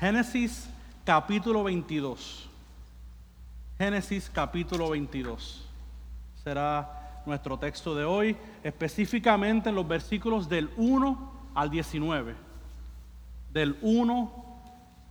Génesis 0.00 0.66
capítulo 1.04 1.62
22. 1.62 2.48
Génesis 3.76 4.30
capítulo 4.32 4.88
22. 4.88 5.68
Será 6.42 7.22
nuestro 7.26 7.58
texto 7.58 7.94
de 7.94 8.06
hoy, 8.06 8.34
específicamente 8.64 9.68
en 9.68 9.74
los 9.74 9.86
versículos 9.86 10.48
del 10.48 10.70
1 10.78 11.32
al 11.54 11.68
19. 11.68 12.34
Del 13.52 13.76
1 13.82 14.32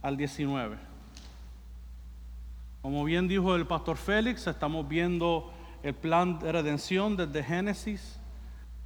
al 0.02 0.17
19. 0.17 0.78
Como 2.82 3.04
bien 3.04 3.28
dijo 3.28 3.56
el 3.56 3.68
pastor 3.68 3.96
Félix, 3.96 4.48
estamos 4.48 4.88
viendo 4.88 5.54
el 5.84 5.94
plan 5.94 6.40
de 6.40 6.52
redención 6.52 7.16
desde 7.16 7.44
Génesis 7.44 8.20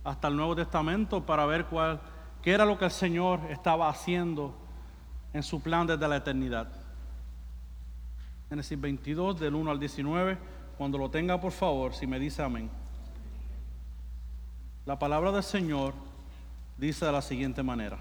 hasta 0.03 0.27
el 0.27 0.35
Nuevo 0.35 0.53
Testamento 0.53 1.25
para 1.25 1.45
ver 1.45 1.63
cuál, 1.67 2.01
qué 2.41 2.51
era 2.51 2.65
lo 2.65 2.77
que 2.77 2.83
el 2.83 2.91
Señor 2.91 3.39
estaba 3.49 3.87
haciendo 3.87 4.62
en 5.33 5.43
su 5.43 5.59
plan 5.61 5.87
desde 5.87 6.07
la 6.07 6.17
eternidad. 6.17 6.67
Génesis 8.49 8.79
22, 8.79 9.39
del 9.39 9.55
1 9.55 9.71
al 9.71 9.79
19. 9.79 10.37
Cuando 10.77 10.97
lo 10.97 11.09
tenga, 11.09 11.41
por 11.41 11.51
favor, 11.51 11.93
si 11.93 12.05
me 12.05 12.19
dice 12.19 12.43
amén. 12.43 12.69
La 14.85 14.99
palabra 14.99 15.31
del 15.31 15.43
Señor 15.43 15.93
dice 16.77 17.05
de 17.05 17.11
la 17.11 17.21
siguiente 17.21 17.63
manera. 17.63 17.97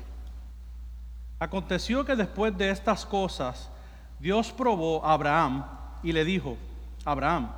Aconteció 1.39 2.05
que 2.05 2.17
después 2.17 2.57
de 2.57 2.71
estas 2.71 3.07
cosas, 3.07 3.71
Dios 4.21 4.53
probó 4.53 5.05
a 5.05 5.15
Abraham 5.15 5.65
y 6.03 6.13
le 6.13 6.25
dijo, 6.25 6.57
Abraham, 7.05 7.51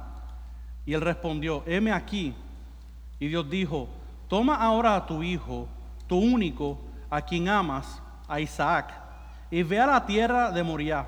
y 0.87 0.95
él 0.95 1.01
respondió, 1.01 1.63
heme 1.67 1.93
aquí. 1.93 2.35
Y 3.19 3.29
Dios 3.29 3.49
dijo, 3.49 3.89
toma 4.29 4.57
ahora 4.57 4.97
a 4.97 5.07
tu 5.07 5.23
hijo, 5.23 5.69
tu 6.07 6.19
único, 6.19 6.79
a 7.11 7.23
quien 7.23 7.49
amas, 7.49 8.01
a 8.29 8.41
Isaac, 8.41 9.04
y 9.55 9.63
ve 9.63 9.79
a 9.79 9.87
la 9.87 10.05
tierra 10.05 10.51
de 10.51 10.65
Moriah, 10.65 11.07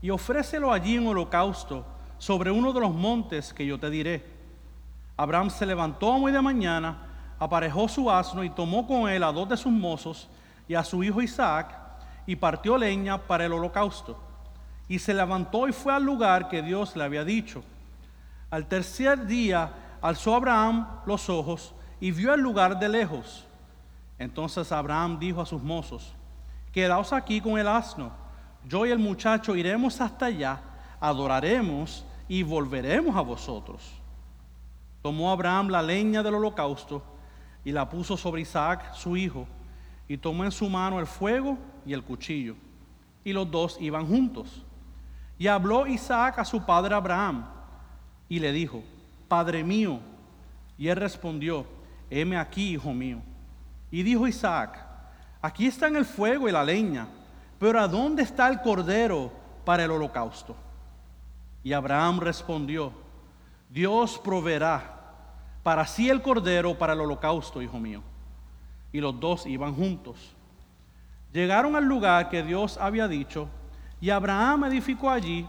y 0.00 0.10
ofrécelo 0.10 0.72
allí 0.72 0.94
en 0.94 1.04
holocausto 1.08 1.84
sobre 2.16 2.48
uno 2.48 2.72
de 2.72 2.78
los 2.78 2.94
montes 2.94 3.52
que 3.52 3.66
yo 3.66 3.76
te 3.76 3.90
diré. 3.90 4.24
Abraham 5.16 5.50
se 5.50 5.66
levantó 5.66 6.16
muy 6.16 6.30
de 6.30 6.40
mañana, 6.40 6.96
aparejó 7.40 7.88
su 7.88 8.08
asno 8.08 8.44
y 8.44 8.50
tomó 8.50 8.86
con 8.86 9.10
él 9.10 9.24
a 9.24 9.32
dos 9.32 9.48
de 9.48 9.56
sus 9.56 9.72
mozos 9.72 10.28
y 10.68 10.76
a 10.76 10.84
su 10.84 11.02
hijo 11.02 11.20
Isaac, 11.20 11.76
y 12.24 12.36
partió 12.36 12.78
leña 12.78 13.18
para 13.18 13.46
el 13.46 13.52
holocausto. 13.52 14.16
Y 14.86 15.00
se 15.00 15.12
levantó 15.12 15.66
y 15.66 15.72
fue 15.72 15.92
al 15.92 16.04
lugar 16.04 16.48
que 16.48 16.62
Dios 16.62 16.94
le 16.94 17.02
había 17.02 17.24
dicho. 17.24 17.64
Al 18.48 18.68
tercer 18.68 19.26
día 19.26 19.72
alzó 20.00 20.36
Abraham 20.36 20.86
los 21.04 21.28
ojos 21.28 21.74
y 21.98 22.12
vio 22.12 22.32
el 22.32 22.42
lugar 22.42 22.78
de 22.78 22.88
lejos. 22.88 23.44
Entonces 24.20 24.70
Abraham 24.70 25.18
dijo 25.18 25.40
a 25.40 25.46
sus 25.46 25.64
mozos, 25.64 26.14
quedaos 26.72 27.12
aquí 27.12 27.40
con 27.40 27.58
el 27.58 27.68
asno, 27.68 28.12
yo 28.66 28.86
y 28.86 28.90
el 28.90 28.98
muchacho 28.98 29.54
iremos 29.54 30.00
hasta 30.00 30.26
allá, 30.26 30.60
adoraremos 31.00 32.04
y 32.28 32.42
volveremos 32.42 33.14
a 33.16 33.20
vosotros. 33.20 33.92
Tomó 35.02 35.30
Abraham 35.30 35.68
la 35.68 35.82
leña 35.82 36.22
del 36.22 36.34
holocausto 36.34 37.02
y 37.64 37.72
la 37.72 37.88
puso 37.88 38.16
sobre 38.16 38.42
Isaac, 38.42 38.94
su 38.94 39.16
hijo, 39.16 39.46
y 40.08 40.16
tomó 40.16 40.44
en 40.44 40.52
su 40.52 40.68
mano 40.68 40.98
el 40.98 41.06
fuego 41.06 41.58
y 41.84 41.92
el 41.92 42.02
cuchillo, 42.02 42.54
y 43.24 43.32
los 43.32 43.50
dos 43.50 43.76
iban 43.80 44.06
juntos. 44.06 44.64
Y 45.38 45.46
habló 45.46 45.86
Isaac 45.86 46.38
a 46.38 46.44
su 46.44 46.64
padre 46.64 46.94
Abraham, 46.94 47.46
y 48.28 48.38
le 48.38 48.52
dijo, 48.52 48.82
Padre 49.28 49.64
mío. 49.64 49.98
Y 50.78 50.88
él 50.88 50.96
respondió, 50.96 51.66
heme 52.10 52.36
aquí, 52.36 52.74
hijo 52.74 52.92
mío. 52.92 53.18
Y 53.90 54.02
dijo 54.02 54.28
Isaac, 54.28 54.86
aquí 55.42 55.66
están 55.66 55.96
el 55.96 56.06
fuego 56.06 56.48
y 56.48 56.52
la 56.52 56.64
leña, 56.64 57.06
pero 57.58 57.78
¿a 57.78 57.86
dónde 57.86 58.22
está 58.22 58.48
el 58.48 58.62
cordero 58.62 59.30
para 59.64 59.84
el 59.84 59.90
holocausto? 59.90 60.56
Y 61.62 61.74
Abraham 61.74 62.20
respondió, 62.20 62.92
Dios 63.68 64.18
proveerá 64.18 65.00
para 65.62 65.86
sí 65.86 66.08
el 66.08 66.22
cordero 66.22 66.78
para 66.78 66.94
el 66.94 67.00
holocausto, 67.00 67.60
hijo 67.60 67.78
mío. 67.78 68.02
Y 68.92 69.00
los 69.00 69.18
dos 69.18 69.46
iban 69.46 69.74
juntos. 69.74 70.16
Llegaron 71.32 71.76
al 71.76 71.84
lugar 71.84 72.30
que 72.30 72.42
Dios 72.42 72.78
había 72.78 73.06
dicho, 73.08 73.48
y 74.00 74.10
Abraham 74.10 74.64
edificó 74.64 75.10
allí 75.10 75.46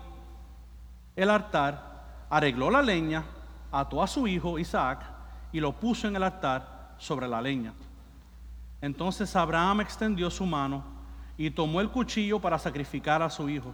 el 1.15 1.29
altar 1.29 1.93
arregló 2.29 2.71
la 2.71 2.81
leña, 2.81 3.23
ató 3.71 4.01
a 4.01 4.07
su 4.07 4.27
hijo 4.27 4.57
Isaac 4.57 5.03
y 5.51 5.59
lo 5.59 5.71
puso 5.73 6.07
en 6.07 6.15
el 6.15 6.23
altar 6.23 6.95
sobre 6.97 7.27
la 7.27 7.39
leña. 7.41 7.73
Entonces 8.83 9.33
Abraham 9.35 9.79
extendió 9.79 10.29
su 10.29 10.45
mano 10.45 10.83
y 11.37 11.49
tomó 11.49 11.79
el 11.79 11.89
cuchillo 11.89 12.39
para 12.39 12.59
sacrificar 12.59 13.23
a 13.23 13.29
su 13.29 13.49
hijo. 13.49 13.73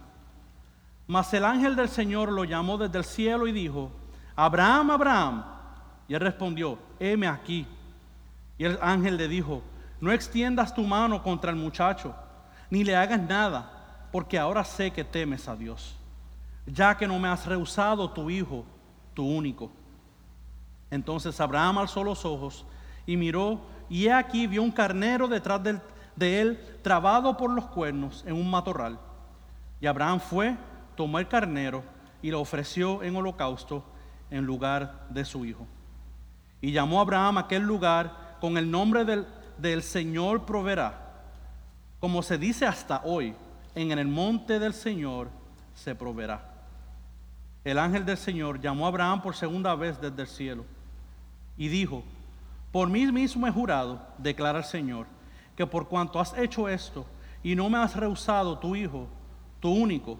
Mas 1.06 1.34
el 1.34 1.44
ángel 1.44 1.74
del 1.74 1.88
Señor 1.88 2.30
lo 2.30 2.44
llamó 2.44 2.78
desde 2.78 2.98
el 2.98 3.04
cielo 3.04 3.46
y 3.48 3.52
dijo, 3.52 3.90
Abraham, 4.36 4.92
Abraham. 4.92 5.44
Y 6.06 6.14
él 6.14 6.20
respondió, 6.20 6.78
heme 7.00 7.26
aquí. 7.26 7.66
Y 8.56 8.64
el 8.64 8.78
ángel 8.80 9.16
le 9.16 9.26
dijo, 9.26 9.62
no 10.00 10.12
extiendas 10.12 10.74
tu 10.74 10.84
mano 10.84 11.22
contra 11.22 11.50
el 11.50 11.56
muchacho, 11.56 12.14
ni 12.70 12.84
le 12.84 12.94
hagas 12.94 13.20
nada, 13.20 14.08
porque 14.12 14.38
ahora 14.38 14.62
sé 14.62 14.92
que 14.92 15.02
temes 15.02 15.48
a 15.48 15.56
Dios 15.56 16.00
ya 16.72 16.96
que 16.96 17.06
no 17.06 17.18
me 17.18 17.28
has 17.28 17.46
rehusado 17.46 18.10
tu 18.10 18.30
hijo, 18.30 18.64
tu 19.14 19.24
único. 19.24 19.70
Entonces 20.90 21.40
Abraham 21.40 21.78
alzó 21.78 22.04
los 22.04 22.24
ojos 22.24 22.64
y 23.06 23.16
miró, 23.16 23.60
y 23.90 24.08
aquí 24.08 24.46
vio 24.46 24.62
un 24.62 24.70
carnero 24.70 25.28
detrás 25.28 25.60
de 26.16 26.40
él, 26.40 26.58
trabado 26.82 27.36
por 27.36 27.50
los 27.50 27.66
cuernos 27.66 28.24
en 28.26 28.34
un 28.34 28.50
matorral. 28.50 28.98
Y 29.82 29.86
Abraham 29.86 30.20
fue, 30.20 30.56
tomó 30.96 31.18
el 31.18 31.28
carnero 31.28 31.82
y 32.22 32.30
lo 32.30 32.40
ofreció 32.40 33.02
en 33.02 33.16
holocausto 33.16 33.84
en 34.30 34.46
lugar 34.46 35.06
de 35.10 35.26
su 35.26 35.44
hijo. 35.44 35.66
Y 36.62 36.72
llamó 36.72 37.00
Abraham 37.00 37.36
aquel 37.36 37.62
lugar 37.62 38.38
con 38.40 38.56
el 38.56 38.70
nombre 38.70 39.04
del, 39.04 39.26
del 39.58 39.82
Señor 39.82 40.46
proveerá. 40.46 41.10
Como 41.98 42.22
se 42.22 42.38
dice 42.38 42.66
hasta 42.66 43.02
hoy, 43.04 43.34
en 43.74 43.90
el 43.90 44.06
monte 44.06 44.58
del 44.58 44.72
Señor 44.72 45.28
se 45.74 45.94
proveerá 45.94 46.50
el 47.64 47.78
ángel 47.78 48.04
del 48.06 48.16
Señor 48.16 48.60
llamó 48.60 48.86
a 48.86 48.88
Abraham 48.88 49.22
por 49.22 49.36
segunda 49.36 49.74
vez 49.74 50.00
desde 50.00 50.22
el 50.22 50.28
cielo 50.28 50.64
y 51.56 51.68
dijo, 51.68 52.02
por 52.72 52.88
mí 52.88 53.10
mismo 53.10 53.46
he 53.46 53.50
jurado, 53.50 54.00
declara 54.18 54.58
el 54.58 54.64
Señor, 54.64 55.06
que 55.56 55.66
por 55.66 55.88
cuanto 55.88 56.20
has 56.20 56.36
hecho 56.36 56.68
esto 56.68 57.06
y 57.42 57.54
no 57.54 57.68
me 57.68 57.78
has 57.78 57.96
rehusado 57.96 58.58
tu 58.58 58.76
hijo, 58.76 59.08
tu 59.60 59.70
único, 59.70 60.18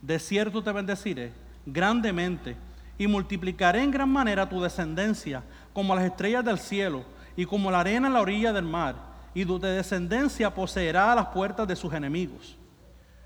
de 0.00 0.18
cierto 0.18 0.62
te 0.62 0.72
bendeciré 0.72 1.32
grandemente 1.64 2.56
y 2.98 3.06
multiplicaré 3.06 3.82
en 3.82 3.90
gran 3.90 4.08
manera 4.08 4.48
tu 4.48 4.60
descendencia 4.60 5.42
como 5.72 5.94
las 5.94 6.04
estrellas 6.04 6.44
del 6.44 6.58
cielo 6.58 7.04
y 7.36 7.46
como 7.46 7.70
la 7.70 7.80
arena 7.80 8.08
en 8.08 8.14
la 8.14 8.20
orilla 8.20 8.52
del 8.52 8.64
mar, 8.64 8.96
y 9.34 9.44
tu 9.44 9.58
descendencia 9.58 10.52
poseerá 10.52 11.14
las 11.14 11.26
puertas 11.26 11.66
de 11.66 11.76
sus 11.76 11.94
enemigos 11.94 12.58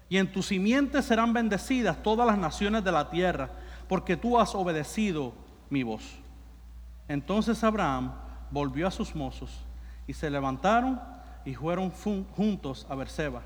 y 0.09 0.19
en 0.19 0.31
tu 0.31 0.43
simiente 0.43 1.03
serán 1.03 1.33
bendecidas 1.33 2.03
todas 2.03 2.27
las 2.27 2.39
naciones 2.39 2.85
de 2.85 2.93
la 2.93 3.11
tierra, 3.11 3.51
porque 3.89 4.17
tú 4.17 4.39
has 4.39 4.55
obedecido 4.55 5.33
mi 5.69 5.83
voz. 5.83 6.03
Entonces 7.09 7.63
Abraham 7.65 8.13
volvió 8.51 8.87
a 8.87 8.91
sus 8.91 9.15
mozos 9.15 9.51
y 10.07 10.13
se 10.13 10.31
levantaron 10.31 11.01
y 11.45 11.55
fueron 11.55 11.91
juntos 11.91 12.87
a 12.89 12.95
Berseba 12.95 13.43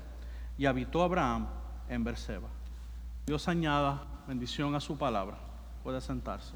y 0.57 0.65
habitó 0.65 1.03
Abraham 1.03 1.47
en 1.89 2.03
Berseba. 2.03 2.47
Dios 3.25 3.47
añada 3.47 4.03
bendición 4.27 4.75
a 4.75 4.79
su 4.79 4.97
palabra. 4.97 5.37
Puede 5.83 6.01
sentarse. 6.01 6.53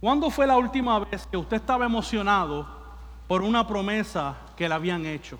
¿Cuándo 0.00 0.30
fue 0.30 0.46
la 0.46 0.56
última 0.56 0.98
vez 0.98 1.26
que 1.26 1.36
usted 1.36 1.56
estaba 1.56 1.86
emocionado 1.86 2.84
por 3.26 3.42
una 3.42 3.66
promesa 3.66 4.36
que 4.56 4.68
le 4.68 4.74
habían 4.74 5.06
hecho. 5.06 5.38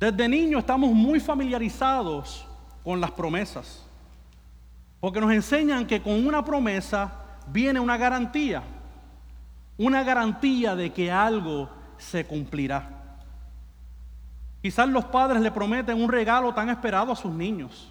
Desde 0.00 0.28
niño 0.28 0.58
estamos 0.58 0.90
muy 0.90 1.20
familiarizados 1.20 2.46
con 2.84 3.00
las 3.00 3.10
promesas, 3.10 3.84
porque 5.00 5.20
nos 5.20 5.32
enseñan 5.32 5.86
que 5.86 6.02
con 6.02 6.26
una 6.26 6.44
promesa 6.44 7.12
viene 7.48 7.80
una 7.80 7.96
garantía, 7.96 8.62
una 9.76 10.02
garantía 10.02 10.74
de 10.74 10.92
que 10.92 11.10
algo 11.10 11.68
se 11.96 12.26
cumplirá. 12.26 12.98
Quizás 14.60 14.88
los 14.88 15.04
padres 15.04 15.40
le 15.40 15.52
prometen 15.52 16.02
un 16.02 16.10
regalo 16.10 16.52
tan 16.52 16.68
esperado 16.68 17.12
a 17.12 17.16
sus 17.16 17.32
niños. 17.32 17.88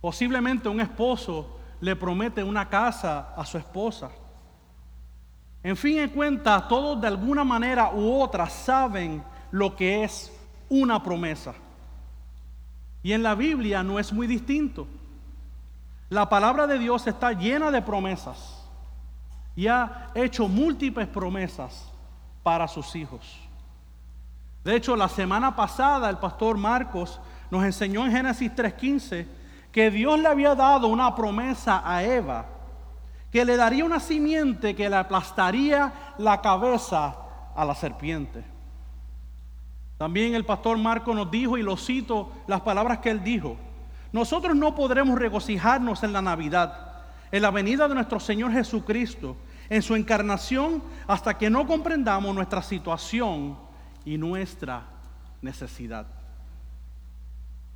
Posiblemente 0.00 0.68
un 0.68 0.80
esposo 0.80 1.58
le 1.80 1.94
promete 1.94 2.42
una 2.42 2.68
casa 2.68 3.32
a 3.36 3.44
su 3.44 3.58
esposa. 3.58 4.10
En 5.62 5.76
fin 5.76 5.98
de 5.98 6.10
cuentas, 6.10 6.66
todos 6.68 7.00
de 7.00 7.06
alguna 7.06 7.44
manera 7.44 7.92
u 7.92 8.20
otra 8.20 8.48
saben 8.48 9.22
lo 9.52 9.76
que 9.76 10.02
es 10.02 10.32
una 10.68 11.00
promesa. 11.00 11.54
Y 13.04 13.12
en 13.12 13.22
la 13.22 13.36
Biblia 13.36 13.84
no 13.84 14.00
es 14.00 14.12
muy 14.12 14.26
distinto. 14.26 14.88
La 16.12 16.28
palabra 16.28 16.66
de 16.66 16.78
Dios 16.78 17.06
está 17.06 17.32
llena 17.32 17.70
de 17.70 17.80
promesas 17.80 18.68
y 19.56 19.66
ha 19.66 20.10
hecho 20.14 20.46
múltiples 20.46 21.08
promesas 21.08 21.90
para 22.42 22.68
sus 22.68 22.94
hijos. 22.96 23.38
De 24.62 24.76
hecho, 24.76 24.94
la 24.94 25.08
semana 25.08 25.56
pasada 25.56 26.10
el 26.10 26.18
pastor 26.18 26.58
Marcos 26.58 27.18
nos 27.50 27.64
enseñó 27.64 28.04
en 28.04 28.12
Génesis 28.12 28.52
3.15 28.52 29.26
que 29.72 29.90
Dios 29.90 30.18
le 30.18 30.28
había 30.28 30.54
dado 30.54 30.88
una 30.88 31.14
promesa 31.14 31.80
a 31.82 32.04
Eva, 32.04 32.44
que 33.30 33.46
le 33.46 33.56
daría 33.56 33.82
una 33.82 33.98
simiente 33.98 34.76
que 34.76 34.90
le 34.90 34.96
aplastaría 34.96 35.94
la 36.18 36.42
cabeza 36.42 37.16
a 37.56 37.64
la 37.64 37.74
serpiente. 37.74 38.44
También 39.96 40.34
el 40.34 40.44
pastor 40.44 40.76
Marcos 40.76 41.16
nos 41.16 41.30
dijo, 41.30 41.56
y 41.56 41.62
lo 41.62 41.78
cito, 41.78 42.30
las 42.46 42.60
palabras 42.60 42.98
que 42.98 43.08
él 43.08 43.24
dijo, 43.24 43.56
nosotros 44.12 44.54
no 44.54 44.74
podremos 44.74 45.18
regocijarnos 45.18 46.02
en 46.02 46.12
la 46.12 46.20
Navidad, 46.20 46.92
en 47.30 47.42
la 47.42 47.50
venida 47.50 47.88
de 47.88 47.94
nuestro 47.94 48.20
Señor 48.20 48.52
Jesucristo, 48.52 49.36
en 49.70 49.80
su 49.80 49.96
encarnación, 49.96 50.82
hasta 51.06 51.36
que 51.38 51.48
no 51.48 51.66
comprendamos 51.66 52.34
nuestra 52.34 52.62
situación 52.62 53.56
y 54.04 54.18
nuestra 54.18 54.82
necesidad. 55.40 56.06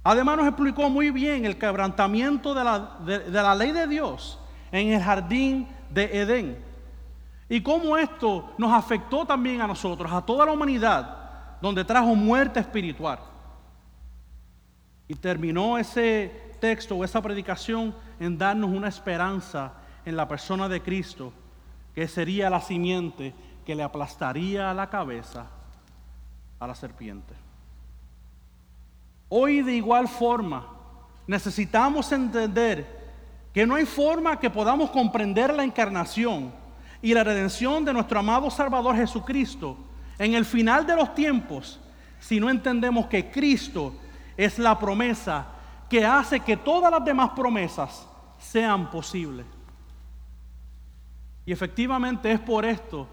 Además 0.04 0.36
nos 0.36 0.46
explicó 0.46 0.88
muy 0.90 1.10
bien 1.10 1.46
el 1.46 1.58
quebrantamiento 1.58 2.54
de 2.54 2.62
la, 2.62 2.96
de, 3.04 3.30
la 3.30 3.54
ley 3.54 3.72
de 3.72 3.86
Dios 3.86 4.38
en 4.70 4.92
el 4.92 5.02
jardín 5.02 5.66
de 5.90 6.20
Edén. 6.20 6.64
Y 7.48 7.60
cómo 7.62 7.96
esto 7.96 8.52
nos 8.58 8.72
afectó 8.72 9.24
también 9.24 9.62
a 9.62 9.66
nosotros, 9.66 10.12
a 10.12 10.20
toda 10.20 10.44
la 10.46 10.52
humanidad, 10.52 11.58
donde 11.60 11.84
trajo 11.84 12.14
muerte 12.14 12.60
espiritual. 12.60 13.18
Y 15.08 15.14
terminó 15.14 15.78
ese 15.78 16.54
texto 16.60 16.96
o 16.96 17.04
esa 17.04 17.22
predicación 17.22 17.94
en 18.18 18.38
darnos 18.38 18.70
una 18.70 18.88
esperanza 18.88 19.72
en 20.04 20.16
la 20.16 20.26
persona 20.26 20.68
de 20.68 20.82
Cristo, 20.82 21.32
que 21.94 22.08
sería 22.08 22.50
la 22.50 22.60
simiente 22.60 23.34
que 23.64 23.74
le 23.74 23.82
aplastaría 23.82 24.72
la 24.74 24.88
cabeza 24.88 25.46
a 26.58 26.66
la 26.66 26.74
serpiente. 26.74 27.34
Hoy 29.28 29.62
de 29.62 29.74
igual 29.74 30.06
forma 30.08 30.66
necesitamos 31.26 32.12
entender 32.12 32.86
que 33.52 33.66
no 33.66 33.74
hay 33.74 33.86
forma 33.86 34.38
que 34.38 34.50
podamos 34.50 34.90
comprender 34.90 35.52
la 35.52 35.64
encarnación 35.64 36.52
y 37.02 37.12
la 37.14 37.24
redención 37.24 37.84
de 37.84 37.92
nuestro 37.92 38.18
amado 38.20 38.50
Salvador 38.50 38.96
Jesucristo 38.96 39.76
en 40.18 40.34
el 40.34 40.44
final 40.44 40.86
de 40.86 40.94
los 40.94 41.14
tiempos 41.14 41.80
si 42.20 42.38
no 42.38 42.48
entendemos 42.48 43.06
que 43.06 43.30
Cristo 43.30 43.94
es 44.36 44.58
la 44.58 44.78
promesa 44.78 45.46
que 45.88 46.04
hace 46.04 46.40
que 46.40 46.56
todas 46.56 46.90
las 46.90 47.04
demás 47.04 47.30
promesas 47.30 48.06
sean 48.38 48.90
posibles. 48.90 49.46
Y 51.44 51.52
efectivamente 51.52 52.30
es 52.32 52.40
por 52.40 52.64
esto 52.64 53.06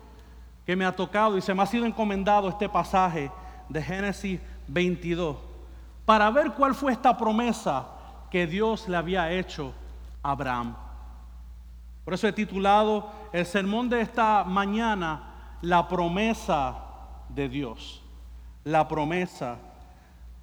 que 0.65 0.75
me 0.75 0.85
ha 0.85 0.95
tocado 0.95 1.37
y 1.37 1.41
se 1.41 1.53
me 1.53 1.61
ha 1.61 1.67
sido 1.67 1.85
encomendado 1.85 2.49
este 2.49 2.67
pasaje 2.67 3.31
de 3.69 3.81
Génesis 3.81 4.39
22 4.67 5.37
para 6.05 6.29
ver 6.31 6.51
cuál 6.51 6.73
fue 6.73 6.91
esta 6.91 7.15
promesa 7.17 7.87
que 8.29 8.47
Dios 8.47 8.89
le 8.89 8.97
había 8.97 9.31
hecho 9.31 9.73
a 10.21 10.31
Abraham. 10.31 10.75
Por 12.03 12.13
eso 12.13 12.27
he 12.27 12.33
titulado 12.33 13.09
el 13.31 13.45
sermón 13.45 13.87
de 13.87 14.01
esta 14.01 14.43
mañana 14.43 15.57
La 15.61 15.87
promesa 15.87 16.75
de 17.29 17.47
Dios. 17.47 18.01
La 18.65 18.87
promesa 18.87 19.57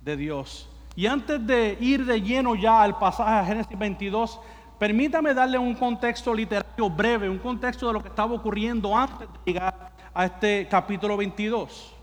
de 0.03 0.17
Dios. 0.17 0.69
Y 0.96 1.06
antes 1.06 1.44
de 1.46 1.76
ir 1.81 2.04
de 2.04 2.20
lleno 2.20 2.54
ya 2.54 2.82
al 2.82 2.98
pasaje 2.98 3.40
de 3.40 3.46
Génesis 3.46 3.78
22, 3.78 4.40
permítame 4.78 5.32
darle 5.32 5.58
un 5.58 5.75
contexto 5.75 6.34
literario 6.34 6.90
breve, 6.90 7.28
un 7.28 7.38
contexto 7.38 7.87
de 7.87 7.92
lo 7.92 8.02
que 8.02 8.08
estaba 8.08 8.34
ocurriendo 8.34 8.96
antes 8.96 9.28
de 9.28 9.52
llegar 9.52 9.92
a 10.12 10.25
este 10.25 10.66
capítulo 10.69 11.16
22. 11.16 11.94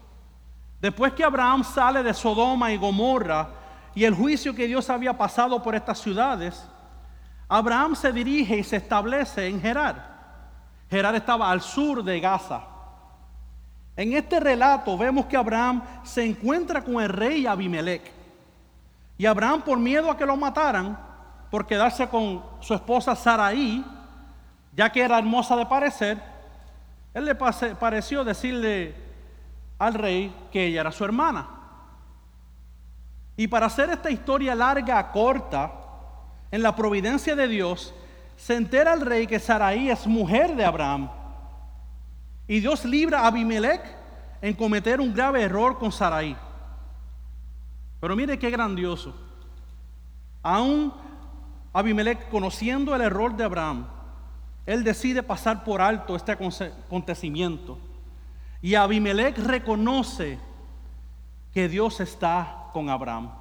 Después 0.80 1.14
que 1.14 1.24
Abraham 1.24 1.64
sale 1.64 2.04
de 2.04 2.14
Sodoma 2.14 2.72
y 2.72 2.78
Gomorra 2.78 3.50
y 3.96 4.04
el 4.06 4.14
juicio 4.14 4.54
que 4.56 4.68
Dios 4.68 4.90
había 4.90 5.18
pasado 5.18 5.62
por 5.62 5.76
estas 5.76 6.00
ciudades, 6.00 6.68
Abraham 7.50 7.96
se 7.96 8.12
dirige 8.12 8.58
y 8.58 8.64
se 8.64 8.78
establece 8.78 9.48
en 9.48 9.62
Gerar. 9.62 10.18
Gerar 10.90 11.16
estaba 11.16 11.50
al 11.50 11.62
sur 11.62 12.04
de 12.04 12.20
Gaza. 12.20 12.62
En 13.96 14.14
este 14.14 14.40
relato 14.40 14.98
vemos 14.98 15.26
que 15.26 15.36
Abraham 15.36 15.82
se 16.04 16.24
encuentra 16.24 16.84
con 16.84 17.02
el 17.02 17.10
rey 17.10 17.48
Abimelech. 17.48 18.17
Y 19.18 19.26
Abraham, 19.26 19.64
por 19.64 19.80
miedo 19.80 20.12
a 20.12 20.18
que 20.18 20.26
lo 20.26 20.38
mataran, 20.38 20.98
por 21.50 21.66
quedarse 21.66 22.08
con 22.08 22.44
su 22.60 22.74
esposa 22.74 23.16
Saraí, 23.16 23.84
ya 24.74 24.92
que 24.92 25.02
era 25.02 25.18
hermosa 25.18 25.56
de 25.56 25.66
parecer, 25.66 26.22
él 27.14 27.26
le 27.26 27.36
pareció 27.36 28.24
decirle 28.24 28.96
al 29.80 29.94
rey 29.96 30.36
que 30.52 30.66
ella 30.66 30.82
era 30.82 30.92
su 30.92 31.04
hermana. 31.04 31.48
Y 33.36 33.48
para 33.48 33.68
hacer 33.68 33.90
esta 33.90 34.12
historia 34.12 34.54
larga, 34.54 35.12
corta, 35.12 35.72
en 36.52 36.62
la 36.62 36.76
providencia 36.76 37.36
de 37.36 37.48
Dios, 37.48 37.94
se 38.36 38.56
entera 38.56 38.94
el 38.94 39.02
rey 39.02 39.28
que 39.28 39.40
Saraí 39.40 39.90
es 39.90 40.06
mujer 40.08 40.56
de 40.56 40.64
Abraham. 40.64 41.10
Y 42.48 42.60
Dios 42.60 42.86
libra 42.86 43.22
a 43.22 43.28
Abimelech 43.28 43.82
en 44.42 44.54
cometer 44.54 45.02
un 45.02 45.14
grave 45.14 45.42
error 45.42 45.78
con 45.78 45.92
Saraí. 45.92 46.38
Pero 48.00 48.16
mire 48.16 48.38
qué 48.38 48.50
grandioso. 48.50 49.14
Aún 50.44 50.94
Abimelech, 51.74 52.30
conociendo 52.30 52.96
el 52.96 53.02
error 53.02 53.36
de 53.36 53.44
Abraham, 53.44 53.88
él 54.66 54.84
decide 54.84 55.24
pasar 55.24 55.64
por 55.64 55.82
alto 55.82 56.16
este 56.16 56.32
acontecimiento. 56.32 57.78
Y 58.62 58.76
Abimelech 58.76 59.38
reconoce 59.38 60.40
que 61.54 61.70
Dios 61.70 62.00
está 62.00 62.66
con 62.74 62.90
Abraham. 62.90 63.32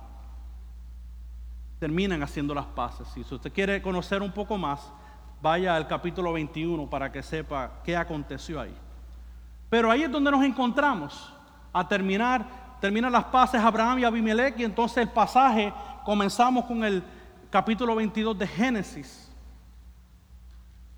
Terminan 1.79 2.23
haciendo 2.23 2.55
las 2.55 2.67
paces. 2.67 3.09
Si 3.09 3.20
usted 3.20 3.52
quiere 3.52 3.82
conocer 3.82 4.23
un 4.23 4.32
poco 4.32 4.56
más, 4.56 4.93
vaya 5.43 5.76
al 5.76 5.87
capítulo 5.87 6.32
21 6.32 6.88
para 6.88 7.11
que 7.11 7.23
sepa 7.23 7.81
qué 7.85 7.97
aconteció 7.97 8.61
ahí. 8.61 8.75
Pero 9.69 9.91
ahí 9.91 10.02
es 10.02 10.11
donde 10.11 10.31
nos 10.31 10.44
encontramos. 10.44 11.32
A 11.73 11.87
terminar, 11.87 12.65
terminan 12.81 13.12
las 13.12 13.25
paces 13.25 13.61
Abraham 13.61 14.00
y 14.00 14.05
Abimelech 14.05 14.58
y 14.58 14.64
entonces 14.64 14.99
el 14.99 15.08
pasaje 15.08 15.73
comenzamos 16.05 16.64
con 16.67 16.84
el 16.84 17.02
capítulo 17.50 17.94
22 17.94 18.38
de 18.38 18.46
Génesis, 18.46 19.31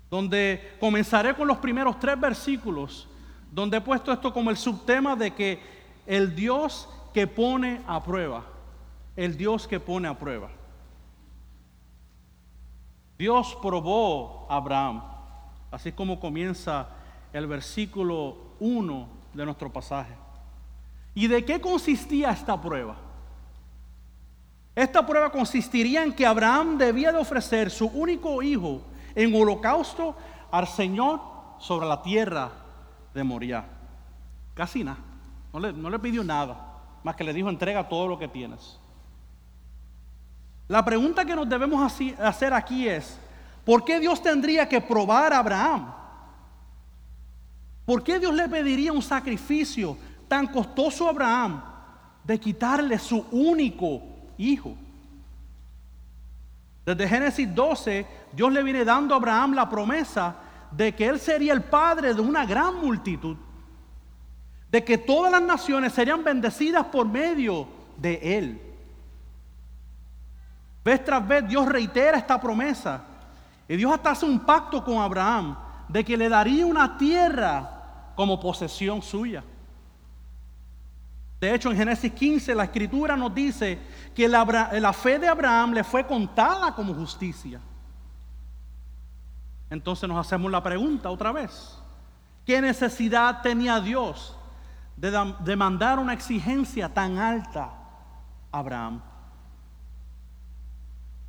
donde 0.09 0.77
comenzaré 0.79 1.35
con 1.35 1.47
los 1.47 1.57
primeros 1.57 1.99
tres 1.99 2.19
versículos 2.19 3.07
donde 3.51 3.77
he 3.77 3.81
puesto 3.81 4.11
esto 4.11 4.33
como 4.33 4.49
el 4.49 4.57
subtema 4.57 5.15
de 5.15 5.33
que 5.33 5.59
el 6.05 6.35
Dios 6.35 6.89
que 7.13 7.27
pone 7.27 7.81
a 7.87 8.03
prueba, 8.03 8.43
el 9.15 9.37
Dios 9.37 9.67
que 9.67 9.79
pone 9.79 10.07
a 10.07 10.17
prueba. 10.17 10.49
Dios 13.17 13.57
probó 13.61 14.47
a 14.49 14.55
Abraham, 14.55 15.03
así 15.71 15.91
como 15.91 16.19
comienza 16.19 16.87
el 17.33 17.47
versículo 17.47 18.37
1 18.59 19.09
de 19.33 19.45
nuestro 19.45 19.71
pasaje. 19.71 20.13
¿Y 21.19 21.27
de 21.27 21.43
qué 21.43 21.59
consistía 21.59 22.31
esta 22.31 22.61
prueba? 22.61 22.95
Esta 24.73 25.05
prueba 25.05 25.29
consistiría 25.29 26.01
en 26.01 26.13
que 26.13 26.25
Abraham 26.25 26.77
debía 26.77 27.11
de 27.11 27.17
ofrecer 27.17 27.69
su 27.69 27.87
único 27.87 28.41
hijo 28.41 28.83
en 29.13 29.35
holocausto 29.35 30.15
al 30.49 30.65
Señor 30.65 31.19
sobre 31.59 31.87
la 31.87 32.01
tierra 32.01 32.49
de 33.13 33.21
Moria. 33.25 33.65
Casi 34.53 34.81
nada. 34.81 34.99
No 35.51 35.59
le, 35.59 35.73
no 35.73 35.89
le 35.89 35.99
pidió 35.99 36.23
nada. 36.23 36.55
Más 37.03 37.17
que 37.17 37.25
le 37.25 37.33
dijo, 37.33 37.49
entrega 37.49 37.89
todo 37.89 38.07
lo 38.07 38.17
que 38.17 38.29
tienes. 38.29 38.79
La 40.69 40.85
pregunta 40.85 41.25
que 41.25 41.35
nos 41.35 41.49
debemos 41.49 41.99
hacer 42.17 42.53
aquí 42.53 42.87
es, 42.87 43.19
¿por 43.65 43.83
qué 43.83 43.99
Dios 43.99 44.23
tendría 44.23 44.69
que 44.69 44.79
probar 44.79 45.33
a 45.33 45.39
Abraham? 45.39 45.93
¿Por 47.85 48.05
qué 48.05 48.19
Dios 48.19 48.33
le 48.33 48.47
pediría 48.47 48.93
un 48.93 49.01
sacrificio 49.01 49.97
tan 50.29 50.47
costoso 50.47 51.07
a 51.07 51.09
Abraham 51.09 51.61
de 52.23 52.39
quitarle 52.39 52.97
su 52.97 53.25
único 53.31 54.01
hijo? 54.37 54.75
Desde 56.85 57.07
Génesis 57.07 57.53
12, 57.53 58.07
Dios 58.31 58.51
le 58.51 58.63
viene 58.63 58.85
dando 58.85 59.13
a 59.13 59.17
Abraham 59.17 59.53
la 59.53 59.69
promesa 59.69 60.35
de 60.71 60.95
que 60.95 61.05
Él 61.05 61.19
sería 61.19 61.53
el 61.53 61.63
padre 61.63 62.13
de 62.13 62.21
una 62.21 62.45
gran 62.45 62.75
multitud, 62.79 63.35
de 64.71 64.83
que 64.83 64.97
todas 64.97 65.31
las 65.31 65.41
naciones 65.41 65.93
serían 65.93 66.23
bendecidas 66.23 66.85
por 66.85 67.07
medio 67.07 67.67
de 67.97 68.37
Él. 68.37 68.61
Vez 70.83 71.03
tras 71.03 71.27
vez 71.27 71.47
Dios 71.47 71.67
reitera 71.67 72.17
esta 72.17 72.39
promesa 72.39 73.03
y 73.67 73.75
Dios 73.75 73.93
hasta 73.93 74.11
hace 74.11 74.25
un 74.25 74.39
pacto 74.39 74.83
con 74.83 74.97
Abraham 74.97 75.57
de 75.87 76.03
que 76.03 76.17
le 76.17 76.29
daría 76.29 76.65
una 76.65 76.97
tierra 76.97 78.13
como 78.15 78.39
posesión 78.39 79.01
suya. 79.01 79.43
De 81.39 81.53
hecho, 81.53 81.71
en 81.71 81.77
Génesis 81.77 82.11
15 82.11 82.53
la 82.53 82.65
escritura 82.65 83.15
nos 83.15 83.33
dice 83.33 83.79
que 84.13 84.27
la, 84.27 84.93
fe 84.93 85.19
de 85.19 85.27
Abraham 85.27 85.73
le 85.73 85.83
fue 85.83 86.05
contada 86.05 86.75
como 86.75 86.93
justicia. 86.93 87.61
Entonces 89.69 90.09
nos 90.09 90.25
hacemos 90.25 90.51
la 90.51 90.61
pregunta 90.61 91.09
otra 91.09 91.31
vez. 91.31 91.77
¿Qué 92.45 92.61
necesidad 92.61 93.41
tenía 93.41 93.79
Dios 93.79 94.35
de 94.99 95.33
demandar 95.39 95.97
una 95.97 96.13
exigencia 96.13 96.93
tan 96.93 97.17
alta 97.17 97.71
a 98.51 98.59
Abraham. 98.59 99.01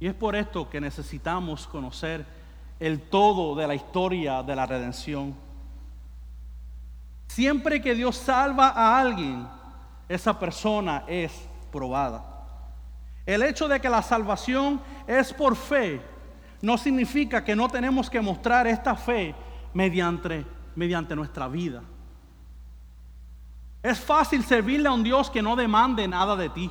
Y 0.00 0.08
es 0.08 0.14
por 0.14 0.34
esto 0.34 0.68
que 0.68 0.80
necesitamos 0.80 1.68
conocer 1.68 2.26
el 2.80 3.00
todo 3.00 3.54
de 3.54 3.68
la 3.68 3.74
historia 3.74 4.42
de 4.42 4.56
la 4.56 4.66
redención. 4.66 5.36
Siempre 7.28 7.80
que 7.80 7.94
Dios 7.94 8.16
salva 8.16 8.70
a 8.70 8.98
alguien, 8.98 9.46
esa 10.10 10.36
persona 10.36 11.04
es 11.06 11.48
probada. 11.70 12.24
El 13.24 13.44
hecho 13.44 13.68
de 13.68 13.80
que 13.80 13.88
la 13.88 14.02
salvación 14.02 14.80
es 15.06 15.32
por 15.32 15.54
fe 15.54 16.02
no 16.60 16.76
significa 16.76 17.44
que 17.44 17.54
no 17.54 17.68
tenemos 17.68 18.10
que 18.10 18.20
mostrar 18.20 18.66
esta 18.66 18.96
fe 18.96 19.36
mediante, 19.72 20.44
mediante 20.74 21.14
nuestra 21.14 21.46
vida. 21.46 21.82
Es 23.84 24.00
fácil 24.00 24.42
servirle 24.42 24.88
a 24.88 24.92
un 24.92 25.04
Dios 25.04 25.30
que 25.30 25.42
no 25.42 25.54
demande 25.54 26.08
nada 26.08 26.34
de 26.34 26.48
ti. 26.48 26.68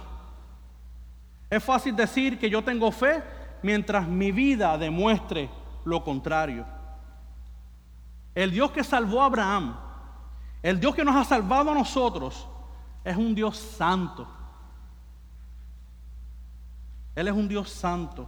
Es 1.49 1.63
fácil 1.63 1.95
decir 1.95 2.37
que 2.37 2.49
yo 2.49 2.61
tengo 2.61 2.91
fe 2.91 3.23
mientras 3.63 4.05
mi 4.05 4.33
vida 4.33 4.77
demuestre 4.77 5.49
lo 5.85 6.03
contrario. 6.03 6.65
El 8.35 8.51
Dios 8.51 8.71
que 8.71 8.83
salvó 8.83 9.21
a 9.21 9.27
Abraham, 9.27 9.77
el 10.61 10.77
Dios 10.77 10.93
que 10.93 11.05
nos 11.05 11.15
ha 11.15 11.23
salvado 11.23 11.71
a 11.71 11.73
nosotros, 11.73 12.45
es 13.03 13.15
un 13.15 13.33
Dios 13.33 13.57
santo. 13.57 14.27
Él 17.15 17.27
es 17.27 17.33
un 17.33 17.47
Dios 17.47 17.69
santo. 17.69 18.27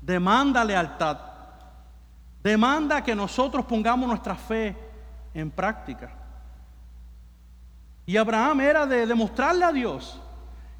Demanda 0.00 0.64
lealtad. 0.64 1.18
Demanda 2.42 3.02
que 3.02 3.14
nosotros 3.14 3.64
pongamos 3.64 4.08
nuestra 4.08 4.34
fe 4.34 4.76
en 5.34 5.50
práctica. 5.50 6.10
Y 8.06 8.16
Abraham 8.16 8.60
era 8.60 8.86
de 8.86 9.06
demostrarle 9.06 9.64
a 9.64 9.72
Dios 9.72 10.20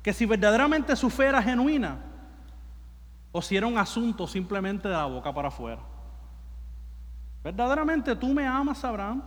que 0.03 0.13
si 0.13 0.25
verdaderamente 0.25 0.97
su 0.97 1.11
fe 1.11 1.27
era 1.27 1.43
genuina 1.43 1.99
o 3.31 3.43
si 3.43 3.57
era 3.57 3.67
un 3.67 3.77
asunto 3.77 4.27
simplemente 4.27 4.89
de 4.89 4.95
la 4.95 5.05
boca 5.05 5.33
para 5.33 5.49
afuera. 5.49 5.83
¿Verdaderamente 7.45 8.17
tú 8.17 8.33
me 8.33 8.47
amas, 8.47 8.83
Abraham? 8.85 9.23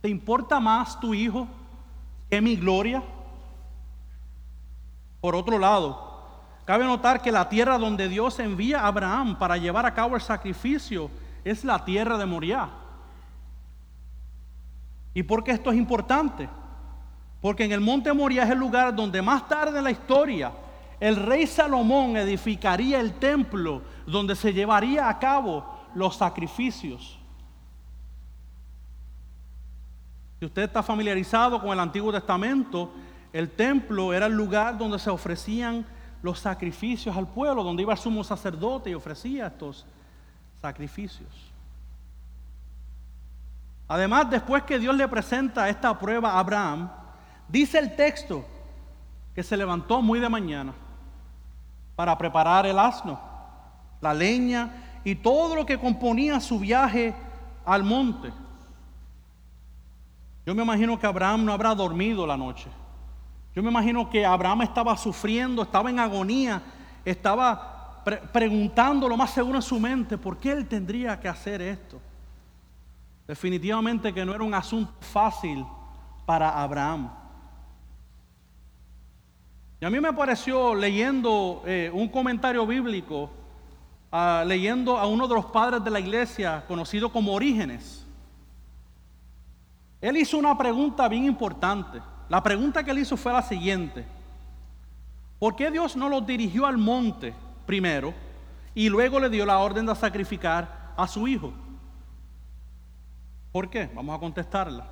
¿Te 0.00 0.08
importa 0.08 0.60
más 0.60 1.00
tu 1.00 1.14
hijo 1.14 1.48
que 2.32 2.40
mi 2.40 2.56
gloria? 2.56 3.02
Por 5.20 5.36
otro 5.36 5.58
lado, 5.58 6.30
cabe 6.64 6.82
notar 6.86 7.20
que 7.20 7.30
la 7.30 7.50
tierra 7.50 7.76
donde 7.76 8.08
Dios 8.08 8.38
envía 8.38 8.80
a 8.80 8.86
Abraham 8.86 9.38
para 9.38 9.58
llevar 9.58 9.84
a 9.84 9.92
cabo 9.92 10.14
el 10.14 10.22
sacrificio 10.22 11.10
es 11.44 11.62
la 11.62 11.84
tierra 11.84 12.16
de 12.16 12.24
Moriah. 12.24 12.70
¿Y 15.12 15.22
por 15.24 15.44
qué 15.44 15.50
esto 15.50 15.72
es 15.72 15.76
importante? 15.76 16.48
Porque 17.42 17.64
en 17.64 17.72
el 17.72 17.82
monte 17.82 18.10
Moriah 18.14 18.44
es 18.44 18.50
el 18.50 18.58
lugar 18.58 18.96
donde 18.96 19.20
más 19.20 19.46
tarde 19.46 19.76
en 19.76 19.84
la 19.84 19.90
historia 19.90 20.52
el 21.00 21.16
rey 21.16 21.46
Salomón 21.46 22.16
edificaría 22.16 22.98
el 22.98 23.12
templo 23.12 23.82
donde 24.06 24.36
se 24.36 24.54
llevaría 24.54 25.06
a 25.06 25.18
cabo 25.18 25.66
los 25.94 26.16
sacrificios. 26.16 27.21
Si 30.42 30.46
usted 30.46 30.62
está 30.62 30.82
familiarizado 30.82 31.60
con 31.60 31.70
el 31.70 31.78
Antiguo 31.78 32.10
Testamento, 32.10 32.90
el 33.32 33.48
templo 33.50 34.12
era 34.12 34.26
el 34.26 34.32
lugar 34.32 34.76
donde 34.76 34.98
se 34.98 35.08
ofrecían 35.08 35.86
los 36.20 36.40
sacrificios 36.40 37.16
al 37.16 37.28
pueblo, 37.28 37.62
donde 37.62 37.84
iba 37.84 37.92
el 37.92 37.98
sumo 38.00 38.24
sacerdote 38.24 38.90
y 38.90 38.94
ofrecía 38.94 39.46
estos 39.46 39.86
sacrificios. 40.60 41.28
Además, 43.86 44.30
después 44.30 44.64
que 44.64 44.80
Dios 44.80 44.96
le 44.96 45.06
presenta 45.06 45.68
esta 45.68 45.96
prueba 45.96 46.32
a 46.32 46.40
Abraham, 46.40 46.90
Dice 47.46 47.78
el 47.78 47.94
texto 47.94 48.44
que 49.36 49.44
se 49.44 49.56
levantó 49.56 50.02
muy 50.02 50.18
de 50.18 50.28
mañana 50.28 50.74
para 51.94 52.18
preparar 52.18 52.66
el 52.66 52.80
asno, 52.80 53.20
la 54.00 54.12
leña 54.12 54.98
y 55.04 55.14
todo 55.14 55.54
lo 55.54 55.64
que 55.64 55.78
componía 55.78 56.40
su 56.40 56.58
viaje 56.58 57.14
al 57.64 57.84
monte. 57.84 58.32
Yo 60.44 60.54
me 60.54 60.62
imagino 60.62 60.98
que 60.98 61.06
Abraham 61.06 61.44
no 61.44 61.52
habrá 61.52 61.74
dormido 61.74 62.26
la 62.26 62.36
noche. 62.36 62.68
Yo 63.54 63.62
me 63.62 63.70
imagino 63.70 64.08
que 64.08 64.24
Abraham 64.24 64.62
estaba 64.62 64.96
sufriendo, 64.96 65.62
estaba 65.62 65.90
en 65.90 65.98
agonía, 65.98 66.62
estaba 67.04 68.02
preguntando 68.32 69.08
lo 69.08 69.16
más 69.16 69.30
seguro 69.30 69.56
en 69.56 69.62
su 69.62 69.78
mente, 69.78 70.18
¿por 70.18 70.38
qué 70.38 70.52
él 70.52 70.66
tendría 70.66 71.18
que 71.20 71.28
hacer 71.28 71.62
esto? 71.62 72.00
Definitivamente 73.26 74.12
que 74.12 74.24
no 74.24 74.34
era 74.34 74.42
un 74.42 74.54
asunto 74.54 74.92
fácil 75.00 75.64
para 76.26 76.60
Abraham. 76.60 77.10
Y 79.80 79.84
a 79.84 79.90
mí 79.90 80.00
me 80.00 80.12
pareció 80.12 80.74
leyendo 80.74 81.62
eh, 81.66 81.90
un 81.92 82.08
comentario 82.08 82.66
bíblico, 82.66 83.30
ah, 84.10 84.44
leyendo 84.46 84.96
a 84.96 85.06
uno 85.06 85.28
de 85.28 85.34
los 85.34 85.46
padres 85.46 85.82
de 85.84 85.90
la 85.90 86.00
iglesia, 86.00 86.64
conocido 86.66 87.10
como 87.12 87.32
Orígenes. 87.32 88.01
Él 90.02 90.16
hizo 90.16 90.36
una 90.36 90.58
pregunta 90.58 91.08
bien 91.08 91.24
importante. 91.24 92.02
La 92.28 92.42
pregunta 92.42 92.82
que 92.82 92.90
él 92.90 92.98
hizo 92.98 93.16
fue 93.16 93.32
la 93.32 93.40
siguiente. 93.40 94.04
¿Por 95.38 95.54
qué 95.54 95.70
Dios 95.70 95.96
no 95.96 96.08
los 96.08 96.26
dirigió 96.26 96.66
al 96.66 96.76
monte 96.76 97.32
primero 97.64 98.12
y 98.74 98.88
luego 98.88 99.20
le 99.20 99.30
dio 99.30 99.46
la 99.46 99.58
orden 99.58 99.86
de 99.86 99.94
sacrificar 99.94 100.92
a 100.96 101.06
su 101.06 101.28
hijo? 101.28 101.52
¿Por 103.52 103.70
qué? 103.70 103.88
Vamos 103.94 104.16
a 104.16 104.20
contestarla. 104.20 104.86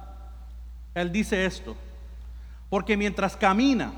Él 0.94 1.10
dice 1.10 1.44
esto. 1.44 1.76
Porque 2.68 2.96
mientras 2.96 3.36
camina, 3.36 3.90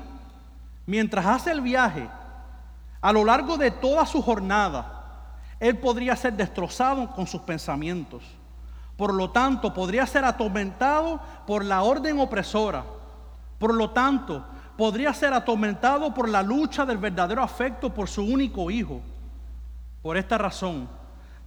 mientras 0.87 1.25
hace 1.27 1.51
el 1.51 1.61
viaje, 1.61 2.09
a 3.01 3.13
lo 3.13 3.23
largo 3.23 3.55
de 3.57 3.69
toda 3.69 4.07
su 4.07 4.19
jornada, 4.19 5.29
él 5.59 5.77
podría 5.77 6.15
ser 6.15 6.33
destrozado 6.33 7.11
con 7.11 7.27
sus 7.27 7.41
pensamientos. 7.41 8.23
Por 9.03 9.13
lo 9.13 9.31
tanto, 9.31 9.73
podría 9.73 10.07
ser 10.07 10.23
atormentado 10.23 11.19
por 11.45 11.65
la 11.65 11.81
orden 11.81 12.21
opresora. 12.21 12.85
Por 13.59 13.73
lo 13.73 13.89
tanto, 13.89 14.45
podría 14.77 15.13
ser 15.13 15.33
atormentado 15.33 16.13
por 16.13 16.29
la 16.29 16.41
lucha 16.41 16.85
del 16.85 16.99
verdadero 16.99 17.43
afecto 17.43 17.93
por 17.93 18.07
su 18.07 18.23
único 18.23 18.71
hijo. 18.71 19.01
Por 20.01 20.15
esta 20.15 20.37
razón, 20.37 20.87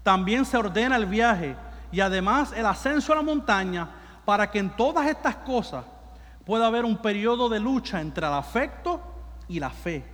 también 0.03 0.45
se 0.45 0.59
ordena 0.59 0.97
el 0.97 1.07
viaje 1.07 1.57
y 1.91 2.01
además 2.01 2.53
el 2.55 2.67
ascenso 2.67 3.15
a 3.15 3.17
la 3.17 3.23
montaña 3.23 3.89
para 4.27 4.51
que 4.51 4.59
en 4.59 4.77
todas 4.77 5.07
estas 5.07 5.37
cosas 5.37 5.83
pueda 6.45 6.67
haber 6.67 6.85
un 6.85 6.99
periodo 6.99 7.49
de 7.49 7.59
lucha 7.59 8.03
entre 8.03 8.27
el 8.27 8.35
afecto 8.35 9.01
y 9.49 9.61
la 9.61 9.71
fe, 9.71 10.05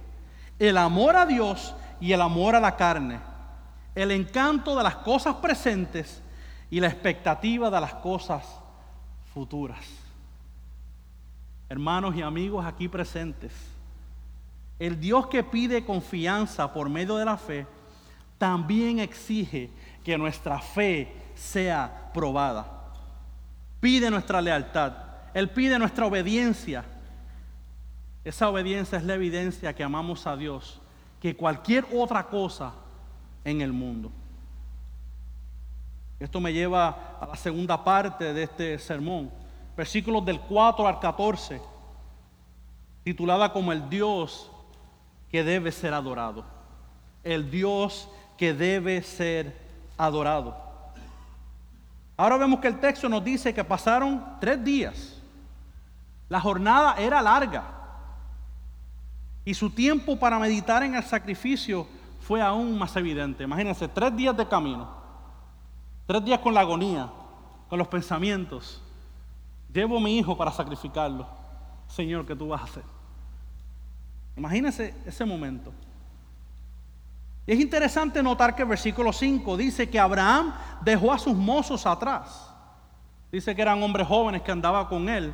el 0.61 0.79
amor 0.79 1.17
a 1.17 1.27
Dios 1.27 1.75
y 2.01 2.13
el 2.13 2.21
amor 2.21 2.55
a 2.55 2.61
la 2.61 2.77
carne, 2.77 3.19
el 3.97 4.13
encanto 4.13 4.77
de 4.77 4.85
las 4.85 4.95
cosas 4.95 5.35
presentes 5.35 6.22
y 6.73 6.81
la 6.81 6.87
expectativa 6.87 7.71
de 7.71 7.79
las 7.83 7.93
cosas 7.93 8.47
futuras. 9.35 9.85
Hermanos 11.69 12.17
y 12.17 12.23
amigos 12.23 12.65
aquí 12.65 12.89
presentes, 12.89 13.53
el 14.79 14.99
Dios 14.99 15.27
que 15.27 15.45
pide 15.45 15.85
confianza 15.85 16.73
por 16.73 16.89
medio 16.89 17.19
de 17.19 17.27
la 17.27 17.37
fe, 17.37 17.67
también 18.39 19.01
exige 19.01 19.69
que 20.03 20.17
nuestra 20.17 20.61
fe 20.61 21.15
sea 21.35 22.11
probada. 22.15 22.89
Pide 23.79 24.11
nuestra 24.11 24.41
lealtad, 24.41 24.95
Él 25.35 25.51
pide 25.51 25.79
nuestra 25.79 26.07
obediencia, 26.07 26.87
esa 28.25 28.49
obediencia 28.49 28.97
es 28.97 29.05
la 29.05 29.13
evidencia 29.13 29.75
que 29.75 29.85
amamos 29.85 30.27
a 30.27 30.39
Dios 30.39 30.81
que 31.21 31.37
cualquier 31.37 31.85
otra 31.93 32.29
cosa 32.29 32.73
en 33.45 33.61
el 33.61 33.75
mundo. 33.75 34.11
Esto 36.23 36.41
me 36.41 36.53
lleva 36.53 37.19
a 37.21 37.27
la 37.27 37.37
segunda 37.37 37.83
parte 37.83 38.33
de 38.33 38.45
este 38.45 38.79
sermón, 38.79 39.29
versículos 39.77 40.25
del 40.25 40.39
4 40.41 40.87
al 40.87 41.01
14, 41.01 41.61
titulada 43.03 43.53
como 43.53 43.73
el 43.73 43.89
Dios 43.89 44.49
que 45.33 45.43
debe 45.43 45.73
ser 45.73 45.93
adorado. 45.93 46.45
El 47.25 47.51
Dios 47.51 48.09
que 48.39 48.55
debe 48.55 49.03
ser 49.03 49.57
adorado. 49.99 50.57
Ahora 52.17 52.37
vemos 52.37 52.61
que 52.61 52.69
el 52.69 52.79
texto 52.79 53.09
nos 53.09 53.25
dice 53.25 53.53
que 53.53 53.65
pasaron 53.65 54.25
tres 54.41 54.63
días. 54.63 55.21
La 56.29 56.41
jornada 56.41 56.95
era 56.99 57.21
larga. 57.21 57.65
Y 59.45 59.55
su 59.55 59.71
tiempo 59.71 60.17
para 60.17 60.39
meditar 60.39 60.85
en 60.85 60.95
el 60.95 61.03
sacrificio 61.03 61.89
fue 62.21 62.41
aún 62.41 62.79
más 62.79 62.95
evidente. 62.95 63.43
Imagínense, 63.43 63.89
tres 63.89 64.15
días 64.15 64.37
de 64.37 64.47
camino, 64.47 65.02
tres 66.13 66.27
días 66.27 66.41
con 66.41 66.53
la 66.53 66.61
agonía, 66.61 67.11
con 67.71 67.79
los 67.79 67.89
pensamientos. 67.89 68.83
Llevo 69.73 69.97
a 69.97 70.01
mi 70.01 70.19
hijo 70.19 70.37
para 70.37 70.53
sacrificarlo. 70.53 71.27
Señor, 71.89 72.27
¿qué 72.27 72.37
tú 72.37 72.49
vas 72.49 72.61
a 72.61 72.65
hacer? 72.65 72.83
Imagínense 74.37 74.95
ese 75.07 75.25
momento. 75.25 75.73
Y 77.47 77.53
es 77.53 77.61
interesante 77.61 78.23
notar 78.23 78.55
que 78.55 78.61
el 78.61 78.69
versículo 78.69 79.11
5 79.11 79.57
dice 79.57 79.89
que 79.89 79.99
Abraham 79.99 80.53
dejó 80.83 81.15
a 81.15 81.19
sus 81.19 81.35
mozos 81.35 81.87
atrás. 81.87 82.47
Dice 83.31 83.57
que 83.57 83.63
eran 83.63 83.83
hombres 83.83 84.07
jóvenes 84.07 84.43
que 84.43 84.53
andaban 84.53 84.85
con 84.89 85.09
él. 85.09 85.33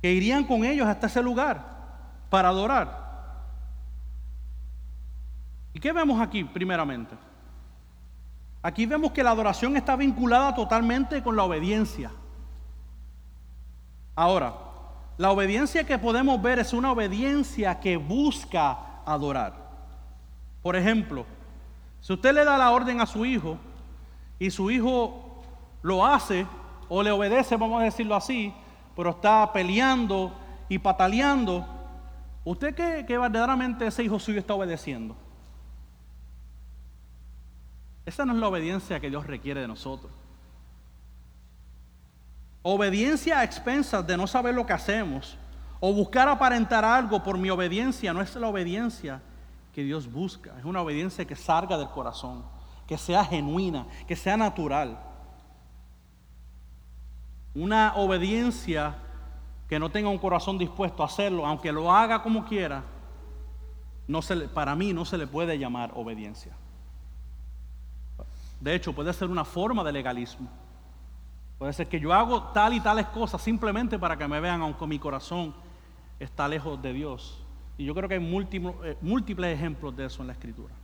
que 0.00 0.12
irían 0.12 0.44
con 0.44 0.64
ellos 0.64 0.86
hasta 0.86 1.08
ese 1.08 1.22
lugar 1.22 1.62
para 2.30 2.48
adorar. 2.48 3.06
¿Y 5.74 5.80
qué 5.80 5.92
vemos 5.92 6.18
aquí 6.22 6.42
primeramente? 6.42 7.27
Aquí 8.62 8.86
vemos 8.86 9.12
que 9.12 9.22
la 9.22 9.30
adoración 9.30 9.76
está 9.76 9.94
vinculada 9.96 10.54
totalmente 10.54 11.22
con 11.22 11.36
la 11.36 11.44
obediencia. 11.44 12.10
Ahora, 14.16 14.54
la 15.16 15.30
obediencia 15.30 15.84
que 15.84 15.98
podemos 15.98 16.40
ver 16.42 16.58
es 16.58 16.72
una 16.72 16.92
obediencia 16.92 17.78
que 17.78 17.96
busca 17.96 19.02
adorar. 19.06 19.54
Por 20.62 20.74
ejemplo, 20.74 21.24
si 22.00 22.12
usted 22.12 22.34
le 22.34 22.44
da 22.44 22.58
la 22.58 22.70
orden 22.70 23.00
a 23.00 23.06
su 23.06 23.24
hijo 23.24 23.58
y 24.38 24.50
su 24.50 24.70
hijo 24.70 25.42
lo 25.82 26.04
hace 26.04 26.46
o 26.88 27.02
le 27.02 27.12
obedece, 27.12 27.56
vamos 27.56 27.80
a 27.80 27.84
decirlo 27.84 28.16
así, 28.16 28.52
pero 28.96 29.10
está 29.10 29.52
peleando 29.52 30.32
y 30.68 30.78
pataleando, 30.78 31.64
¿usted 32.44 32.74
cree 32.74 33.06
que 33.06 33.18
verdaderamente 33.18 33.86
ese 33.86 34.02
hijo 34.02 34.18
suyo 34.18 34.40
está 34.40 34.54
obedeciendo? 34.54 35.16
Esa 38.08 38.24
no 38.24 38.32
es 38.32 38.38
la 38.38 38.48
obediencia 38.48 38.98
que 39.00 39.10
Dios 39.10 39.26
requiere 39.26 39.60
de 39.60 39.68
nosotros. 39.68 40.10
Obediencia 42.62 43.40
a 43.40 43.44
expensas 43.44 44.06
de 44.06 44.16
no 44.16 44.26
saber 44.26 44.54
lo 44.54 44.64
que 44.64 44.72
hacemos 44.72 45.36
o 45.78 45.92
buscar 45.92 46.26
aparentar 46.26 46.86
algo 46.86 47.22
por 47.22 47.36
mi 47.36 47.50
obediencia 47.50 48.14
no 48.14 48.22
es 48.22 48.34
la 48.34 48.48
obediencia 48.48 49.20
que 49.74 49.82
Dios 49.82 50.10
busca. 50.10 50.58
Es 50.58 50.64
una 50.64 50.80
obediencia 50.80 51.26
que 51.26 51.36
salga 51.36 51.76
del 51.76 51.90
corazón, 51.90 52.46
que 52.86 52.96
sea 52.96 53.26
genuina, 53.26 53.86
que 54.06 54.16
sea 54.16 54.38
natural. 54.38 54.98
Una 57.54 57.94
obediencia 57.96 58.96
que 59.68 59.78
no 59.78 59.90
tenga 59.90 60.08
un 60.08 60.18
corazón 60.18 60.56
dispuesto 60.56 61.02
a 61.02 61.06
hacerlo, 61.06 61.44
aunque 61.44 61.72
lo 61.72 61.92
haga 61.92 62.22
como 62.22 62.46
quiera, 62.46 62.84
no 64.06 64.22
se 64.22 64.34
para 64.48 64.74
mí 64.74 64.94
no 64.94 65.04
se 65.04 65.18
le 65.18 65.26
puede 65.26 65.58
llamar 65.58 65.92
obediencia. 65.94 66.56
De 68.60 68.74
hecho, 68.74 68.92
puede 68.92 69.12
ser 69.12 69.28
una 69.28 69.44
forma 69.44 69.84
de 69.84 69.92
legalismo. 69.92 70.48
Puede 71.58 71.72
ser 71.72 71.88
que 71.88 71.98
yo 71.98 72.12
hago 72.12 72.42
tal 72.44 72.74
y 72.74 72.80
tales 72.80 73.06
cosas 73.06 73.42
simplemente 73.42 73.98
para 73.98 74.16
que 74.16 74.28
me 74.28 74.40
vean, 74.40 74.60
aunque 74.62 74.86
mi 74.86 74.98
corazón 74.98 75.54
está 76.18 76.46
lejos 76.48 76.80
de 76.80 76.92
Dios. 76.92 77.44
Y 77.76 77.84
yo 77.84 77.94
creo 77.94 78.08
que 78.08 78.14
hay 78.14 78.20
múltiples, 78.20 78.74
eh, 78.84 78.96
múltiples 79.00 79.54
ejemplos 79.54 79.96
de 79.96 80.06
eso 80.06 80.22
en 80.22 80.28
la 80.28 80.32
Escritura. 80.32 80.74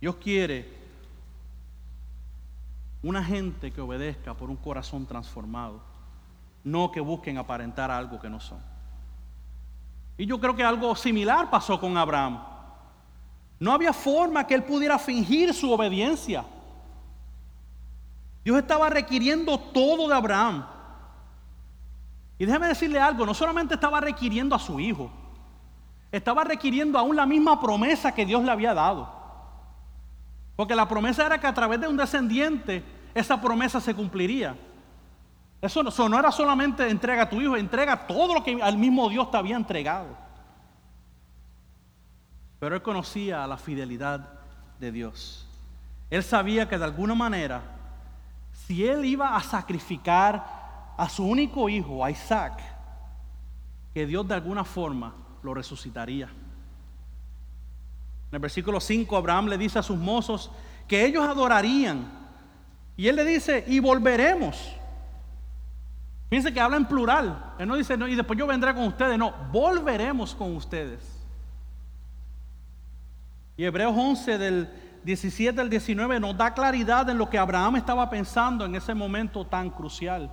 Dios 0.00 0.16
quiere 0.16 0.78
una 3.02 3.22
gente 3.22 3.72
que 3.72 3.80
obedezca 3.80 4.34
por 4.34 4.50
un 4.50 4.56
corazón 4.56 5.06
transformado, 5.06 5.80
no 6.64 6.90
que 6.90 7.00
busquen 7.00 7.38
aparentar 7.38 7.90
algo 7.90 8.20
que 8.20 8.28
no 8.28 8.40
son. 8.40 8.60
Y 10.16 10.26
yo 10.26 10.40
creo 10.40 10.54
que 10.54 10.64
algo 10.64 10.94
similar 10.96 11.48
pasó 11.48 11.80
con 11.80 11.96
Abraham. 11.96 12.40
No 13.60 13.72
había 13.72 13.92
forma 13.92 14.46
que 14.46 14.54
él 14.54 14.62
pudiera 14.62 14.98
fingir 14.98 15.52
su 15.52 15.72
obediencia. 15.72 16.44
Dios 18.44 18.56
estaba 18.58 18.88
requiriendo 18.88 19.58
todo 19.58 20.08
de 20.08 20.14
Abraham. 20.14 20.64
Y 22.38 22.46
déjeme 22.46 22.68
decirle 22.68 23.00
algo, 23.00 23.26
no 23.26 23.34
solamente 23.34 23.74
estaba 23.74 24.00
requiriendo 24.00 24.54
a 24.54 24.60
su 24.60 24.78
hijo, 24.78 25.10
estaba 26.12 26.44
requiriendo 26.44 26.98
aún 26.98 27.16
la 27.16 27.26
misma 27.26 27.60
promesa 27.60 28.14
que 28.14 28.24
Dios 28.24 28.44
le 28.44 28.52
había 28.52 28.74
dado. 28.74 29.12
Porque 30.54 30.76
la 30.76 30.88
promesa 30.88 31.26
era 31.26 31.38
que 31.38 31.46
a 31.46 31.54
través 31.54 31.80
de 31.80 31.88
un 31.88 31.96
descendiente 31.96 32.84
esa 33.14 33.40
promesa 33.40 33.80
se 33.80 33.94
cumpliría. 33.94 34.56
Eso 35.60 35.82
no, 35.82 35.88
eso 35.88 36.08
no 36.08 36.18
era 36.18 36.30
solamente 36.30 36.88
entrega 36.88 37.22
a 37.22 37.28
tu 37.28 37.40
hijo, 37.40 37.56
entrega 37.56 38.06
todo 38.06 38.34
lo 38.34 38.44
que 38.44 38.62
al 38.62 38.78
mismo 38.78 39.08
Dios 39.08 39.30
te 39.30 39.36
había 39.36 39.56
entregado. 39.56 40.27
Pero 42.58 42.74
él 42.74 42.82
conocía 42.82 43.46
la 43.46 43.56
fidelidad 43.56 44.38
de 44.80 44.92
Dios. 44.92 45.46
Él 46.10 46.22
sabía 46.22 46.68
que 46.68 46.78
de 46.78 46.84
alguna 46.84 47.14
manera, 47.14 47.62
si 48.52 48.86
él 48.86 49.04
iba 49.04 49.36
a 49.36 49.40
sacrificar 49.40 50.94
a 50.96 51.08
su 51.08 51.24
único 51.24 51.68
hijo, 51.68 52.04
a 52.04 52.10
Isaac, 52.10 52.60
que 53.94 54.06
Dios 54.06 54.26
de 54.26 54.34
alguna 54.34 54.64
forma 54.64 55.14
lo 55.42 55.54
resucitaría. 55.54 56.26
En 56.26 58.34
el 58.34 58.40
versículo 58.40 58.80
5, 58.80 59.16
Abraham 59.16 59.46
le 59.46 59.58
dice 59.58 59.78
a 59.78 59.82
sus 59.82 59.98
mozos 59.98 60.50
que 60.86 61.04
ellos 61.04 61.26
adorarían. 61.26 62.18
Y 62.96 63.08
él 63.08 63.16
le 63.16 63.24
dice, 63.24 63.64
y 63.66 63.78
volveremos. 63.78 64.74
Fíjense 66.28 66.52
que 66.52 66.60
habla 66.60 66.76
en 66.76 66.86
plural. 66.86 67.54
Él 67.58 67.68
no 67.68 67.76
dice, 67.76 67.96
no, 67.96 68.06
y 68.06 68.14
después 68.14 68.38
yo 68.38 68.46
vendré 68.46 68.74
con 68.74 68.84
ustedes. 68.84 69.18
No, 69.18 69.32
volveremos 69.52 70.34
con 70.34 70.54
ustedes. 70.56 71.17
Y 73.58 73.64
Hebreos 73.64 73.92
11 73.94 74.38
del 74.38 74.68
17 75.02 75.60
al 75.60 75.68
19 75.68 76.20
nos 76.20 76.36
da 76.36 76.54
claridad 76.54 77.10
en 77.10 77.18
lo 77.18 77.28
que 77.28 77.38
Abraham 77.38 77.74
estaba 77.74 78.08
pensando 78.08 78.64
en 78.64 78.76
ese 78.76 78.94
momento 78.94 79.44
tan 79.44 79.68
crucial. 79.68 80.30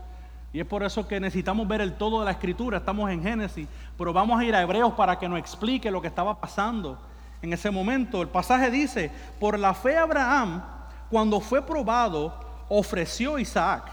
Y 0.54 0.60
es 0.60 0.66
por 0.68 0.84
eso 0.84 1.08
que 1.08 1.20
necesitamos 1.20 1.68
ver 1.68 1.82
el 1.82 1.96
todo 1.96 2.20
de 2.20 2.26
la 2.26 2.32
escritura. 2.32 2.78
Estamos 2.78 3.10
en 3.10 3.24
Génesis, 3.24 3.68
pero 3.98 4.14
vamos 4.14 4.40
a 4.40 4.46
ir 4.46 4.54
a 4.54 4.62
Hebreos 4.62 4.94
para 4.94 5.18
que 5.18 5.28
nos 5.28 5.40
explique 5.40 5.90
lo 5.90 6.04
que 6.04 6.08
estaba 6.08 6.40
pasando 6.40 7.00
en 7.42 7.52
ese 7.52 7.72
momento. 7.72 8.22
El 8.22 8.28
pasaje 8.28 8.70
dice, 8.70 9.12
por 9.40 9.58
la 9.58 9.74
fe 9.74 9.98
Abraham, 9.98 10.64
cuando 11.10 11.40
fue 11.40 11.66
probado, 11.66 12.40
ofreció 12.70 13.40
Isaac. 13.40 13.90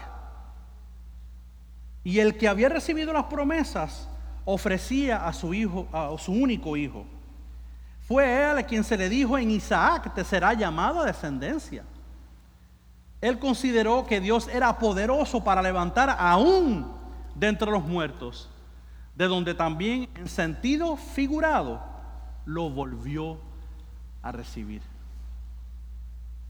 Y 2.03 2.19
el 2.19 2.37
que 2.37 2.47
había 2.47 2.69
recibido 2.69 3.11
las 3.11 3.25
promesas, 3.25 4.07
ofrecía 4.45 5.25
a 5.25 5.33
su 5.33 5.55
hijo, 5.55 5.87
a 5.91 6.15
su 6.19 6.33
único 6.33 6.77
hijo. 6.77 7.07
Fue 8.13 8.51
él 8.51 8.63
quien 8.67 8.83
se 8.83 8.95
le 8.95 9.09
dijo 9.09 9.39
en 9.39 9.49
Isaac, 9.49 10.13
te 10.13 10.23
será 10.23 10.53
llamado 10.53 11.01
descendencia. 11.03 11.83
Él 13.19 13.39
consideró 13.39 14.05
que 14.05 14.21
Dios 14.21 14.47
era 14.49 14.77
poderoso 14.77 15.43
para 15.43 15.63
levantar 15.63 16.15
aún 16.19 16.93
de 17.33 17.47
entre 17.47 17.71
los 17.71 17.83
muertos, 17.83 18.51
de 19.15 19.27
donde 19.27 19.55
también 19.55 20.09
en 20.13 20.27
sentido 20.27 20.95
figurado 20.95 21.81
lo 22.45 22.69
volvió 22.69 23.39
a 24.21 24.31
recibir. 24.31 24.83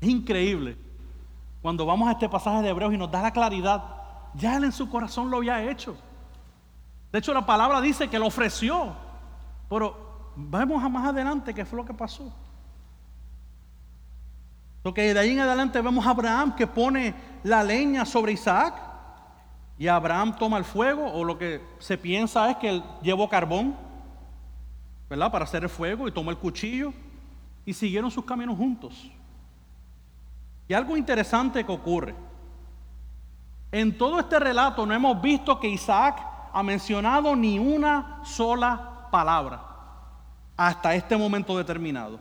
Es 0.01 0.09
increíble 0.09 0.75
cuando 1.61 1.85
vamos 1.85 2.09
a 2.09 2.11
este 2.11 2.27
pasaje 2.27 2.61
de 2.61 2.71
Hebreos 2.71 2.93
y 2.93 2.97
nos 2.97 3.09
da 3.09 3.21
la 3.21 3.31
claridad, 3.31 3.81
ya 4.33 4.57
él 4.57 4.65
en 4.65 4.73
su 4.73 4.89
corazón 4.89 5.31
lo 5.31 5.37
había 5.37 5.63
hecho. 5.63 5.95
De 7.13 7.19
hecho, 7.19 7.33
la 7.33 7.45
palabra 7.45 7.79
dice 7.79 8.09
que 8.09 8.19
lo 8.19 8.27
ofreció, 8.27 8.93
pero 9.69 10.12
Vamos 10.35 10.83
a 10.83 10.89
más 10.89 11.07
adelante 11.07 11.53
qué 11.53 11.65
fue 11.65 11.77
lo 11.77 11.85
que 11.85 11.93
pasó. 11.93 12.33
Porque 14.81 15.13
de 15.13 15.19
ahí 15.19 15.31
en 15.31 15.39
adelante 15.39 15.81
vemos 15.81 16.05
a 16.05 16.09
Abraham 16.09 16.55
que 16.55 16.67
pone 16.67 17.13
la 17.43 17.63
leña 17.63 18.05
sobre 18.05 18.33
Isaac 18.33 18.75
y 19.77 19.87
Abraham 19.87 20.35
toma 20.37 20.57
el 20.57 20.65
fuego 20.65 21.05
o 21.05 21.23
lo 21.23 21.37
que 21.37 21.61
se 21.79 21.97
piensa 21.97 22.49
es 22.49 22.57
que 22.57 22.69
él 22.69 22.83
llevó 23.01 23.29
carbón, 23.29 23.75
¿verdad? 25.09 25.31
Para 25.31 25.45
hacer 25.45 25.63
el 25.63 25.69
fuego 25.69 26.07
y 26.07 26.11
tomó 26.11 26.31
el 26.31 26.37
cuchillo 26.37 26.93
y 27.65 27.73
siguieron 27.73 28.11
sus 28.11 28.25
caminos 28.25 28.57
juntos. 28.57 29.09
Y 30.67 30.73
algo 30.73 30.97
interesante 30.97 31.65
que 31.65 31.71
ocurre. 31.71 32.15
En 33.71 33.97
todo 33.97 34.19
este 34.19 34.37
relato 34.37 34.85
no 34.85 34.93
hemos 34.93 35.21
visto 35.21 35.59
que 35.59 35.69
Isaac 35.69 36.21
ha 36.51 36.61
mencionado 36.61 37.35
ni 37.35 37.57
una 37.57 38.19
sola 38.23 39.07
palabra 39.11 39.72
hasta 40.55 40.95
este 40.95 41.17
momento 41.17 41.57
determinado. 41.57 42.19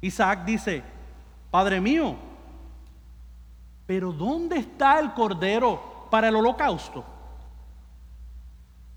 Isaac 0.00 0.44
dice, 0.44 0.82
Padre 1.50 1.80
mío, 1.80 2.16
pero 3.86 4.12
¿dónde 4.12 4.58
está 4.58 4.98
el 4.98 5.12
cordero 5.12 6.08
para 6.10 6.28
el 6.28 6.36
holocausto? 6.36 7.04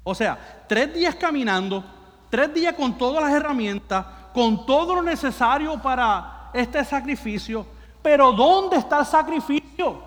O 0.03 0.15
sea, 0.15 0.65
tres 0.67 0.93
días 0.93 1.15
caminando, 1.15 1.83
tres 2.29 2.53
días 2.53 2.73
con 2.75 2.97
todas 2.97 3.23
las 3.23 3.33
herramientas, 3.33 4.05
con 4.33 4.65
todo 4.65 4.95
lo 4.95 5.01
necesario 5.01 5.81
para 5.81 6.49
este 6.53 6.83
sacrificio, 6.85 7.65
pero 8.01 8.31
¿dónde 8.31 8.77
está 8.77 8.99
el 8.99 9.05
sacrificio? 9.05 9.99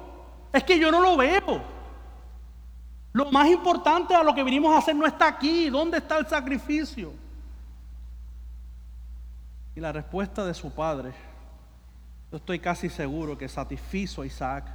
Es 0.53 0.65
que 0.65 0.79
yo 0.79 0.91
no 0.91 1.01
lo 1.01 1.17
veo. 1.17 1.78
Lo 3.13 3.31
más 3.31 3.49
importante 3.49 4.15
a 4.15 4.23
lo 4.23 4.35
que 4.35 4.45
vinimos 4.45 4.75
a 4.75 4.79
hacer 4.79 4.95
no 4.95 5.07
está 5.07 5.27
aquí. 5.27 5.71
¿Dónde 5.71 5.99
está 5.99 6.19
el 6.19 6.27
sacrificio? 6.27 7.13
Y 9.75 9.81
la 9.81 9.93
respuesta 9.93 10.45
de 10.45 10.55
su 10.55 10.73
padre, 10.73 11.13
yo 12.31 12.37
estoy 12.37 12.59
casi 12.59 12.89
seguro 12.89 13.39
que 13.39 13.49
satisfizo 13.49 14.23
a 14.23 14.27
Isaac, 14.27 14.67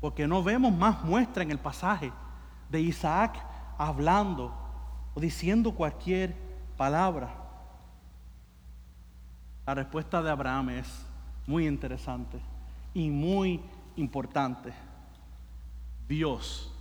porque 0.00 0.28
no 0.28 0.42
vemos 0.42 0.72
más 0.72 1.02
muestra 1.02 1.42
en 1.42 1.50
el 1.50 1.58
pasaje 1.58 2.12
de 2.68 2.80
Isaac 2.80 3.42
hablando 3.76 4.54
o 5.14 5.20
diciendo 5.20 5.72
cualquier 5.72 6.36
palabra. 6.76 7.34
La 9.66 9.74
respuesta 9.74 10.22
de 10.22 10.30
Abraham 10.30 10.70
es 10.70 11.04
muy 11.46 11.66
interesante 11.66 12.38
y 12.94 13.10
muy 13.10 13.60
importante. 13.96 14.72
Dios 16.06 16.72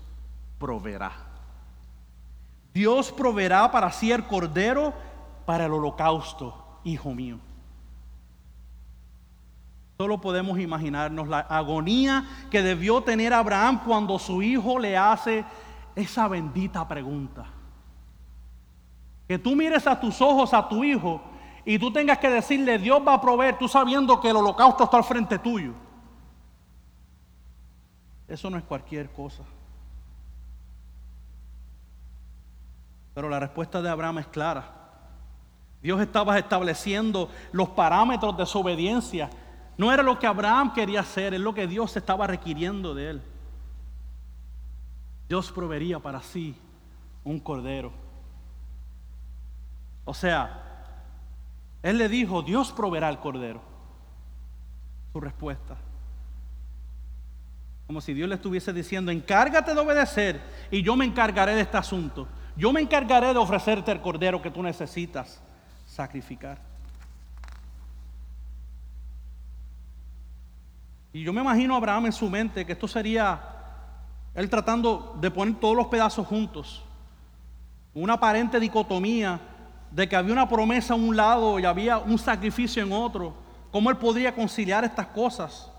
proveerá. 0.60 1.12
Dios 2.74 3.12
proveerá 3.12 3.72
para 3.72 3.92
sí 3.92 4.12
el 4.12 4.26
cordero 4.26 4.94
para 5.46 5.66
el 5.66 5.74
holocausto, 5.74 6.80
hijo 6.84 7.14
mío. 7.14 7.40
Solo 9.98 10.22
podemos 10.22 10.60
imaginarnos 10.60 11.28
la 11.28 11.40
agonía 11.40 12.24
que 12.52 12.62
debió 12.62 13.02
tener 13.02 13.34
Abraham 13.34 13.82
cuando 13.84 14.20
su 14.20 14.44
hijo 14.44 14.78
le 14.78 14.96
hace 14.96 15.44
esa 15.96 16.28
bendita 16.28 16.88
pregunta. 16.88 17.46
Que 19.28 19.40
tú 19.40 19.56
mires 19.56 19.88
a 19.88 20.00
tus 20.00 20.22
ojos 20.22 20.54
a 20.54 20.70
tu 20.70 20.84
hijo 20.84 21.20
y 21.66 21.80
tú 21.80 21.92
tengas 21.92 22.20
que 22.20 22.30
decirle, 22.30 22.78
Dios 22.78 23.02
va 23.06 23.16
a 23.16 23.22
proveer, 23.22 23.58
tú 23.58 23.68
sabiendo 23.68 24.22
que 24.22 24.30
el 24.30 24.36
holocausto 24.36 24.84
está 24.84 24.98
al 24.98 25.04
frente 25.04 25.40
tuyo. 25.40 25.74
Eso 28.28 28.50
no 28.52 28.58
es 28.58 28.64
cualquier 28.64 29.10
cosa. 29.12 29.44
Pero 33.18 33.30
la 33.30 33.40
respuesta 33.40 33.82
de 33.82 33.90
Abraham 33.90 34.20
es 34.20 34.28
clara. 34.28 34.76
Dios 35.82 36.00
estaba 36.00 36.38
estableciendo 36.38 37.32
los 37.52 37.70
parámetros 37.70 38.38
de 38.38 38.46
su 38.46 38.60
obediencia 38.60 39.32
no 39.76 39.92
era 39.92 40.04
lo 40.04 40.20
que 40.20 40.28
Abraham 40.28 40.72
quería 40.72 41.00
hacer, 41.00 41.34
es 41.34 41.40
lo 41.40 41.56
que 41.56 41.66
Dios 41.66 41.98
estaba 41.98 42.28
requiriendo 42.28 42.94
de 42.94 43.10
él. 43.10 43.22
Dios 45.28 45.52
proveería 45.52 45.98
para 45.98 46.22
sí 46.22 46.56
un 47.24 47.40
cordero. 47.40 47.92
O 50.06 50.14
sea, 50.14 50.64
él 51.82 51.98
le 51.98 52.10
dijo, 52.10 52.44
Dios 52.44 52.72
proveerá 52.72 53.10
el 53.10 53.18
cordero. 53.18 53.64
Su 55.12 55.20
respuesta. 55.20 55.76
Como 57.88 58.00
si 58.00 58.14
Dios 58.14 58.30
le 58.30 58.36
estuviese 58.36 58.72
diciendo, 58.72 59.10
encárgate 59.10 59.74
de 59.74 59.80
obedecer 59.80 60.40
y 60.70 60.84
yo 60.84 60.96
me 60.96 61.06
encargaré 61.06 61.56
de 61.56 61.62
este 61.62 61.78
asunto. 61.78 62.28
Yo 62.58 62.74
me 62.74 62.82
encargaré 62.82 63.28
de 63.28 63.38
ofrecerte 63.38 63.92
el 63.92 64.02
cordero 64.02 64.42
que 64.42 64.50
tú 64.50 64.64
necesitas 64.64 65.40
sacrificar. 65.86 66.58
Y 71.14 71.24
yo 71.24 71.32
me 71.32 71.42
imagino 71.42 71.76
a 71.76 71.78
Abraham 71.78 72.08
en 72.08 72.14
su 72.14 72.28
mente 72.30 72.66
que 72.66 72.74
esto 72.74 72.88
sería 72.88 73.40
él 74.34 74.50
tratando 74.50 75.16
de 75.22 75.30
poner 75.30 75.56
todos 75.56 75.76
los 75.76 75.88
pedazos 75.88 76.26
juntos. 76.26 76.84
Una 77.94 78.14
aparente 78.14 78.60
dicotomía 78.60 79.40
de 79.92 80.10
que 80.10 80.16
había 80.16 80.34
una 80.34 80.50
promesa 80.50 80.94
a 80.94 80.98
un 80.98 81.16
lado 81.16 81.60
y 81.60 81.66
había 81.66 82.00
un 82.00 82.18
sacrificio 82.18 82.84
en 82.84 82.92
otro. 82.92 83.36
¿Cómo 83.72 83.92
él 83.92 83.98
podría 83.98 84.34
conciliar 84.34 84.84
estas 84.84 85.08
cosas? 85.08 85.72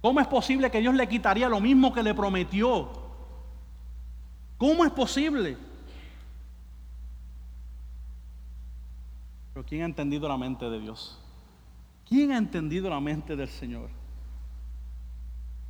¿Cómo 0.00 0.18
es 0.18 0.26
posible 0.26 0.70
que 0.70 0.80
Dios 0.80 0.94
le 0.94 1.08
quitaría 1.08 1.48
lo 1.48 1.60
mismo 1.60 1.92
que 1.92 2.02
le 2.02 2.14
prometió? 2.14 3.01
¿Cómo 4.62 4.84
es 4.84 4.92
posible? 4.92 5.56
Pero 9.52 9.66
¿quién 9.66 9.82
ha 9.82 9.86
entendido 9.86 10.28
la 10.28 10.36
mente 10.36 10.70
de 10.70 10.78
Dios? 10.78 11.18
¿Quién 12.08 12.30
ha 12.30 12.38
entendido 12.38 12.88
la 12.88 13.00
mente 13.00 13.34
del 13.34 13.48
Señor? 13.48 13.90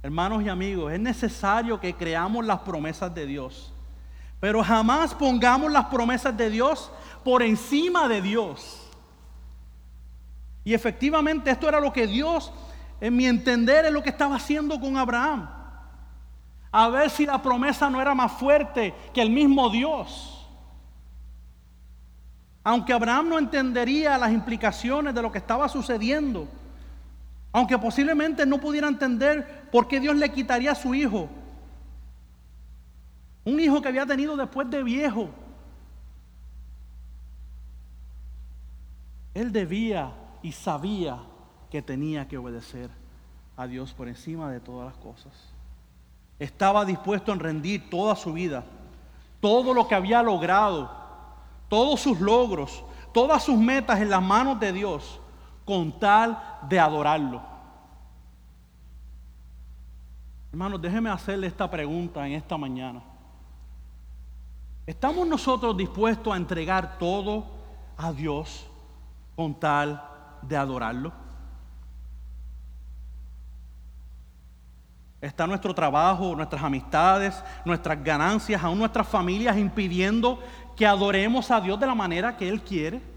Hermanos 0.02 0.42
y 0.42 0.50
amigos, 0.50 0.92
es 0.92 1.00
necesario 1.00 1.80
que 1.80 1.94
creamos 1.94 2.44
las 2.44 2.58
promesas 2.58 3.14
de 3.14 3.24
Dios, 3.24 3.72
pero 4.38 4.62
jamás 4.62 5.14
pongamos 5.14 5.72
las 5.72 5.86
promesas 5.86 6.36
de 6.36 6.50
Dios 6.50 6.92
por 7.24 7.42
encima 7.42 8.06
de 8.08 8.20
Dios. 8.20 8.90
Y 10.64 10.74
efectivamente 10.74 11.50
esto 11.50 11.66
era 11.66 11.80
lo 11.80 11.94
que 11.94 12.06
Dios, 12.06 12.52
en 13.00 13.16
mi 13.16 13.24
entender, 13.24 13.86
es 13.86 13.90
lo 13.90 14.02
que 14.02 14.10
estaba 14.10 14.36
haciendo 14.36 14.78
con 14.78 14.98
Abraham. 14.98 15.61
A 16.72 16.88
ver 16.88 17.10
si 17.10 17.26
la 17.26 17.42
promesa 17.42 17.90
no 17.90 18.00
era 18.00 18.14
más 18.14 18.32
fuerte 18.32 18.94
que 19.12 19.20
el 19.20 19.28
mismo 19.28 19.68
Dios. 19.68 20.48
Aunque 22.64 22.94
Abraham 22.94 23.28
no 23.28 23.38
entendería 23.38 24.16
las 24.16 24.32
implicaciones 24.32 25.14
de 25.14 25.20
lo 25.20 25.30
que 25.30 25.38
estaba 25.38 25.68
sucediendo, 25.68 26.48
aunque 27.52 27.78
posiblemente 27.78 28.46
no 28.46 28.58
pudiera 28.58 28.88
entender 28.88 29.68
por 29.70 29.86
qué 29.86 30.00
Dios 30.00 30.16
le 30.16 30.32
quitaría 30.32 30.72
a 30.72 30.74
su 30.74 30.94
hijo. 30.94 31.28
Un 33.44 33.60
hijo 33.60 33.82
que 33.82 33.88
había 33.88 34.06
tenido 34.06 34.36
después 34.36 34.70
de 34.70 34.82
viejo. 34.82 35.28
Él 39.34 39.52
debía 39.52 40.14
y 40.42 40.52
sabía 40.52 41.18
que 41.70 41.82
tenía 41.82 42.28
que 42.28 42.38
obedecer 42.38 42.90
a 43.56 43.66
Dios 43.66 43.92
por 43.92 44.08
encima 44.08 44.50
de 44.50 44.60
todas 44.60 44.86
las 44.86 44.96
cosas. 44.96 45.51
Estaba 46.38 46.84
dispuesto 46.84 47.32
a 47.32 47.36
rendir 47.36 47.88
toda 47.88 48.16
su 48.16 48.32
vida, 48.32 48.64
todo 49.40 49.74
lo 49.74 49.86
que 49.86 49.94
había 49.94 50.22
logrado, 50.22 50.90
todos 51.68 52.00
sus 52.00 52.20
logros, 52.20 52.84
todas 53.12 53.42
sus 53.42 53.56
metas 53.56 54.00
en 54.00 54.10
las 54.10 54.22
manos 54.22 54.58
de 54.58 54.72
Dios 54.72 55.20
con 55.64 55.98
tal 55.98 56.38
de 56.68 56.78
adorarlo. 56.78 57.42
Hermanos, 60.50 60.82
déjeme 60.82 61.08
hacerle 61.08 61.46
esta 61.46 61.70
pregunta 61.70 62.26
en 62.26 62.34
esta 62.34 62.58
mañana. 62.58 63.02
¿Estamos 64.86 65.26
nosotros 65.26 65.76
dispuestos 65.76 66.32
a 66.32 66.36
entregar 66.36 66.98
todo 66.98 67.46
a 67.96 68.12
Dios 68.12 68.66
con 69.36 69.54
tal 69.54 70.02
de 70.42 70.56
adorarlo? 70.56 71.21
¿Está 75.22 75.46
nuestro 75.46 75.74
trabajo, 75.74 76.36
nuestras 76.36 76.62
amistades, 76.62 77.42
nuestras 77.64 78.04
ganancias, 78.04 78.62
aún 78.62 78.78
nuestras 78.78 79.08
familias 79.08 79.56
impidiendo 79.56 80.38
que 80.76 80.84
adoremos 80.84 81.50
a 81.50 81.62
Dios 81.62 81.80
de 81.80 81.86
la 81.86 81.94
manera 81.94 82.36
que 82.36 82.46
Él 82.46 82.60
quiere? 82.60 83.12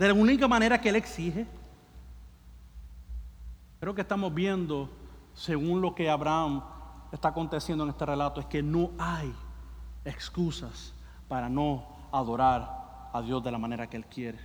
de 0.00 0.08
la 0.08 0.14
única 0.14 0.48
manera 0.48 0.80
que 0.80 0.88
Él 0.88 0.96
exige. 0.96 1.46
Creo 3.80 3.94
que 3.94 4.00
estamos 4.00 4.32
viendo, 4.32 4.88
según 5.34 5.82
lo 5.82 5.94
que 5.94 6.08
Abraham 6.08 6.62
está 7.12 7.28
aconteciendo 7.28 7.84
en 7.84 7.90
este 7.90 8.06
relato, 8.06 8.40
es 8.40 8.46
que 8.46 8.62
no 8.62 8.92
hay 8.98 9.30
excusas 10.06 10.94
para 11.28 11.50
no 11.50 11.86
adorar 12.12 13.10
a 13.12 13.20
Dios 13.20 13.44
de 13.44 13.52
la 13.52 13.58
manera 13.58 13.90
que 13.90 13.98
Él 13.98 14.06
quiere. 14.06 14.38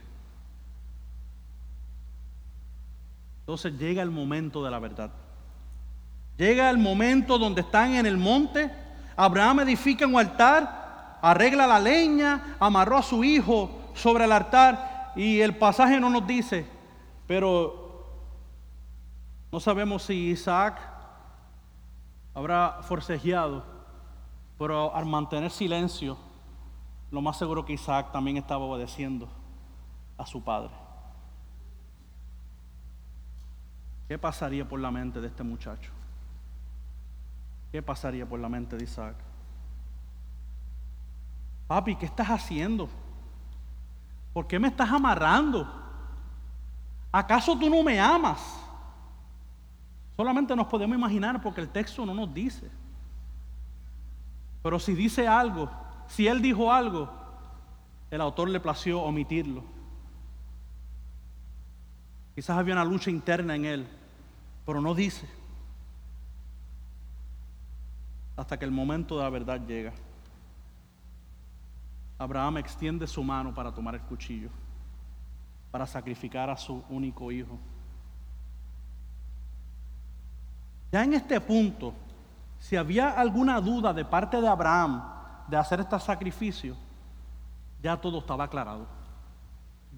Entonces 3.39 3.79
llega 3.79 4.01
el 4.01 4.11
momento 4.11 4.61
de 4.61 4.71
la 4.71 4.79
verdad. 4.79 5.09
Llega 6.37 6.69
el 6.69 6.77
momento 6.77 7.37
donde 7.37 7.61
están 7.61 7.95
en 7.95 8.05
el 8.05 8.17
monte. 8.17 8.71
Abraham 9.15 9.61
edifica 9.61 10.05
un 10.05 10.17
altar, 10.17 11.19
arregla 11.21 11.65
la 11.65 11.79
leña, 11.79 12.57
amarró 12.59 12.97
a 12.97 13.03
su 13.03 13.23
hijo 13.23 13.91
sobre 13.93 14.25
el 14.25 14.31
altar 14.31 15.13
y 15.15 15.39
el 15.39 15.55
pasaje 15.55 15.99
no 15.99 16.09
nos 16.09 16.27
dice, 16.27 16.65
pero 17.25 18.09
no 19.51 19.59
sabemos 19.61 20.03
si 20.03 20.31
Isaac 20.31 20.77
habrá 22.33 22.79
forcejeado, 22.81 23.63
pero 24.59 24.93
al 24.93 25.05
mantener 25.05 25.49
silencio, 25.51 26.17
lo 27.11 27.21
más 27.21 27.37
seguro 27.37 27.65
que 27.65 27.73
Isaac 27.73 28.11
también 28.11 28.35
estaba 28.35 28.65
obedeciendo 28.65 29.29
a 30.17 30.25
su 30.25 30.43
padre. 30.43 30.71
¿Qué 34.09 34.19
pasaría 34.19 34.67
por 34.67 34.81
la 34.81 34.91
mente 34.91 35.21
de 35.21 35.27
este 35.27 35.43
muchacho? 35.43 35.91
¿Qué 37.75 37.83
pasaría 37.83 38.25
por 38.25 38.39
la 38.39 38.47
mente 38.47 38.77
de 38.77 38.85
Isaac? 38.85 39.17
Papi, 41.67 41.97
¿qué 41.97 42.05
estás 42.05 42.29
haciendo? 42.29 42.87
¿Por 44.31 44.47
qué 44.47 44.57
me 44.57 44.69
estás 44.69 44.89
amarrando? 44.89 45.69
¿Acaso 47.11 47.59
tú 47.59 47.69
no 47.69 47.83
me 47.83 47.99
amas? 47.99 48.39
Solamente 50.15 50.55
nos 50.55 50.67
podemos 50.67 50.97
imaginar 50.97 51.41
porque 51.41 51.59
el 51.59 51.67
texto 51.67 52.05
no 52.05 52.13
nos 52.13 52.33
dice. 52.33 52.71
Pero 54.63 54.79
si 54.79 54.95
dice 54.95 55.27
algo, 55.27 55.69
si 56.07 56.29
él 56.29 56.41
dijo 56.41 56.71
algo, 56.71 57.11
el 58.09 58.21
autor 58.21 58.47
le 58.47 58.61
plació 58.61 59.01
omitirlo. 59.01 59.65
Quizás 62.35 62.57
había 62.57 62.75
una 62.75 62.85
lucha 62.85 63.09
interna 63.09 63.53
en 63.53 63.65
él, 63.65 63.87
pero 64.65 64.79
no 64.79 64.95
dice. 64.95 65.27
Hasta 68.35 68.57
que 68.57 68.65
el 68.65 68.71
momento 68.71 69.17
de 69.17 69.23
la 69.23 69.29
verdad 69.29 69.61
llega. 69.65 69.93
Abraham 72.17 72.57
extiende 72.57 73.07
su 73.07 73.23
mano 73.23 73.53
para 73.53 73.73
tomar 73.73 73.95
el 73.95 74.01
cuchillo, 74.01 74.49
para 75.71 75.85
sacrificar 75.85 76.49
a 76.49 76.57
su 76.57 76.83
único 76.89 77.31
hijo. 77.31 77.57
Ya 80.91 81.03
en 81.03 81.13
este 81.13 81.41
punto, 81.41 81.93
si 82.59 82.75
había 82.77 83.09
alguna 83.09 83.59
duda 83.59 83.93
de 83.93 84.05
parte 84.05 84.39
de 84.39 84.47
Abraham 84.47 85.03
de 85.47 85.57
hacer 85.57 85.81
este 85.81 85.99
sacrificio, 85.99 86.75
ya 87.81 87.97
todo 87.97 88.19
estaba 88.19 88.45
aclarado. 88.45 88.87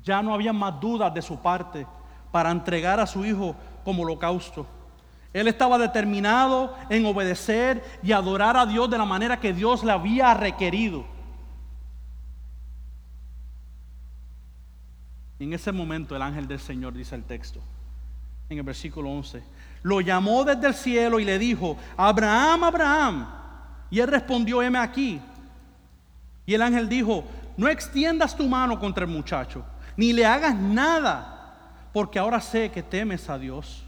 Ya 0.01 0.21
no 0.21 0.33
había 0.33 0.53
más 0.53 0.79
dudas 0.79 1.13
de 1.13 1.21
su 1.21 1.39
parte 1.39 1.85
para 2.31 2.51
entregar 2.51 2.99
a 2.99 3.07
su 3.07 3.23
hijo 3.25 3.55
como 3.83 4.03
holocausto. 4.03 4.65
Él 5.37 5.47
estaba 5.47 5.77
determinado 5.77 6.75
en 6.89 7.05
obedecer 7.05 7.83
y 8.01 8.11
adorar 8.11 8.57
a 8.57 8.65
Dios 8.65 8.89
de 8.89 8.97
la 8.97 9.05
manera 9.05 9.39
que 9.39 9.53
Dios 9.53 9.83
le 9.83 9.91
había 9.91 10.33
requerido. 10.33 11.05
En 15.37 15.53
ese 15.53 15.71
momento 15.71 16.15
el 16.15 16.23
ángel 16.23 16.47
del 16.47 16.59
Señor, 16.59 16.95
dice 16.95 17.13
el 17.13 17.23
texto, 17.23 17.61
en 18.49 18.57
el 18.57 18.63
versículo 18.63 19.11
11, 19.11 19.43
lo 19.83 20.01
llamó 20.01 20.43
desde 20.43 20.69
el 20.69 20.73
cielo 20.73 21.19
y 21.19 21.25
le 21.25 21.37
dijo, 21.37 21.77
Abraham, 21.95 22.63
Abraham. 22.63 23.27
Y 23.91 23.99
él 23.99 24.07
respondió, 24.07 24.63
heme 24.63 24.79
aquí. 24.79 25.21
Y 26.47 26.55
el 26.55 26.63
ángel 26.63 26.89
dijo, 26.89 27.23
no 27.57 27.67
extiendas 27.67 28.35
tu 28.35 28.47
mano 28.47 28.79
contra 28.79 29.05
el 29.05 29.11
muchacho, 29.11 29.63
ni 29.95 30.13
le 30.13 30.25
hagas 30.25 30.55
nada, 30.55 31.53
porque 31.93 32.17
ahora 32.17 32.41
sé 32.41 32.71
que 32.71 32.81
temes 32.81 33.29
a 33.29 33.37
Dios, 33.37 33.83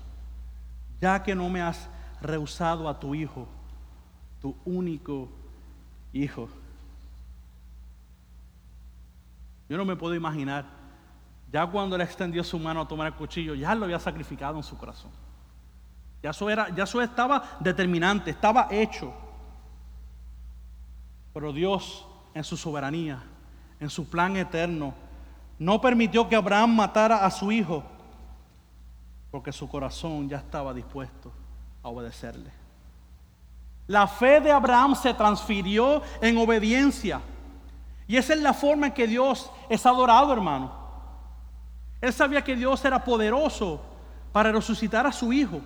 ya 1.01 1.23
que 1.23 1.35
no 1.35 1.49
me 1.49 1.62
has 1.62 1.89
rehusado 2.21 2.89
a 2.89 2.99
tu 2.99 3.15
hijo, 3.15 3.47
tu 4.41 4.55
único 4.65 5.29
hijo. 6.13 6.49
Yo 9.67 9.77
no 9.77 9.85
me 9.85 9.95
puedo 9.95 10.15
imaginar, 10.15 10.65
ya 11.51 11.65
cuando 11.65 11.95
él 11.95 12.01
extendió 12.01 12.43
su 12.43 12.59
mano 12.59 12.81
a 12.81 12.88
tomar 12.88 13.07
el 13.07 13.13
cuchillo, 13.13 13.55
ya 13.55 13.75
lo 13.75 13.85
había 13.85 13.99
sacrificado 13.99 14.57
en 14.57 14.63
su 14.63 14.77
corazón. 14.77 15.12
Ya 16.21 16.31
eso, 16.31 16.49
era, 16.49 16.69
ya 16.75 16.83
eso 16.83 17.01
estaba 17.01 17.57
determinante, 17.59 18.31
estaba 18.31 18.67
hecho. 18.71 19.13
Pero 21.33 21.53
Dios, 21.53 22.05
en 22.33 22.43
su 22.43 22.57
soberanía, 22.57 23.23
en 23.79 23.89
su 23.89 24.09
plan 24.09 24.35
eterno, 24.35 24.93
no 25.57 25.79
permitió 25.79 26.27
que 26.27 26.35
Abraham 26.35 26.75
matara 26.75 27.25
a 27.25 27.31
su 27.31 27.51
hijo, 27.51 27.83
porque 29.31 29.51
su 29.51 29.67
corazón 29.69 30.27
ya 30.27 30.37
estaba 30.37 30.73
dispuesto 30.73 31.31
a 31.83 31.89
obedecerle. 31.89 32.51
La 33.87 34.07
fe 34.07 34.39
de 34.39 34.51
Abraham 34.51 34.95
se 34.95 35.13
transfirió 35.13 36.01
en 36.21 36.37
obediencia. 36.37 37.21
Y 38.07 38.17
esa 38.17 38.33
es 38.33 38.41
la 38.41 38.53
forma 38.53 38.87
en 38.87 38.93
que 38.93 39.07
Dios 39.07 39.51
es 39.67 39.85
adorado, 39.85 40.31
hermano. 40.33 40.71
Él 42.01 42.13
sabía 42.13 42.43
que 42.43 42.55
Dios 42.55 42.83
era 42.85 43.03
poderoso 43.03 43.81
para 44.31 44.51
resucitar 44.51 45.05
a 45.05 45.11
su 45.11 45.33
hijo. 45.33 45.61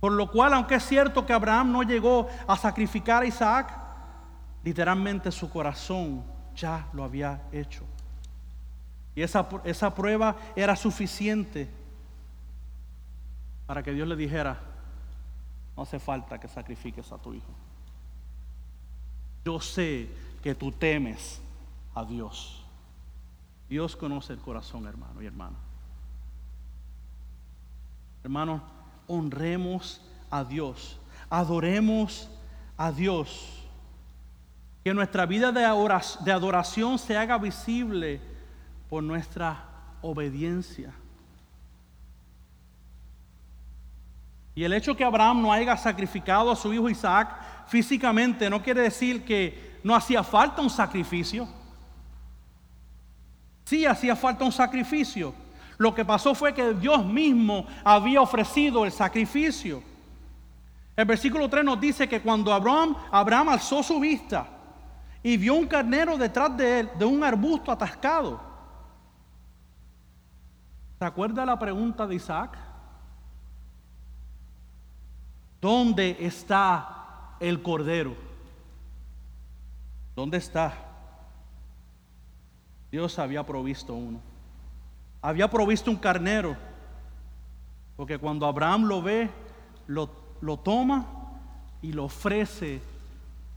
Por 0.00 0.12
lo 0.12 0.30
cual, 0.30 0.52
aunque 0.52 0.74
es 0.74 0.84
cierto 0.84 1.24
que 1.24 1.32
Abraham 1.32 1.72
no 1.72 1.82
llegó 1.82 2.28
a 2.46 2.56
sacrificar 2.56 3.22
a 3.22 3.26
Isaac, 3.26 3.74
literalmente 4.62 5.32
su 5.32 5.48
corazón 5.48 6.22
ya 6.54 6.86
lo 6.92 7.04
había 7.04 7.42
hecho. 7.50 7.84
Y 9.14 9.22
esa, 9.22 9.48
esa 9.64 9.94
prueba 9.94 10.36
era 10.56 10.74
suficiente 10.76 11.68
para 13.66 13.82
que 13.82 13.92
Dios 13.92 14.06
le 14.08 14.16
dijera, 14.16 14.60
no 15.76 15.82
hace 15.82 15.98
falta 15.98 16.38
que 16.38 16.48
sacrifiques 16.48 17.10
a 17.12 17.18
tu 17.18 17.32
hijo. 17.34 17.52
Yo 19.44 19.60
sé 19.60 20.08
que 20.42 20.54
tú 20.54 20.72
temes 20.72 21.40
a 21.94 22.04
Dios. 22.04 22.64
Dios 23.68 23.96
conoce 23.96 24.32
el 24.32 24.40
corazón, 24.40 24.86
hermano 24.86 25.22
y 25.22 25.26
hermana. 25.26 25.56
Hermano, 28.22 28.62
honremos 29.06 30.00
a 30.30 30.44
Dios, 30.44 30.98
adoremos 31.30 32.30
a 32.76 32.90
Dios. 32.90 33.60
Que 34.82 34.92
nuestra 34.92 35.24
vida 35.24 35.52
de 35.52 36.32
adoración 36.32 36.98
se 36.98 37.16
haga 37.16 37.38
visible 37.38 38.20
por 38.94 39.02
nuestra 39.02 39.64
obediencia. 40.02 40.94
Y 44.54 44.62
el 44.62 44.72
hecho 44.72 44.96
que 44.96 45.02
Abraham 45.02 45.42
no 45.42 45.52
haya 45.52 45.76
sacrificado 45.76 46.48
a 46.48 46.54
su 46.54 46.72
hijo 46.72 46.88
Isaac 46.88 47.66
físicamente 47.66 48.48
no 48.48 48.62
quiere 48.62 48.82
decir 48.82 49.24
que 49.24 49.80
no 49.82 49.96
hacía 49.96 50.22
falta 50.22 50.62
un 50.62 50.70
sacrificio. 50.70 51.48
Sí 53.64 53.84
hacía 53.84 54.14
falta 54.14 54.44
un 54.44 54.52
sacrificio. 54.52 55.34
Lo 55.76 55.92
que 55.92 56.04
pasó 56.04 56.32
fue 56.32 56.54
que 56.54 56.72
Dios 56.74 57.04
mismo 57.04 57.66
había 57.82 58.20
ofrecido 58.20 58.84
el 58.84 58.92
sacrificio. 58.92 59.82
El 60.94 61.04
versículo 61.04 61.50
3 61.50 61.64
nos 61.64 61.80
dice 61.80 62.08
que 62.08 62.22
cuando 62.22 62.52
Abraham, 62.52 62.94
Abraham 63.10 63.48
alzó 63.48 63.82
su 63.82 63.98
vista 63.98 64.46
y 65.20 65.36
vio 65.36 65.54
un 65.54 65.66
carnero 65.66 66.16
detrás 66.16 66.56
de 66.56 66.78
él, 66.78 66.90
de 66.96 67.04
un 67.04 67.24
arbusto 67.24 67.72
atascado. 67.72 68.53
¿Se 71.04 71.08
acuerda 71.08 71.44
la 71.44 71.58
pregunta 71.58 72.06
de 72.06 72.14
Isaac? 72.14 72.56
¿Dónde 75.60 76.16
está 76.18 77.36
el 77.40 77.62
cordero? 77.62 78.16
¿Dónde 80.16 80.38
está? 80.38 80.72
Dios 82.90 83.18
había 83.18 83.44
provisto 83.44 83.92
uno 83.92 84.18
había 85.20 85.50
provisto 85.50 85.90
un 85.90 85.98
carnero, 85.98 86.56
porque 87.98 88.16
cuando 88.16 88.46
Abraham 88.46 88.84
lo 88.84 89.02
ve, 89.02 89.28
lo, 89.86 90.08
lo 90.40 90.56
toma 90.56 91.04
y 91.82 91.92
lo 91.92 92.04
ofrece 92.04 92.80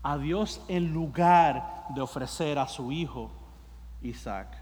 a 0.04 0.18
Dios 0.18 0.62
en 0.68 0.92
lugar 0.92 1.86
de 1.96 2.02
ofrecer 2.02 2.60
a 2.60 2.68
su 2.68 2.92
hijo 2.92 3.32
Isaac. 4.02 4.57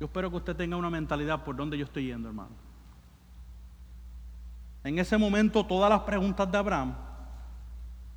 Yo 0.00 0.06
espero 0.06 0.30
que 0.30 0.36
usted 0.38 0.56
tenga 0.56 0.78
una 0.78 0.88
mentalidad 0.88 1.44
por 1.44 1.54
donde 1.54 1.76
yo 1.76 1.84
estoy 1.84 2.06
yendo, 2.06 2.28
hermano. 2.28 2.56
En 4.82 4.98
ese 4.98 5.18
momento 5.18 5.66
todas 5.66 5.90
las 5.90 6.00
preguntas 6.00 6.50
de 6.50 6.56
Abraham, 6.56 6.94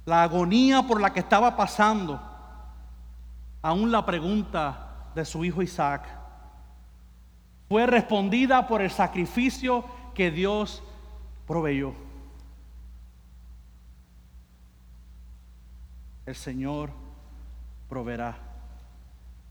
la 0.05 0.23
agonía 0.23 0.81
por 0.83 1.01
la 1.01 1.11
que 1.11 1.19
estaba 1.19 1.57
pasando, 1.57 2.21
aún 3.61 3.91
la 3.91 4.05
pregunta 4.05 5.09
de 5.13 5.25
su 5.25 5.43
hijo 5.43 5.61
Isaac, 5.61 6.07
fue 7.67 7.85
respondida 7.85 8.65
por 8.65 8.81
el 8.81 8.89
sacrificio 8.89 9.83
que 10.13 10.31
Dios 10.31 10.81
proveyó. 11.45 11.93
El 16.25 16.35
Señor 16.35 16.91
proveerá. 17.89 18.37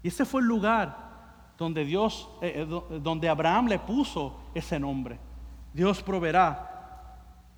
Y 0.03 0.09
ese 0.09 0.25
fue 0.25 0.41
el 0.41 0.47
lugar 0.47 1.12
donde 1.63 1.85
Dios, 1.85 2.29
eh, 2.43 2.67
eh, 2.69 3.01
donde 3.01 3.29
Abraham 3.29 3.69
le 3.69 3.79
puso 3.79 4.37
ese 4.55 4.79
nombre. 4.79 5.19
Dios 5.73 6.03
proveerá, 6.03 7.17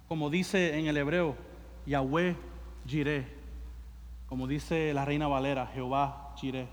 como 0.08 0.30
dice 0.30 0.78
en 0.78 0.86
el 0.86 0.96
hebreo, 0.96 1.36
Yahweh 1.86 2.36
Jireh, 2.86 3.26
como 4.28 4.46
dice 4.46 4.94
la 4.94 5.04
reina 5.04 5.26
Valera, 5.26 5.66
Jehová 5.66 6.34
Jireh. 6.36 6.68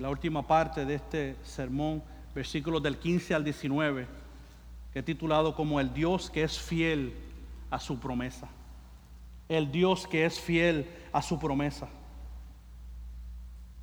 la 0.00 0.08
última 0.08 0.46
parte 0.46 0.86
de 0.86 0.94
este 0.94 1.36
sermón, 1.44 2.02
versículos 2.34 2.82
del 2.82 2.96
15 2.96 3.34
al 3.34 3.44
19, 3.44 4.06
que 4.92 4.98
he 4.98 5.02
titulado 5.02 5.54
como 5.54 5.78
el 5.78 5.92
Dios 5.92 6.30
que 6.30 6.42
es 6.42 6.58
fiel 6.58 7.12
a 7.70 7.78
su 7.78 8.00
promesa. 8.00 8.48
El 9.46 9.70
Dios 9.70 10.06
que 10.06 10.24
es 10.24 10.40
fiel 10.40 10.88
a 11.12 11.20
su 11.20 11.38
promesa. 11.38 11.88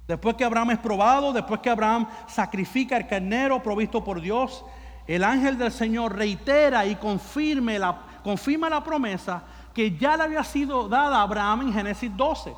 Después 0.07 0.35
que 0.35 0.45
Abraham 0.45 0.71
es 0.71 0.79
probado, 0.79 1.33
después 1.33 1.59
que 1.59 1.69
Abraham 1.69 2.07
sacrifica 2.27 2.95
el 2.95 3.07
carnero 3.07 3.61
provisto 3.61 4.03
por 4.03 4.21
Dios, 4.21 4.63
el 5.05 5.23
ángel 5.23 5.57
del 5.57 5.71
Señor 5.71 6.15
reitera 6.15 6.85
y 6.85 6.95
confirma 6.95 7.73
la, 7.73 8.01
confirma 8.23 8.69
la 8.69 8.83
promesa 8.83 9.43
que 9.73 9.97
ya 9.97 10.15
le 10.15 10.23
había 10.23 10.43
sido 10.43 10.87
dada 10.87 11.17
a 11.17 11.21
Abraham 11.23 11.61
en 11.63 11.73
Génesis 11.73 12.15
12. 12.15 12.53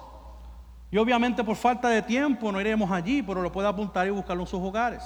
Y 0.91 0.97
obviamente 0.97 1.43
por 1.43 1.55
falta 1.55 1.89
de 1.89 2.01
tiempo 2.01 2.51
no 2.51 2.61
iremos 2.61 2.89
allí, 2.91 3.21
pero 3.21 3.41
lo 3.41 3.51
puede 3.51 3.67
apuntar 3.67 4.07
y 4.07 4.11
buscarlo 4.11 4.43
en 4.43 4.47
sus 4.47 4.61
hogares. 4.61 5.03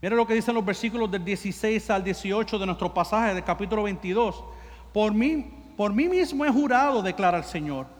Mira 0.00 0.16
lo 0.16 0.26
que 0.26 0.34
dicen 0.34 0.54
los 0.54 0.64
versículos 0.64 1.10
del 1.10 1.24
16 1.24 1.90
al 1.90 2.04
18 2.04 2.58
de 2.58 2.66
nuestro 2.66 2.92
pasaje 2.92 3.34
del 3.34 3.44
capítulo 3.44 3.82
22. 3.82 4.44
Por 4.92 5.12
mí, 5.12 5.72
por 5.76 5.92
mí 5.92 6.08
mismo 6.08 6.44
he 6.44 6.50
jurado, 6.50 7.02
declara 7.02 7.38
el 7.38 7.44
Señor, 7.44 7.95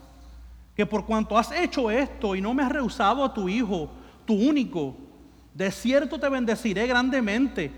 que 0.77 0.87
por 0.87 1.07
cuanto 1.07 1.39
has 1.39 1.51
hecho 1.53 1.91
esto 1.91 2.37
y 2.37 2.41
no 2.41 2.55
me 2.55 2.63
has 2.63 2.71
rehusado 2.71 3.25
a 3.25 3.33
tu 3.33 3.49
hijo, 3.49 3.91
tu 4.27 4.35
único, 4.35 4.95
de 5.55 5.71
cierto 5.71 6.21
te 6.21 6.29
bendeciré 6.29 6.87
grandemente 6.87 7.73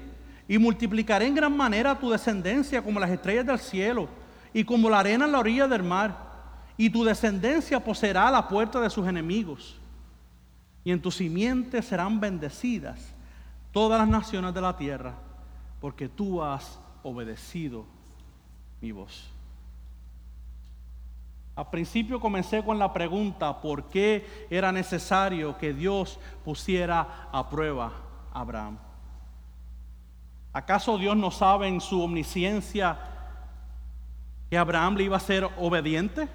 y 0.48 0.58
multiplicaré 0.58 1.26
en 1.26 1.34
gran 1.37 1.56
manera 1.56 1.98
tu 1.98 2.11
descendencia 2.11 2.82
como 2.82 2.98
las 2.98 3.11
estrellas 3.11 3.46
del 3.46 3.58
cielo 3.58 4.08
y 4.52 4.64
como 4.64 4.90
la 4.90 4.98
arena 4.98 5.26
en 5.26 5.32
la 5.32 5.38
orilla 5.38 5.68
del 5.68 5.84
mar 5.84 6.28
y 6.76 6.88
tu 6.90 7.04
descendencia 7.04 7.82
poseerá 7.82 8.30
la 8.30 8.46
puerta 8.48 8.80
de 8.80 8.88
sus 8.88 9.06
enemigos, 9.06 9.76
y 10.84 10.92
en 10.92 11.02
tu 11.02 11.11
simiente 11.11 11.82
serán 11.82 12.20
bendecidas 12.20 13.14
todas 13.72 14.00
las 14.00 14.08
naciones 14.08 14.54
de 14.54 14.61
la 14.61 14.76
tierra, 14.76 15.14
porque 15.80 16.08
tú 16.08 16.42
has 16.42 16.78
obedecido 17.02 17.84
mi 18.80 18.92
voz. 18.92 19.28
Al 21.59 21.71
principio 21.71 22.21
comencé 22.21 22.62
con 22.62 22.79
la 22.79 22.92
pregunta, 22.92 23.61
¿por 23.61 23.88
qué 23.88 24.47
era 24.49 24.71
necesario 24.71 25.59
que 25.59 25.75
Dios 25.75 26.21
pusiera 26.44 27.29
a 27.33 27.51
prueba 27.51 27.90
a 28.33 28.40
Abraham? 28.42 28.79
¿Acaso 30.53 30.97
Dios 30.99 31.16
no 31.16 31.33
sabe 31.33 31.66
en 31.66 31.81
su 31.81 32.01
omnisciencia 32.01 32.97
que 34.49 34.57
Abraham 34.57 34.99
le 34.99 35.03
iba 35.03 35.16
a 35.16 35.21
ser 35.21 35.51
obediente? 35.59 36.29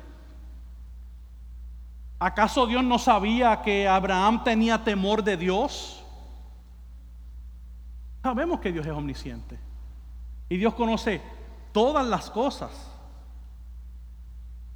¿Acaso 2.19 2.67
Dios 2.67 2.83
no 2.83 2.99
sabía 2.99 3.61
que 3.61 3.87
Abraham 3.87 4.43
tenía 4.43 4.83
temor 4.83 5.23
de 5.23 5.37
Dios? 5.37 6.03
Sabemos 8.21 8.59
que 8.59 8.73
Dios 8.73 8.85
es 8.85 8.91
omnisciente 8.91 9.57
y 10.49 10.57
Dios 10.57 10.73
conoce 10.73 11.21
todas 11.71 12.05
las 12.05 12.29
cosas. 12.29 12.92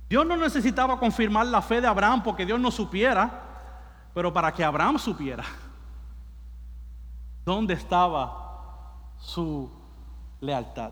Dios 0.09 0.25
no 0.25 0.37
necesitaba 0.37 0.99
confirmar 0.99 1.45
la 1.47 1.61
fe 1.61 1.81
de 1.81 1.87
Abraham 1.87 2.23
porque 2.23 2.45
Dios 2.45 2.59
no 2.59 2.71
supiera, 2.71 3.29
pero 4.13 4.31
para 4.31 4.53
que 4.53 4.63
Abraham 4.63 4.97
supiera 4.97 5.43
dónde 7.43 7.73
estaba 7.73 8.93
su 9.17 9.71
lealtad. 10.41 10.91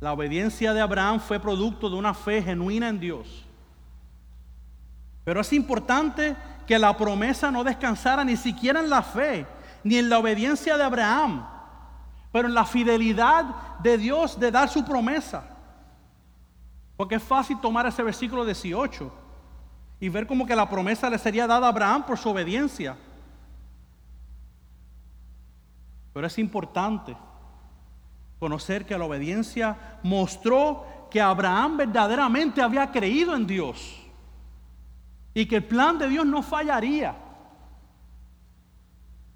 La 0.00 0.12
obediencia 0.12 0.74
de 0.74 0.80
Abraham 0.80 1.20
fue 1.20 1.38
producto 1.38 1.88
de 1.88 1.96
una 1.96 2.12
fe 2.12 2.42
genuina 2.42 2.88
en 2.88 3.00
Dios. 3.00 3.44
Pero 5.24 5.40
es 5.40 5.52
importante 5.52 6.36
que 6.66 6.78
la 6.78 6.96
promesa 6.96 7.50
no 7.50 7.64
descansara 7.64 8.24
ni 8.24 8.36
siquiera 8.36 8.80
en 8.80 8.90
la 8.90 9.02
fe, 9.02 9.46
ni 9.82 9.96
en 9.96 10.10
la 10.10 10.18
obediencia 10.18 10.76
de 10.76 10.82
Abraham, 10.82 11.46
pero 12.32 12.48
en 12.48 12.54
la 12.54 12.66
fidelidad 12.66 13.78
de 13.78 13.96
Dios 13.96 14.38
de 14.38 14.50
dar 14.50 14.68
su 14.68 14.84
promesa. 14.84 15.53
Porque 16.96 17.16
es 17.16 17.22
fácil 17.22 17.60
tomar 17.60 17.86
ese 17.86 18.02
versículo 18.02 18.44
18 18.44 19.12
y 20.00 20.08
ver 20.08 20.26
como 20.26 20.46
que 20.46 20.54
la 20.54 20.68
promesa 20.68 21.10
le 21.10 21.18
sería 21.18 21.46
dada 21.46 21.66
a 21.66 21.70
Abraham 21.70 22.06
por 22.06 22.18
su 22.18 22.28
obediencia. 22.28 22.96
Pero 26.12 26.26
es 26.26 26.38
importante 26.38 27.16
conocer 28.38 28.86
que 28.86 28.96
la 28.96 29.04
obediencia 29.04 29.98
mostró 30.02 31.08
que 31.10 31.20
Abraham 31.20 31.78
verdaderamente 31.78 32.60
había 32.60 32.90
creído 32.90 33.34
en 33.34 33.46
Dios 33.46 34.00
y 35.32 35.46
que 35.46 35.56
el 35.56 35.64
plan 35.64 35.98
de 35.98 36.08
Dios 36.08 36.24
no 36.24 36.42
fallaría. 36.42 37.16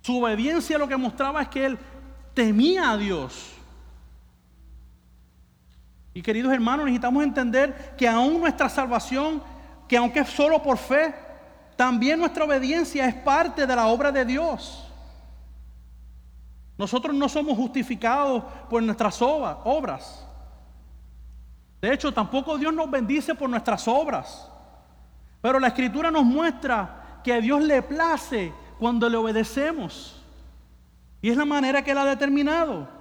Su 0.03 0.23
obediencia 0.23 0.79
lo 0.79 0.89
que 0.89 0.97
mostraba 0.97 1.43
es 1.43 1.49
que 1.49 1.67
él 1.67 1.79
temía 2.35 2.93
a 2.93 2.97
Dios. 2.97 3.58
Y 6.19 6.23
queridos 6.23 6.53
hermanos, 6.53 6.87
necesitamos 6.87 7.23
entender 7.23 7.95
que 7.97 8.09
aún 8.09 8.41
nuestra 8.41 8.69
salvación, 8.69 9.41
que 9.87 9.97
aunque 9.97 10.19
es 10.19 10.29
solo 10.29 10.61
por 10.61 10.77
fe, 10.77 11.15
también 11.77 12.19
nuestra 12.19 12.45
obediencia 12.45 13.07
es 13.07 13.15
parte 13.15 13.65
de 13.65 13.77
la 13.77 13.87
obra 13.87 14.11
de 14.11 14.25
Dios. 14.25 14.85
Nosotros 16.77 17.15
no 17.15 17.29
somos 17.29 17.57
justificados 17.57 18.43
por 18.69 18.83
nuestras 18.83 19.23
obras. 19.23 20.27
De 21.81 21.93
hecho, 21.93 22.13
tampoco 22.13 22.59
Dios 22.59 22.75
nos 22.75 22.91
bendice 22.91 23.37
por 23.37 23.49
nuestras 23.49 23.87
obras. 23.87 24.51
Pero 25.41 25.61
la 25.61 25.69
escritura 25.69 26.11
nos 26.11 26.25
muestra 26.25 27.21
que 27.23 27.33
a 27.33 27.41
Dios 27.41 27.63
le 27.63 27.81
place 27.81 28.53
cuando 28.81 29.09
le 29.09 29.17
obedecemos. 29.17 30.21
Y 31.23 31.31
es 31.31 31.37
la 31.37 31.45
manera 31.45 31.85
que 31.85 31.93
Él 31.93 31.99
ha 31.99 32.05
determinado. 32.05 32.98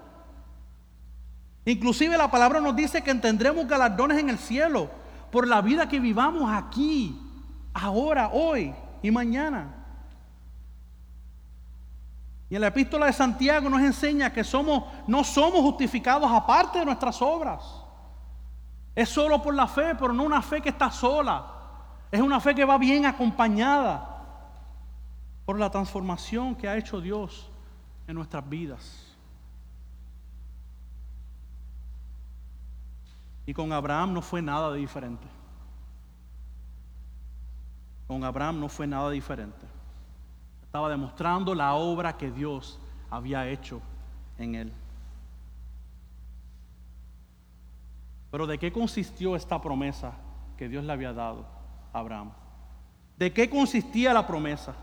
Inclusive 1.67 2.17
la 2.17 2.31
palabra 2.31 2.61
nos 2.61 2.73
dice 2.77 3.03
que 3.03 3.13
tendremos 3.15 3.67
galardones 3.67 4.17
en 4.19 4.29
el 4.29 4.37
cielo 4.37 4.89
por 5.29 5.45
la 5.45 5.61
vida 5.61 5.89
que 5.89 5.99
vivamos 5.99 6.49
aquí, 6.49 7.19
ahora, 7.73 8.29
hoy 8.31 8.73
y 9.01 9.11
mañana. 9.11 9.75
Y 12.49 12.55
en 12.55 12.61
la 12.61 12.67
epístola 12.67 13.07
de 13.07 13.11
Santiago 13.11 13.69
nos 13.69 13.81
enseña 13.81 14.31
que 14.31 14.45
somos, 14.45 14.85
no 15.07 15.25
somos 15.25 15.59
justificados 15.59 16.31
aparte 16.31 16.79
de 16.79 16.85
nuestras 16.85 17.21
obras. 17.21 17.61
Es 18.95 19.09
solo 19.09 19.41
por 19.41 19.53
la 19.53 19.67
fe, 19.67 19.93
pero 19.99 20.13
no 20.13 20.23
una 20.23 20.41
fe 20.41 20.61
que 20.61 20.69
está 20.69 20.89
sola. 20.89 21.47
Es 22.09 22.21
una 22.21 22.39
fe 22.39 22.55
que 22.55 22.63
va 22.63 22.77
bien 22.77 23.05
acompañada 23.05 24.23
por 25.43 25.59
la 25.59 25.69
transformación 25.69 26.55
que 26.55 26.69
ha 26.69 26.77
hecho 26.77 27.01
Dios 27.01 27.51
en 28.07 28.15
nuestras 28.15 28.47
vidas. 28.47 29.06
Y 33.47 33.53
con 33.53 33.71
Abraham 33.71 34.13
no 34.13 34.21
fue 34.21 34.41
nada 34.41 34.73
diferente. 34.73 35.25
Con 38.05 38.23
Abraham 38.25 38.59
no 38.59 38.67
fue 38.67 38.85
nada 38.85 39.09
diferente. 39.09 39.65
Estaba 40.63 40.89
demostrando 40.89 41.55
la 41.55 41.73
obra 41.73 42.17
que 42.17 42.29
Dios 42.29 42.77
había 43.09 43.47
hecho 43.47 43.81
en 44.37 44.55
él. 44.55 44.73
Pero 48.29 48.45
¿de 48.45 48.59
qué 48.59 48.69
consistió 48.69 49.33
esta 49.37 49.61
promesa 49.61 50.11
que 50.57 50.67
Dios 50.67 50.83
le 50.83 50.91
había 50.91 51.13
dado 51.13 51.45
a 51.93 51.99
Abraham? 51.99 52.31
¿De 53.17 53.31
qué 53.31 53.49
consistía 53.49 54.13
la 54.13 54.27
promesa? 54.27 54.75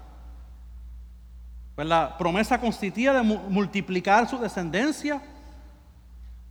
Pues 1.75 1.87
la 1.87 2.17
promesa 2.17 2.59
consistía 2.59 3.13
de 3.13 3.23
multiplicar 3.23 4.27
su 4.27 4.39
descendencia 4.39 5.23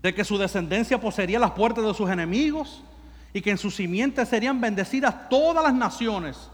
de 0.04 0.13
que 0.13 0.26
su 0.26 0.38
descendencia 0.38 1.00
poseería 1.00 1.39
las 1.39 1.52
puertas 1.52 1.84
de 1.86 1.94
sus 1.94 2.10
enemigos 2.10 2.84
y 3.32 3.42
que 3.42 3.52
en 3.52 3.58
sus 3.58 3.74
simientes 3.76 4.28
serían 4.28 4.60
bendecidas 4.60 5.30
todas 5.30 5.63
las 5.63 5.74
naciones 5.74 6.50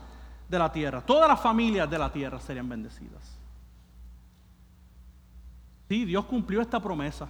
de 0.48 0.60
la 0.60 0.72
tierra, 0.72 1.02
todas 1.02 1.28
las 1.28 1.42
familias 1.42 1.90
de 1.90 1.98
la 1.98 2.12
tierra 2.12 2.40
serían 2.40 2.70
bendecidas. 2.70 3.38
Sí, 5.90 6.06
Dios 6.06 6.26
cumplió 6.26 6.62
esta 6.62 6.80
promesa. 6.80 7.28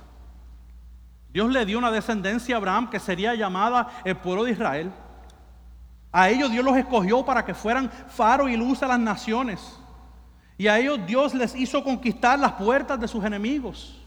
Dios 1.31 1.49
le 1.49 1.65
dio 1.65 1.77
una 1.77 1.91
descendencia 1.91 2.55
a 2.55 2.57
Abraham 2.57 2.89
que 2.89 2.99
sería 2.99 3.33
llamada 3.33 3.87
el 4.03 4.17
pueblo 4.17 4.43
de 4.43 4.51
Israel. 4.51 4.91
A 6.11 6.29
ellos 6.29 6.51
Dios 6.51 6.65
los 6.65 6.75
escogió 6.75 7.23
para 7.23 7.45
que 7.45 7.53
fueran 7.53 7.89
faro 7.89 8.49
y 8.49 8.57
luz 8.57 8.83
a 8.83 8.87
las 8.87 8.99
naciones. 8.99 9.79
Y 10.57 10.67
a 10.67 10.77
ellos 10.79 10.99
Dios 11.07 11.33
les 11.33 11.55
hizo 11.55 11.81
conquistar 11.81 12.37
las 12.37 12.53
puertas 12.53 12.99
de 12.99 13.07
sus 13.07 13.23
enemigos. 13.23 13.98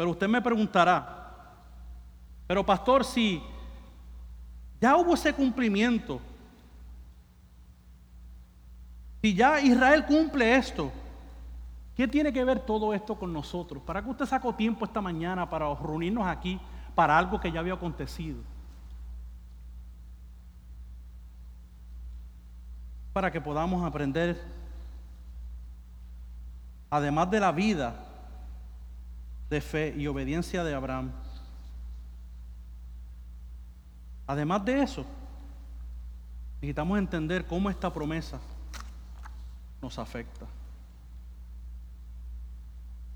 Pero 0.00 0.12
usted 0.12 0.28
me 0.28 0.40
preguntará, 0.40 1.36
pero 2.46 2.64
pastor, 2.64 3.04
si 3.04 3.42
ya 4.80 4.96
hubo 4.96 5.12
ese 5.12 5.34
cumplimiento, 5.34 6.22
si 9.20 9.34
ya 9.34 9.60
Israel 9.60 10.06
cumple 10.06 10.56
esto, 10.56 10.90
¿qué 11.94 12.08
tiene 12.08 12.32
que 12.32 12.42
ver 12.42 12.60
todo 12.60 12.94
esto 12.94 13.14
con 13.14 13.30
nosotros? 13.30 13.82
¿Para 13.82 14.02
qué 14.02 14.08
usted 14.08 14.24
sacó 14.24 14.54
tiempo 14.54 14.86
esta 14.86 15.02
mañana 15.02 15.50
para 15.50 15.66
reunirnos 15.74 16.26
aquí 16.26 16.58
para 16.94 17.18
algo 17.18 17.38
que 17.38 17.52
ya 17.52 17.60
había 17.60 17.74
acontecido? 17.74 18.38
Para 23.12 23.30
que 23.30 23.42
podamos 23.42 23.84
aprender, 23.84 24.42
además 26.88 27.30
de 27.30 27.40
la 27.40 27.52
vida, 27.52 28.06
de 29.50 29.60
fe 29.60 29.94
y 29.96 30.06
obediencia 30.06 30.62
de 30.62 30.74
Abraham. 30.74 31.10
Además 34.26 34.64
de 34.64 34.80
eso, 34.80 35.04
necesitamos 36.60 36.98
entender 36.98 37.46
cómo 37.46 37.68
esta 37.68 37.92
promesa 37.92 38.38
nos 39.82 39.98
afecta. 39.98 40.46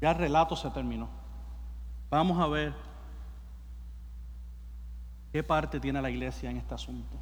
Ya 0.01 0.11
el 0.11 0.19
relato 0.19 0.57
se 0.57 0.69
terminó. 0.71 1.09
Vamos 2.11 2.39
a 2.41 2.49
ver 2.49 2.75
qué 5.33 5.43
parte 5.45 5.79
tiene 5.79 6.03
la 6.03 6.11
iglesia 6.11 6.51
en 6.51 6.57
este 6.57 6.75
asunto. 6.75 7.17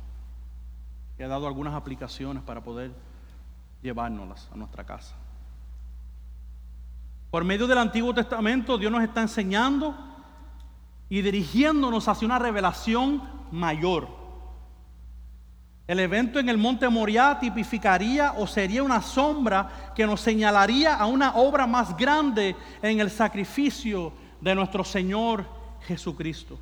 He 1.19 1.27
dado 1.27 1.47
algunas 1.47 1.75
aplicaciones 1.75 2.43
para 2.43 2.63
poder 2.63 2.93
llevárnoslas 3.83 4.49
a 4.53 4.57
nuestra 4.57 4.85
casa. 4.85 5.15
Por 7.33 7.45
medio 7.45 7.67
del 7.67 7.79
Antiguo 7.79 8.13
Testamento 8.13 8.77
Dios 8.77 8.93
nos 8.93 9.03
está 9.03 9.23
enseñando 9.23 9.95
y 11.09 11.23
dirigiéndonos 11.23 12.07
hacia 12.07 12.27
una 12.27 12.39
revelación 12.39 13.23
mayor. 13.51 14.07
El 15.87 16.01
evento 16.01 16.39
en 16.39 16.51
el 16.51 16.59
monte 16.59 16.87
Moriah 16.91 17.41
tipificaría 17.41 18.33
o 18.33 18.47
sería 18.47 18.83
una 18.83 19.01
sombra 19.01 19.93
que 19.95 20.07
nos 20.07 20.21
señalaría 20.21 20.95
a 20.95 21.07
una 21.07 21.37
obra 21.37 21.67
más 21.67 21.97
grande 21.97 22.55
en 22.83 23.01
el 23.01 23.11
sacrificio 23.11 24.13
de 24.39 24.55
nuestro 24.55 24.85
Señor 24.85 25.47
Jesucristo. 25.87 26.59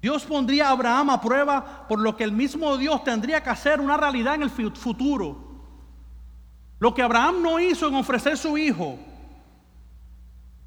Dios 0.00 0.24
pondría 0.24 0.68
a 0.68 0.70
Abraham 0.70 1.10
a 1.10 1.20
prueba 1.20 1.88
por 1.88 1.98
lo 1.98 2.16
que 2.16 2.22
el 2.22 2.30
mismo 2.30 2.76
Dios 2.76 3.02
tendría 3.02 3.42
que 3.42 3.50
hacer 3.50 3.80
una 3.80 3.96
realidad 3.96 4.36
en 4.36 4.42
el 4.42 4.50
futuro. 4.50 5.47
Lo 6.78 6.94
que 6.94 7.02
Abraham 7.02 7.42
no 7.42 7.58
hizo 7.58 7.88
en 7.88 7.94
ofrecer 7.94 8.36
su 8.36 8.56
hijo, 8.56 8.98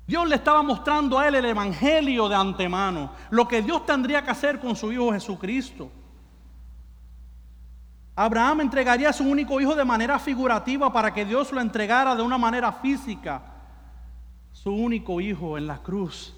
Dios 0.06 0.28
le 0.28 0.36
estaba 0.36 0.62
mostrando 0.62 1.18
a 1.18 1.28
él 1.28 1.36
el 1.36 1.46
Evangelio 1.46 2.28
de 2.28 2.36
antemano, 2.36 3.14
lo 3.30 3.48
que 3.48 3.62
Dios 3.62 3.86
tendría 3.86 4.22
que 4.22 4.32
hacer 4.32 4.60
con 4.60 4.76
su 4.76 4.92
Hijo 4.92 5.14
Jesucristo. 5.14 5.90
Abraham 8.14 8.62
entregaría 8.62 9.10
a 9.10 9.14
su 9.14 9.24
único 9.24 9.62
hijo 9.62 9.74
de 9.74 9.86
manera 9.86 10.20
figurativa 10.20 10.92
para 10.92 11.14
que 11.14 11.24
Dios 11.24 11.52
lo 11.54 11.62
entregara 11.62 12.14
de 12.14 12.22
una 12.22 12.38
manera 12.38 12.74
física, 12.74 13.42
su 14.52 14.74
único 14.74 15.22
hijo 15.22 15.58
en 15.58 15.66
la 15.66 15.78
cruz 15.82 16.36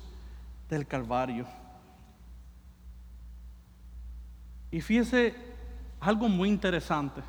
del 0.70 0.86
Calvario. 0.86 1.48
Y 4.70 4.82
fíjese 4.82 5.36
algo 6.00 6.30
muy 6.30 6.50
interesante. 6.50 7.22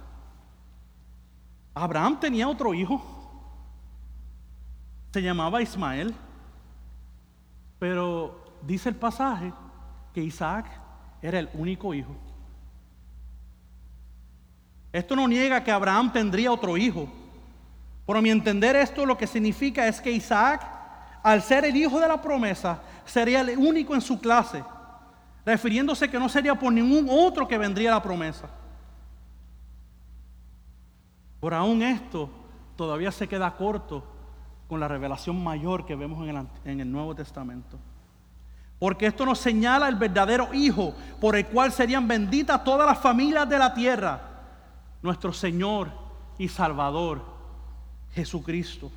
Abraham 1.75 2.21
tenía 2.21 2.49
otro 2.49 2.73
hijo, 2.73 3.03
se 5.13 5.21
llamaba 5.21 5.61
Ismael, 5.61 6.15
pero 7.79 8.45
dice 8.63 8.89
el 8.89 8.95
pasaje 8.95 9.53
que 10.13 10.23
Isaac 10.23 10.67
era 11.21 11.39
el 11.39 11.49
único 11.55 11.93
hijo. 11.93 12.15
Esto 14.93 15.17
no 15.17 15.27
niega 15.27 15.65
que 15.65 15.73
Abraham 15.73 16.13
tendría 16.13 16.53
otro 16.53 16.77
hijo, 16.77 17.09
pero 18.07 18.21
a 18.21 18.23
mi 18.23 18.31
entender 18.31 18.77
esto 18.77 19.05
lo 19.05 19.19
que 19.19 19.27
significa 19.27 19.89
es 19.89 20.01
que 20.01 20.13
Isaac, 20.13 20.63
al 21.23 21.43
ser 21.43 21.65
el 21.65 21.77
hijo 21.77 21.99
de 21.99 22.07
la 22.07 22.23
promesa, 22.23 22.81
sería 23.05 23.41
el 23.41 23.59
único 23.59 23.95
en 23.95 24.01
su 24.01 24.21
clase 24.21 24.63
refiriéndose 25.45 26.09
que 26.09 26.19
no 26.19 26.29
sería 26.29 26.55
por 26.55 26.73
ningún 26.73 27.07
otro 27.11 27.47
que 27.47 27.59
vendría 27.59 27.91
la 27.91 28.03
promesa. 28.03 28.49
Por 31.45 31.53
aún 31.53 31.83
esto 31.83 32.31
todavía 32.75 33.13
se 33.13 33.29
queda 33.29 33.55
corto 33.55 34.03
con 34.67 34.81
la 34.81 34.89
revelación 34.89 35.45
mayor 35.45 35.85
que 35.85 35.95
vemos 35.95 36.27
en 36.27 36.35
el, 36.35 36.47
en 36.65 36.81
el 36.81 36.91
Nuevo 36.91 37.15
Testamento. 37.15 37.79
Porque 38.79 39.09
esto 39.09 39.27
nos 39.27 39.41
señala 39.41 39.87
el 39.89 39.97
verdadero 39.97 40.55
Hijo 40.55 40.95
por 41.21 41.37
el 41.37 41.45
cual 41.45 41.71
serían 41.71 42.09
benditas 42.09 42.65
todas 42.65 42.87
las 42.87 42.99
familias 42.99 43.47
de 43.47 43.59
la 43.59 43.75
tierra, 43.75 44.23
nuestro 45.03 45.35
Señor 45.35 45.91
y 46.39 46.49
Salvador, 46.49 47.23
Jesucristo. 48.15 48.91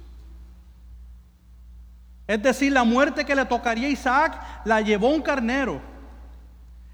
Es 2.27 2.41
decir, 2.41 2.71
la 2.71 2.85
muerte 2.85 3.25
que 3.25 3.35
le 3.35 3.43
tocaría 3.43 3.89
a 3.89 3.91
Isaac 3.91 4.61
la 4.63 4.79
llevó 4.79 5.09
un 5.09 5.21
carnero 5.21 5.81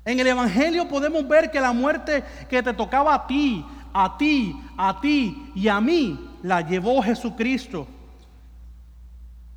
en 0.06 0.20
el 0.20 0.28
Evangelio 0.28 0.88
podemos 0.88 1.26
ver 1.28 1.50
que 1.50 1.62
la 1.62 1.72
muerte 1.72 2.24
que 2.50 2.62
te 2.62 2.74
tocaba 2.74 3.14
a 3.14 3.26
ti, 3.26 3.66
a 3.94 4.18
ti, 4.18 4.60
a 4.78 5.00
ti 5.00 5.52
y 5.56 5.68
a 5.68 5.80
mí, 5.80 6.38
la 6.42 6.62
llevó 6.62 7.02
Jesucristo. 7.02 7.88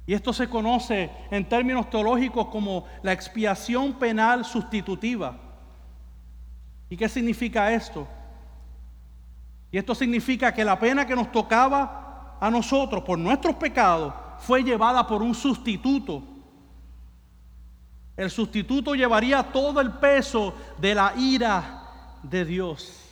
Y 0.06 0.14
esto 0.14 0.32
se 0.32 0.48
conoce 0.48 1.10
en 1.30 1.48
términos 1.48 1.90
teológicos 1.90 2.46
como 2.46 2.84
la 3.02 3.12
expiación 3.12 3.94
penal 3.94 4.44
sustitutiva. 4.44 5.36
¿Y 6.88 6.96
qué 6.96 7.08
significa 7.08 7.72
esto? 7.72 8.06
Y 9.72 9.78
esto 9.78 9.94
significa 9.94 10.52
que 10.52 10.64
la 10.64 10.78
pena 10.78 11.06
que 11.06 11.16
nos 11.16 11.32
tocaba 11.32 12.36
a 12.40 12.50
nosotros 12.50 13.02
por 13.02 13.18
nuestros 13.18 13.56
pecados 13.56 14.14
fue 14.38 14.62
llevada 14.62 15.06
por 15.06 15.22
un 15.22 15.34
sustituto 15.34 16.36
el 18.16 18.30
sustituto 18.30 18.94
llevaría 18.94 19.42
todo 19.42 19.80
el 19.80 19.92
peso 19.92 20.54
de 20.78 20.94
la 20.94 21.12
ira 21.16 22.18
de 22.22 22.44
Dios. 22.44 23.02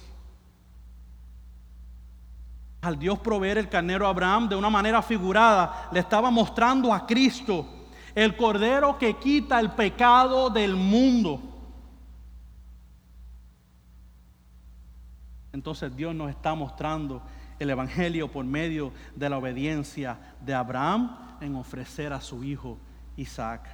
Al 2.84 2.98
Dios 2.98 3.18
proveer 3.18 3.56
el 3.56 3.70
carnero 3.70 4.06
a 4.06 4.10
Abraham 4.10 4.46
de 4.46 4.56
una 4.56 4.68
manera 4.68 5.00
figurada, 5.00 5.88
le 5.90 6.00
estaba 6.00 6.30
mostrando 6.30 6.92
a 6.92 7.06
Cristo, 7.06 7.66
el 8.14 8.36
cordero 8.36 8.98
que 8.98 9.16
quita 9.16 9.58
el 9.58 9.70
pecado 9.70 10.50
del 10.50 10.76
mundo. 10.76 11.40
Entonces 15.50 15.96
Dios 15.96 16.14
nos 16.14 16.28
está 16.28 16.54
mostrando 16.54 17.22
el 17.58 17.70
Evangelio 17.70 18.30
por 18.30 18.44
medio 18.44 18.92
de 19.16 19.30
la 19.30 19.38
obediencia 19.38 20.18
de 20.42 20.52
Abraham 20.52 21.38
en 21.40 21.56
ofrecer 21.56 22.12
a 22.12 22.20
su 22.20 22.44
hijo 22.44 22.76
Isaac. 23.16 23.66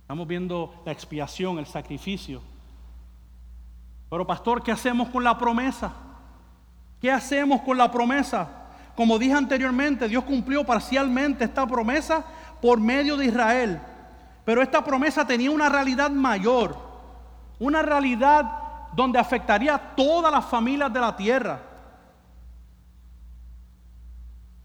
Estamos 0.00 0.26
viendo 0.26 0.82
la 0.84 0.90
expiación, 0.90 1.60
el 1.60 1.66
sacrificio. 1.66 2.42
Pero 4.10 4.26
pastor, 4.26 4.64
¿qué 4.64 4.72
hacemos 4.72 5.10
con 5.10 5.22
la 5.22 5.38
promesa? 5.38 6.07
¿Qué 7.00 7.10
hacemos 7.10 7.62
con 7.62 7.78
la 7.78 7.90
promesa? 7.90 8.48
Como 8.94 9.18
dije 9.18 9.34
anteriormente, 9.34 10.08
Dios 10.08 10.24
cumplió 10.24 10.64
parcialmente 10.64 11.44
esta 11.44 11.66
promesa 11.66 12.24
por 12.60 12.80
medio 12.80 13.16
de 13.16 13.26
Israel. 13.26 13.80
Pero 14.44 14.62
esta 14.62 14.82
promesa 14.82 15.26
tenía 15.26 15.50
una 15.50 15.68
realidad 15.68 16.10
mayor, 16.10 16.76
una 17.58 17.82
realidad 17.82 18.44
donde 18.94 19.18
afectaría 19.18 19.74
a 19.74 19.94
todas 19.94 20.32
las 20.32 20.44
familias 20.46 20.92
de 20.92 21.00
la 21.00 21.14
tierra. 21.14 21.60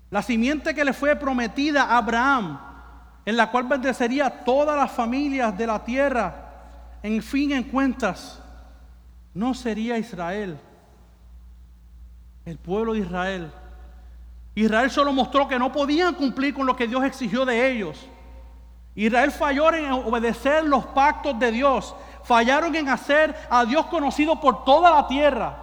La 0.10 0.22
simiente 0.22 0.74
que 0.74 0.86
le 0.86 0.94
fue 0.94 1.16
prometida 1.16 1.84
a 1.84 1.98
Abraham 1.98 2.60
en 3.26 3.38
la 3.38 3.50
cual 3.52 3.66
bendecería 3.66 4.44
todas 4.44 4.78
las 4.78 4.92
familias 4.92 5.58
de 5.58 5.68
la 5.68 5.84
tierra. 5.84 6.36
En 7.02 7.22
fin, 7.22 7.52
en 7.52 7.64
cuentas, 7.64 8.42
no 9.34 9.54
sería 9.54 9.98
Israel, 9.98 10.60
el 12.46 12.58
pueblo 12.58 12.94
de 12.94 13.00
Israel. 13.00 13.52
Israel 14.56 14.92
solo 14.92 15.14
mostró 15.14 15.48
que 15.48 15.58
no 15.58 15.72
podían 15.72 16.14
cumplir 16.14 16.54
con 16.54 16.66
lo 16.66 16.76
que 16.76 16.88
Dios 16.88 17.04
exigió 17.04 17.46
de 17.46 17.72
ellos. 17.72 18.08
Israel 18.96 19.32
falló 19.32 19.74
en 19.74 19.92
obedecer 19.92 20.64
los 20.66 20.86
pactos 20.88 21.38
de 21.40 21.52
Dios. 21.52 21.96
Fallaron 22.24 22.76
en 22.76 22.90
hacer 22.90 23.36
a 23.50 23.66
Dios 23.66 23.88
conocido 23.88 24.40
por 24.40 24.64
toda 24.64 24.92
la 24.92 25.08
tierra. 25.08 25.58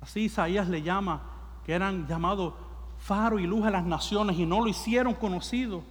Así 0.00 0.24
Isaías 0.24 0.68
le 0.68 0.82
llama, 0.82 1.22
que 1.64 1.72
eran 1.72 2.06
llamados 2.06 2.54
faro 2.98 3.38
y 3.38 3.46
luz 3.46 3.66
a 3.66 3.70
las 3.70 3.84
naciones 3.84 4.38
y 4.38 4.46
no 4.46 4.60
lo 4.60 4.68
hicieron 4.68 5.14
conocido. 5.14 5.82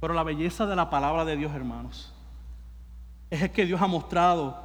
Pero 0.00 0.14
la 0.14 0.22
belleza 0.22 0.64
de 0.66 0.76
la 0.76 0.88
palabra 0.88 1.24
de 1.24 1.36
Dios, 1.36 1.52
hermanos, 1.52 2.14
es 3.30 3.50
que 3.50 3.64
Dios 3.64 3.80
ha 3.80 3.86
mostrado 3.86 4.60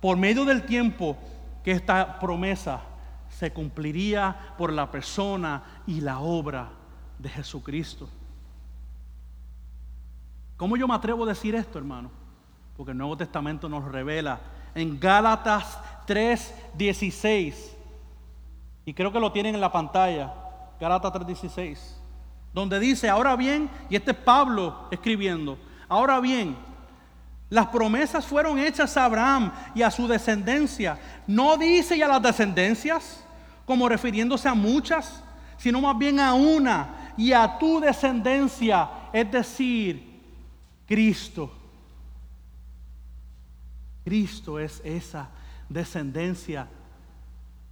por 0.00 0.16
medio 0.16 0.44
del 0.44 0.64
tiempo 0.64 1.16
que 1.64 1.72
esta 1.72 2.18
promesa 2.18 2.80
se 3.28 3.52
cumpliría 3.52 4.54
por 4.58 4.72
la 4.72 4.90
persona 4.90 5.62
y 5.86 6.00
la 6.00 6.18
obra 6.18 6.68
de 7.18 7.28
Jesucristo. 7.28 8.08
¿Cómo 10.56 10.76
yo 10.76 10.86
me 10.86 10.94
atrevo 10.94 11.24
a 11.24 11.28
decir 11.28 11.54
esto, 11.54 11.78
hermano? 11.78 12.10
Porque 12.76 12.92
el 12.92 12.98
Nuevo 12.98 13.16
Testamento 13.16 13.68
nos 13.68 13.84
revela 13.84 14.40
en 14.74 14.98
Gálatas 15.00 15.78
3:16 16.06 17.76
y 18.84 18.94
creo 18.94 19.12
que 19.12 19.20
lo 19.20 19.32
tienen 19.32 19.54
en 19.54 19.60
la 19.60 19.72
pantalla, 19.72 20.32
Galata 20.80 21.12
3:16, 21.12 21.96
donde 22.52 22.78
dice, 22.80 23.08
ahora 23.08 23.36
bien, 23.36 23.70
y 23.88 23.96
este 23.96 24.10
es 24.10 24.16
Pablo 24.16 24.88
escribiendo, 24.90 25.58
ahora 25.88 26.20
bien, 26.20 26.56
las 27.52 27.66
promesas 27.66 28.24
fueron 28.24 28.58
hechas 28.58 28.96
a 28.96 29.04
Abraham 29.04 29.52
y 29.74 29.82
a 29.82 29.90
su 29.90 30.08
descendencia. 30.08 30.98
No 31.26 31.58
dice 31.58 31.98
ya 31.98 32.08
las 32.08 32.22
descendencias, 32.22 33.22
como 33.66 33.90
refiriéndose 33.90 34.48
a 34.48 34.54
muchas, 34.54 35.22
sino 35.58 35.82
más 35.82 35.98
bien 35.98 36.18
a 36.18 36.32
una 36.32 37.12
y 37.14 37.34
a 37.34 37.58
tu 37.58 37.78
descendencia, 37.78 38.88
es 39.12 39.30
decir, 39.30 40.22
Cristo. 40.86 41.52
Cristo 44.02 44.58
es 44.58 44.80
esa 44.82 45.28
descendencia 45.68 46.66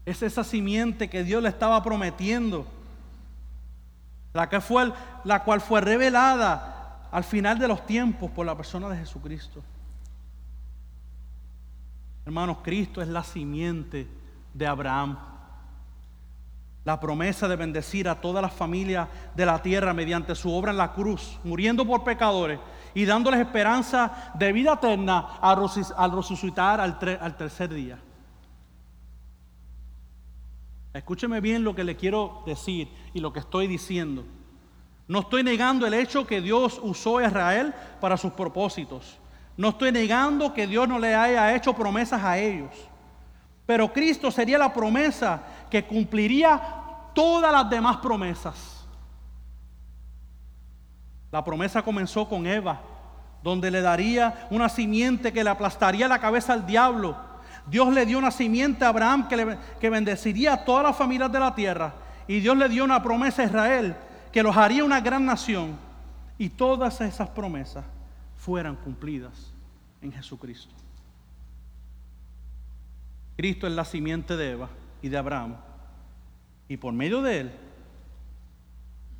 es 0.04 0.22
esa 0.22 0.44
simiente 0.44 1.08
que 1.08 1.24
Dios 1.24 1.42
le 1.42 1.48
estaba 1.48 1.82
prometiendo. 1.82 2.66
La, 4.32 4.48
que 4.48 4.60
fue, 4.60 4.92
la 5.24 5.42
cual 5.44 5.60
fue 5.60 5.80
revelada 5.80 6.79
al 7.10 7.24
final 7.24 7.58
de 7.58 7.68
los 7.68 7.84
tiempos 7.86 8.30
por 8.30 8.46
la 8.46 8.56
persona 8.56 8.88
de 8.88 8.96
Jesucristo. 8.98 9.62
Hermanos, 12.24 12.58
Cristo 12.62 13.02
es 13.02 13.08
la 13.08 13.24
simiente 13.24 14.06
de 14.54 14.66
Abraham. 14.66 15.18
La 16.84 16.98
promesa 16.98 17.46
de 17.48 17.56
bendecir 17.56 18.08
a 18.08 18.20
todas 18.20 18.42
las 18.42 18.52
familias 18.52 19.08
de 19.34 19.44
la 19.46 19.60
tierra 19.60 19.92
mediante 19.92 20.34
su 20.34 20.52
obra 20.52 20.70
en 20.70 20.78
la 20.78 20.92
cruz, 20.92 21.38
muriendo 21.44 21.84
por 21.84 22.04
pecadores 22.04 22.58
y 22.94 23.04
dándoles 23.04 23.40
esperanza 23.40 24.32
de 24.34 24.52
vida 24.52 24.74
eterna 24.74 25.38
al 25.40 26.12
resucitar 26.12 26.80
al 26.80 27.36
tercer 27.36 27.74
día. 27.74 27.98
Escúcheme 30.92 31.40
bien 31.40 31.62
lo 31.62 31.74
que 31.74 31.84
le 31.84 31.96
quiero 31.96 32.42
decir 32.46 32.88
y 33.14 33.20
lo 33.20 33.32
que 33.32 33.40
estoy 33.40 33.66
diciendo. 33.66 34.24
No 35.10 35.18
estoy 35.18 35.42
negando 35.42 35.88
el 35.88 35.94
hecho 35.94 36.24
que 36.24 36.40
Dios 36.40 36.78
usó 36.80 37.18
a 37.18 37.24
Israel 37.24 37.74
para 38.00 38.16
sus 38.16 38.32
propósitos. 38.32 39.18
No 39.56 39.70
estoy 39.70 39.90
negando 39.90 40.54
que 40.54 40.68
Dios 40.68 40.88
no 40.88 41.00
le 41.00 41.16
haya 41.16 41.52
hecho 41.52 41.72
promesas 41.72 42.22
a 42.22 42.38
ellos. 42.38 42.70
Pero 43.66 43.92
Cristo 43.92 44.30
sería 44.30 44.56
la 44.56 44.72
promesa 44.72 45.42
que 45.68 45.84
cumpliría 45.84 46.62
todas 47.12 47.50
las 47.50 47.68
demás 47.68 47.96
promesas. 47.96 48.86
La 51.32 51.42
promesa 51.42 51.82
comenzó 51.82 52.28
con 52.28 52.46
Eva, 52.46 52.80
donde 53.42 53.68
le 53.68 53.80
daría 53.80 54.46
una 54.48 54.68
simiente 54.68 55.32
que 55.32 55.42
le 55.42 55.50
aplastaría 55.50 56.06
la 56.06 56.20
cabeza 56.20 56.52
al 56.52 56.64
diablo. 56.66 57.16
Dios 57.66 57.92
le 57.92 58.06
dio 58.06 58.16
una 58.16 58.30
simiente 58.30 58.84
a 58.84 58.90
Abraham 58.90 59.26
que, 59.26 59.58
que 59.80 59.90
bendeciría 59.90 60.52
a 60.52 60.64
todas 60.64 60.84
las 60.84 60.96
familias 60.96 61.32
de 61.32 61.40
la 61.40 61.52
tierra. 61.52 61.94
Y 62.28 62.38
Dios 62.38 62.56
le 62.56 62.68
dio 62.68 62.84
una 62.84 63.02
promesa 63.02 63.42
a 63.42 63.46
Israel 63.46 63.96
que 64.32 64.42
los 64.42 64.56
haría 64.56 64.84
una 64.84 65.00
gran 65.00 65.24
nación. 65.24 65.78
Y 66.38 66.48
todas 66.48 67.00
esas 67.00 67.28
promesas 67.28 67.84
fueran 68.36 68.76
cumplidas 68.76 69.52
en 70.00 70.12
Jesucristo. 70.12 70.74
Cristo 73.36 73.66
es 73.66 73.72
la 73.72 73.84
simiente 73.84 74.36
de 74.36 74.52
Eva 74.52 74.68
y 75.02 75.08
de 75.08 75.18
Abraham. 75.18 75.56
Y 76.68 76.76
por 76.76 76.92
medio 76.92 77.20
de 77.20 77.40
él, 77.40 77.52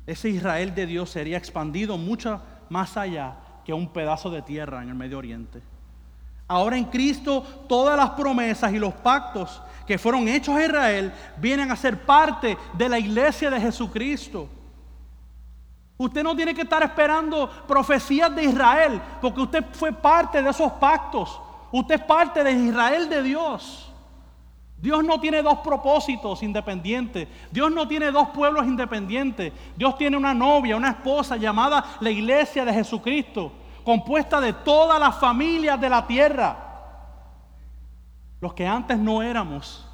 ese 0.07 0.29
Israel 0.29 0.73
de 0.73 0.85
Dios 0.85 1.09
sería 1.09 1.37
expandido 1.37 1.97
mucho 1.97 2.41
más 2.69 2.97
allá 2.97 3.35
que 3.65 3.73
un 3.73 3.89
pedazo 3.89 4.31
de 4.31 4.41
tierra 4.41 4.81
en 4.81 4.89
el 4.89 4.95
Medio 4.95 5.17
Oriente. 5.17 5.61
Ahora 6.47 6.77
en 6.77 6.85
Cristo 6.85 7.41
todas 7.69 7.95
las 7.95 8.11
promesas 8.11 8.73
y 8.73 8.79
los 8.79 8.93
pactos 8.93 9.61
que 9.87 9.97
fueron 9.97 10.27
hechos 10.27 10.55
a 10.55 10.65
Israel 10.65 11.13
vienen 11.37 11.71
a 11.71 11.75
ser 11.75 12.05
parte 12.05 12.57
de 12.73 12.89
la 12.89 12.99
iglesia 12.99 13.49
de 13.49 13.61
Jesucristo. 13.61 14.49
Usted 16.01 16.23
no 16.23 16.35
tiene 16.35 16.55
que 16.55 16.63
estar 16.63 16.81
esperando 16.81 17.47
profecías 17.67 18.35
de 18.35 18.45
Israel, 18.45 18.99
porque 19.21 19.41
usted 19.41 19.63
fue 19.71 19.91
parte 19.91 20.41
de 20.41 20.49
esos 20.49 20.71
pactos. 20.73 21.39
Usted 21.71 21.93
es 21.93 22.01
parte 22.01 22.43
de 22.43 22.51
Israel 22.53 23.07
de 23.07 23.21
Dios. 23.21 23.93
Dios 24.79 25.03
no 25.03 25.19
tiene 25.19 25.43
dos 25.43 25.59
propósitos 25.59 26.41
independientes. 26.41 27.27
Dios 27.51 27.71
no 27.71 27.87
tiene 27.87 28.11
dos 28.11 28.29
pueblos 28.29 28.65
independientes. 28.65 29.53
Dios 29.75 29.95
tiene 29.95 30.17
una 30.17 30.33
novia, 30.33 30.75
una 30.75 30.89
esposa 30.89 31.37
llamada 31.37 31.85
la 31.99 32.09
iglesia 32.09 32.65
de 32.65 32.73
Jesucristo, 32.73 33.51
compuesta 33.83 34.41
de 34.41 34.53
todas 34.53 34.99
las 34.99 35.19
familias 35.19 35.79
de 35.79 35.89
la 35.89 36.07
tierra. 36.07 36.57
Los 38.39 38.55
que 38.55 38.65
antes 38.65 38.97
no 38.97 39.21
éramos 39.21 39.87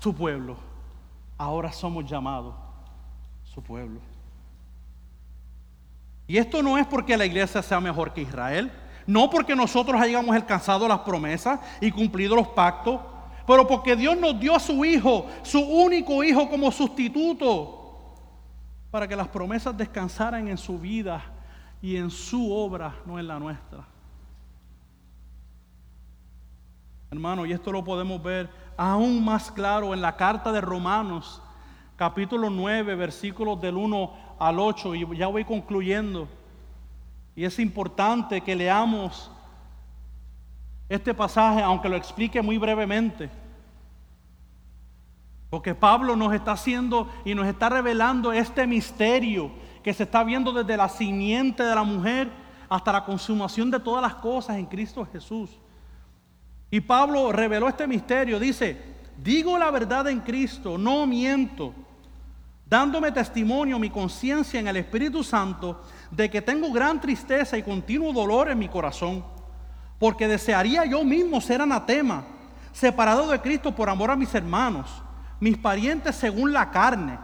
su 0.00 0.12
pueblo, 0.12 0.56
ahora 1.38 1.70
somos 1.70 2.04
llamados 2.06 2.56
su 3.44 3.62
pueblo. 3.62 4.00
Y 6.26 6.38
esto 6.38 6.62
no 6.62 6.76
es 6.76 6.86
porque 6.86 7.16
la 7.16 7.26
iglesia 7.26 7.62
sea 7.62 7.80
mejor 7.80 8.12
que 8.12 8.22
Israel, 8.22 8.72
no 9.06 9.30
porque 9.30 9.54
nosotros 9.54 10.00
hayamos 10.00 10.34
alcanzado 10.34 10.88
las 10.88 11.00
promesas 11.00 11.60
y 11.80 11.90
cumplido 11.90 12.34
los 12.34 12.48
pactos, 12.48 13.00
pero 13.46 13.66
porque 13.66 13.94
Dios 13.94 14.16
nos 14.18 14.38
dio 14.40 14.56
a 14.56 14.60
su 14.60 14.84
Hijo, 14.84 15.26
su 15.42 15.60
único 15.60 16.24
Hijo 16.24 16.48
como 16.48 16.72
sustituto, 16.72 18.14
para 18.90 19.06
que 19.06 19.14
las 19.14 19.28
promesas 19.28 19.76
descansaran 19.76 20.48
en 20.48 20.58
su 20.58 20.78
vida 20.78 21.22
y 21.80 21.96
en 21.96 22.10
su 22.10 22.52
obra, 22.52 22.94
no 23.04 23.18
en 23.18 23.28
la 23.28 23.38
nuestra. 23.38 23.86
Hermano, 27.08 27.46
y 27.46 27.52
esto 27.52 27.70
lo 27.70 27.84
podemos 27.84 28.20
ver 28.20 28.50
aún 28.76 29.24
más 29.24 29.52
claro 29.52 29.94
en 29.94 30.00
la 30.00 30.16
carta 30.16 30.50
de 30.50 30.60
Romanos, 30.60 31.40
capítulo 31.94 32.50
9, 32.50 32.96
versículos 32.96 33.60
del 33.60 33.76
1 33.76 34.25
al 34.38 34.58
8 34.58 34.94
y 34.94 35.16
ya 35.16 35.26
voy 35.26 35.44
concluyendo. 35.44 36.28
Y 37.34 37.44
es 37.44 37.58
importante 37.58 38.40
que 38.40 38.56
leamos 38.56 39.30
este 40.88 41.12
pasaje, 41.12 41.62
aunque 41.62 41.88
lo 41.88 41.96
explique 41.96 42.40
muy 42.42 42.58
brevemente. 42.58 43.28
Porque 45.50 45.74
Pablo 45.74 46.16
nos 46.16 46.32
está 46.34 46.52
haciendo 46.52 47.10
y 47.24 47.34
nos 47.34 47.46
está 47.46 47.68
revelando 47.68 48.32
este 48.32 48.66
misterio 48.66 49.50
que 49.82 49.94
se 49.94 50.02
está 50.02 50.24
viendo 50.24 50.52
desde 50.52 50.76
la 50.76 50.88
simiente 50.88 51.62
de 51.62 51.74
la 51.74 51.84
mujer 51.84 52.28
hasta 52.68 52.92
la 52.92 53.04
consumación 53.04 53.70
de 53.70 53.78
todas 53.78 54.02
las 54.02 54.14
cosas 54.16 54.56
en 54.56 54.66
Cristo 54.66 55.06
Jesús. 55.12 55.50
Y 56.70 56.80
Pablo 56.80 57.30
reveló 57.30 57.68
este 57.68 57.86
misterio. 57.86 58.40
Dice, 58.40 58.96
digo 59.22 59.56
la 59.56 59.70
verdad 59.70 60.08
en 60.08 60.20
Cristo, 60.20 60.76
no 60.76 61.06
miento 61.06 61.72
dándome 62.66 63.12
testimonio 63.12 63.78
mi 63.78 63.90
conciencia 63.90 64.58
en 64.58 64.66
el 64.66 64.76
Espíritu 64.76 65.22
Santo 65.22 65.82
de 66.10 66.28
que 66.28 66.42
tengo 66.42 66.72
gran 66.72 67.00
tristeza 67.00 67.56
y 67.56 67.62
continuo 67.62 68.12
dolor 68.12 68.50
en 68.50 68.58
mi 68.58 68.68
corazón, 68.68 69.24
porque 69.98 70.26
desearía 70.26 70.84
yo 70.84 71.04
mismo 71.04 71.40
ser 71.40 71.62
anatema, 71.62 72.24
separado 72.72 73.28
de 73.28 73.40
Cristo 73.40 73.74
por 73.74 73.88
amor 73.88 74.10
a 74.10 74.16
mis 74.16 74.34
hermanos, 74.34 74.90
mis 75.38 75.56
parientes 75.56 76.16
según 76.16 76.52
la 76.52 76.70
carne, 76.70 77.18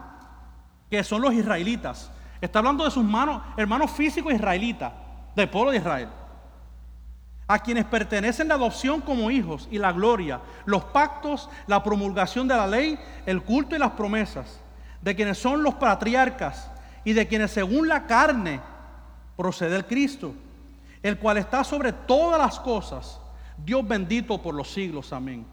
que 0.88 1.02
son 1.02 1.20
los 1.20 1.34
israelitas. 1.34 2.10
Está 2.40 2.60
hablando 2.60 2.84
de 2.84 2.90
sus 2.90 3.04
hermanos, 3.04 3.42
hermanos 3.56 3.90
físicos 3.90 4.32
israelitas, 4.32 4.92
del 5.34 5.48
pueblo 5.48 5.70
de 5.70 5.78
Israel, 5.78 6.08
a 7.48 7.58
quienes 7.58 7.84
pertenecen 7.86 8.48
la 8.48 8.54
adopción 8.54 9.00
como 9.00 9.30
hijos 9.30 9.66
y 9.70 9.78
la 9.78 9.92
gloria, 9.92 10.40
los 10.66 10.84
pactos, 10.84 11.48
la 11.66 11.82
promulgación 11.82 12.46
de 12.46 12.54
la 12.54 12.66
ley, 12.66 12.98
el 13.26 13.42
culto 13.42 13.74
y 13.74 13.78
las 13.78 13.92
promesas 13.92 14.61
de 15.02 15.16
quienes 15.16 15.38
son 15.38 15.62
los 15.62 15.74
patriarcas 15.74 16.70
y 17.04 17.12
de 17.12 17.26
quienes 17.26 17.50
según 17.50 17.88
la 17.88 18.06
carne 18.06 18.60
procede 19.36 19.76
el 19.76 19.84
Cristo, 19.84 20.34
el 21.02 21.18
cual 21.18 21.38
está 21.38 21.64
sobre 21.64 21.92
todas 21.92 22.40
las 22.40 22.60
cosas, 22.60 23.20
Dios 23.58 23.86
bendito 23.86 24.40
por 24.40 24.54
los 24.54 24.72
siglos, 24.72 25.12
amén. 25.12 25.44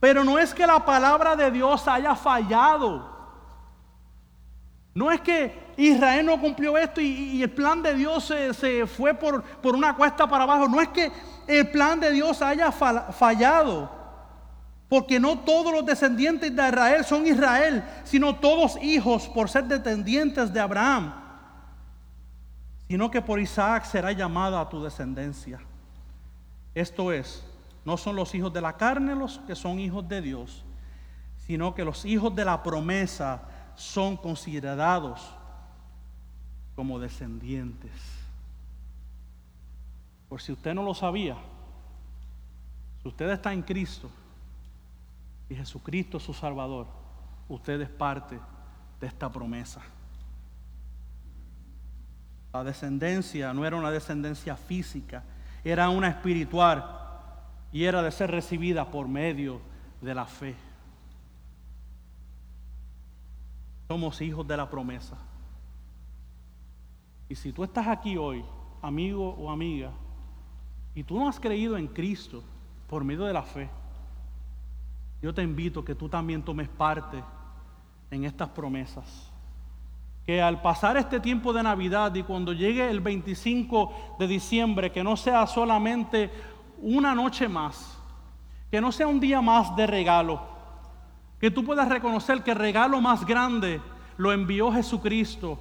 Pero 0.00 0.22
no 0.22 0.38
es 0.38 0.54
que 0.54 0.66
la 0.66 0.84
palabra 0.84 1.34
de 1.34 1.50
Dios 1.50 1.86
haya 1.88 2.14
fallado. 2.14 3.18
No 4.94 5.10
es 5.10 5.20
que 5.20 5.68
Israel 5.76 6.26
no 6.26 6.40
cumplió 6.40 6.76
esto 6.76 7.00
y, 7.00 7.42
el 7.42 7.50
plan 7.50 7.82
de 7.82 7.94
Dios 7.94 8.24
se, 8.24 8.86
fue 8.86 9.14
por, 9.14 9.42
por, 9.42 9.74
una 9.74 9.94
cuesta 9.94 10.28
para 10.28 10.44
abajo. 10.44 10.68
No 10.68 10.80
es 10.80 10.88
que 10.88 11.10
el 11.46 11.70
plan 11.70 11.98
de 11.98 12.12
Dios 12.12 12.40
haya 12.42 12.70
fallado. 12.70 13.97
Porque 14.88 15.20
no 15.20 15.40
todos 15.40 15.72
los 15.72 15.84
descendientes 15.84 16.54
de 16.54 16.68
Israel 16.68 17.04
son 17.04 17.26
Israel, 17.26 17.84
sino 18.04 18.36
todos 18.36 18.82
hijos 18.82 19.28
por 19.28 19.50
ser 19.50 19.64
descendientes 19.64 20.52
de 20.52 20.60
Abraham. 20.60 21.12
Sino 22.88 23.10
que 23.10 23.20
por 23.20 23.38
Isaac 23.38 23.84
será 23.84 24.12
llamada 24.12 24.66
tu 24.68 24.82
descendencia. 24.82 25.60
Esto 26.74 27.12
es, 27.12 27.44
no 27.84 27.96
son 27.98 28.16
los 28.16 28.34
hijos 28.34 28.52
de 28.52 28.62
la 28.62 28.76
carne 28.76 29.14
los 29.14 29.38
que 29.40 29.54
son 29.54 29.78
hijos 29.78 30.08
de 30.08 30.22
Dios, 30.22 30.64
sino 31.46 31.74
que 31.74 31.84
los 31.84 32.04
hijos 32.04 32.34
de 32.34 32.44
la 32.44 32.62
promesa 32.62 33.42
son 33.74 34.16
considerados 34.16 35.20
como 36.74 36.98
descendientes. 36.98 37.90
Por 40.28 40.40
si 40.40 40.52
usted 40.52 40.74
no 40.74 40.82
lo 40.82 40.94
sabía, 40.94 41.36
si 43.02 43.08
usted 43.08 43.30
está 43.30 43.52
en 43.52 43.62
Cristo, 43.62 44.10
y 45.48 45.54
Jesucristo 45.54 46.20
su 46.20 46.34
Salvador, 46.34 46.86
usted 47.48 47.80
es 47.80 47.88
parte 47.88 48.38
de 49.00 49.06
esta 49.06 49.30
promesa. 49.30 49.80
La 52.52 52.64
descendencia 52.64 53.52
no 53.52 53.64
era 53.64 53.76
una 53.76 53.90
descendencia 53.90 54.56
física, 54.56 55.22
era 55.64 55.88
una 55.90 56.08
espiritual 56.08 56.98
y 57.72 57.84
era 57.84 58.02
de 58.02 58.10
ser 58.10 58.30
recibida 58.30 58.90
por 58.90 59.08
medio 59.08 59.60
de 60.00 60.14
la 60.14 60.26
fe. 60.26 60.56
Somos 63.88 64.20
hijos 64.20 64.46
de 64.46 64.56
la 64.56 64.68
promesa. 64.68 65.16
Y 67.28 67.34
si 67.34 67.52
tú 67.52 67.64
estás 67.64 67.86
aquí 67.86 68.16
hoy, 68.16 68.44
amigo 68.82 69.30
o 69.30 69.50
amiga, 69.50 69.92
y 70.94 71.04
tú 71.04 71.18
no 71.18 71.28
has 71.28 71.38
creído 71.38 71.76
en 71.76 71.86
Cristo 71.86 72.42
por 72.88 73.04
medio 73.04 73.24
de 73.24 73.32
la 73.32 73.42
fe, 73.42 73.68
yo 75.20 75.34
te 75.34 75.42
invito 75.42 75.84
que 75.84 75.94
tú 75.94 76.08
también 76.08 76.42
tomes 76.42 76.68
parte 76.68 77.22
en 78.10 78.24
estas 78.24 78.48
promesas. 78.50 79.30
Que 80.24 80.40
al 80.40 80.62
pasar 80.62 80.96
este 80.96 81.20
tiempo 81.20 81.52
de 81.52 81.62
Navidad 81.62 82.14
y 82.14 82.22
cuando 82.22 82.52
llegue 82.52 82.88
el 82.88 83.00
25 83.00 84.16
de 84.18 84.26
diciembre, 84.26 84.92
que 84.92 85.02
no 85.02 85.16
sea 85.16 85.46
solamente 85.46 86.30
una 86.80 87.14
noche 87.14 87.48
más, 87.48 87.98
que 88.70 88.80
no 88.80 88.92
sea 88.92 89.08
un 89.08 89.18
día 89.18 89.40
más 89.40 89.74
de 89.74 89.86
regalo, 89.86 90.40
que 91.40 91.50
tú 91.50 91.64
puedas 91.64 91.88
reconocer 91.88 92.42
que 92.42 92.52
el 92.52 92.58
regalo 92.58 93.00
más 93.00 93.24
grande 93.24 93.80
lo 94.16 94.32
envió 94.32 94.72
Jesucristo 94.72 95.58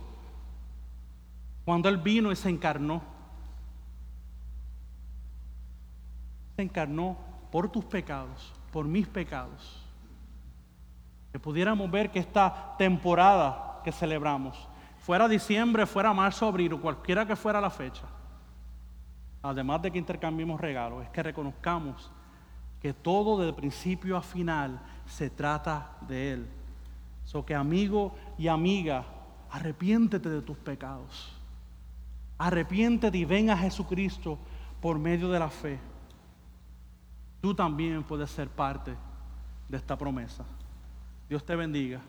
cuando 1.65 1.89
Él 1.89 1.97
vino 1.97 2.31
y 2.31 2.35
se 2.35 2.49
encarnó. 2.49 3.01
Se 6.55 6.61
encarnó 6.63 7.17
por 7.51 7.69
tus 7.69 7.85
pecados 7.85 8.56
por 8.77 8.85
mis 8.85 9.07
pecados. 9.07 9.83
Que 11.31 11.39
pudiéramos 11.39 11.89
ver 11.89 12.11
que 12.11 12.19
esta 12.19 12.75
temporada 12.77 13.81
que 13.83 13.91
celebramos, 13.91 14.69
fuera 14.99 15.27
diciembre, 15.27 15.87
fuera 15.87 16.13
marzo, 16.13 16.45
abril 16.45 16.73
o 16.73 16.79
cualquiera 16.79 17.25
que 17.25 17.35
fuera 17.35 17.59
la 17.59 17.71
fecha, 17.71 18.03
además 19.41 19.81
de 19.81 19.89
que 19.89 19.97
intercambiemos 19.97 20.61
regalos, 20.61 21.03
es 21.03 21.09
que 21.09 21.23
reconozcamos 21.23 22.11
que 22.79 22.93
todo 22.93 23.43
de 23.43 23.51
principio 23.51 24.15
a 24.15 24.21
final 24.21 24.79
se 25.07 25.31
trata 25.31 25.97
de 26.07 26.33
Él. 26.33 26.47
So 27.25 27.43
que 27.43 27.55
amigo 27.55 28.13
y 28.37 28.47
amiga, 28.47 29.05
arrepiéntete 29.49 30.29
de 30.29 30.43
tus 30.43 30.57
pecados. 30.57 31.35
Arrepiéntete 32.37 33.17
y 33.17 33.25
ven 33.25 33.49
a 33.49 33.57
Jesucristo 33.57 34.37
por 34.79 34.99
medio 34.99 35.31
de 35.31 35.39
la 35.39 35.49
fe. 35.49 35.79
Tú 37.41 37.53
también 37.53 38.03
puedes 38.03 38.29
ser 38.31 38.49
parte 38.49 38.95
de 39.69 39.77
esta 39.77 39.97
promesa. 39.97 40.43
Dios 41.29 41.45
te 41.45 41.55
bendiga 41.55 42.01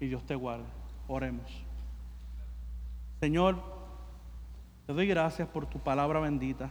y 0.00 0.06
Dios 0.06 0.24
te 0.24 0.34
guarde. 0.34 0.64
Oremos. 1.08 1.50
Señor, 3.20 3.56
te 4.86 4.92
doy 4.92 5.06
gracias 5.06 5.48
por 5.48 5.66
tu 5.66 5.78
palabra 5.78 6.20
bendita, 6.20 6.70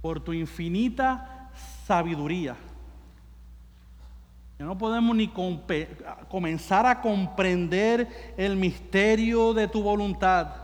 por 0.00 0.20
tu 0.20 0.32
infinita 0.32 1.50
sabiduría. 1.86 2.56
Que 4.58 4.64
no 4.64 4.76
podemos 4.76 5.14
ni 5.14 5.32
comenzar 6.28 6.86
a 6.86 7.00
comprender 7.00 8.34
el 8.36 8.56
misterio 8.56 9.54
de 9.54 9.68
tu 9.68 9.82
voluntad. 9.82 10.54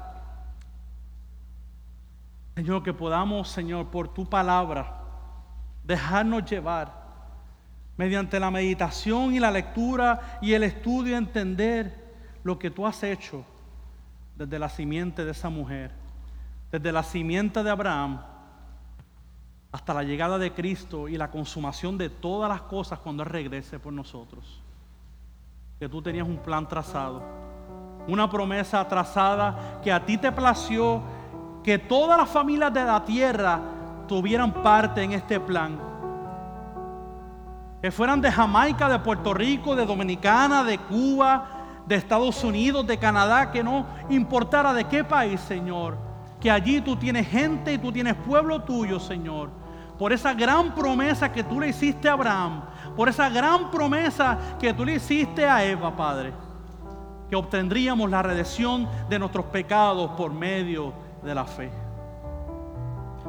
Señor, 2.56 2.82
que 2.82 2.92
podamos, 2.92 3.48
Señor, 3.48 3.86
por 3.86 4.08
tu 4.08 4.28
palabra, 4.28 4.97
dejarnos 5.88 6.44
llevar 6.44 6.92
mediante 7.96 8.38
la 8.38 8.50
meditación 8.50 9.34
y 9.34 9.40
la 9.40 9.50
lectura 9.50 10.38
y 10.42 10.52
el 10.52 10.62
estudio 10.62 11.16
entender 11.16 12.14
lo 12.44 12.58
que 12.58 12.70
tú 12.70 12.86
has 12.86 13.02
hecho 13.02 13.44
desde 14.36 14.58
la 14.58 14.68
simiente 14.68 15.24
de 15.24 15.32
esa 15.32 15.48
mujer, 15.48 15.90
desde 16.70 16.92
la 16.92 17.02
simiente 17.02 17.62
de 17.62 17.70
Abraham 17.70 18.20
hasta 19.72 19.94
la 19.94 20.02
llegada 20.02 20.38
de 20.38 20.52
Cristo 20.52 21.08
y 21.08 21.16
la 21.16 21.30
consumación 21.30 21.96
de 21.96 22.10
todas 22.10 22.50
las 22.50 22.62
cosas 22.62 22.98
cuando 22.98 23.22
Él 23.22 23.30
regrese 23.30 23.78
por 23.78 23.92
nosotros. 23.92 24.60
Que 25.78 25.88
tú 25.88 26.02
tenías 26.02 26.28
un 26.28 26.38
plan 26.38 26.68
trazado, 26.68 27.22
una 28.06 28.28
promesa 28.28 28.86
trazada 28.86 29.80
que 29.82 29.90
a 29.90 30.04
ti 30.04 30.18
te 30.18 30.32
plació 30.32 31.02
que 31.64 31.78
todas 31.78 32.18
las 32.18 32.28
familias 32.28 32.72
de 32.72 32.84
la 32.84 33.04
tierra 33.04 33.77
tuvieran 34.08 34.52
parte 34.52 35.02
en 35.02 35.12
este 35.12 35.38
plan. 35.38 35.78
Que 37.80 37.92
fueran 37.92 38.20
de 38.20 38.32
Jamaica, 38.32 38.88
de 38.88 38.98
Puerto 38.98 39.32
Rico, 39.32 39.76
de 39.76 39.86
Dominicana, 39.86 40.64
de 40.64 40.78
Cuba, 40.78 41.46
de 41.86 41.94
Estados 41.94 42.42
Unidos, 42.42 42.86
de 42.86 42.98
Canadá, 42.98 43.52
que 43.52 43.62
no 43.62 43.86
importara 44.10 44.74
de 44.74 44.84
qué 44.84 45.04
país, 45.04 45.40
Señor. 45.40 45.96
Que 46.40 46.50
allí 46.50 46.80
tú 46.80 46.96
tienes 46.96 47.28
gente 47.28 47.72
y 47.72 47.78
tú 47.78 47.92
tienes 47.92 48.14
pueblo 48.14 48.62
tuyo, 48.62 48.98
Señor. 48.98 49.50
Por 49.98 50.12
esa 50.12 50.34
gran 50.34 50.74
promesa 50.74 51.32
que 51.32 51.44
tú 51.44 51.60
le 51.60 51.68
hiciste 51.68 52.08
a 52.08 52.14
Abraham. 52.14 52.62
Por 52.96 53.08
esa 53.08 53.28
gran 53.28 53.70
promesa 53.70 54.38
que 54.58 54.74
tú 54.74 54.84
le 54.84 54.94
hiciste 54.94 55.48
a 55.48 55.64
Eva, 55.64 55.96
Padre. 55.96 56.32
Que 57.30 57.36
obtendríamos 57.36 58.10
la 58.10 58.22
redención 58.22 58.88
de 59.08 59.18
nuestros 59.18 59.46
pecados 59.46 60.10
por 60.12 60.32
medio 60.32 60.92
de 61.22 61.34
la 61.34 61.44
fe. 61.44 61.87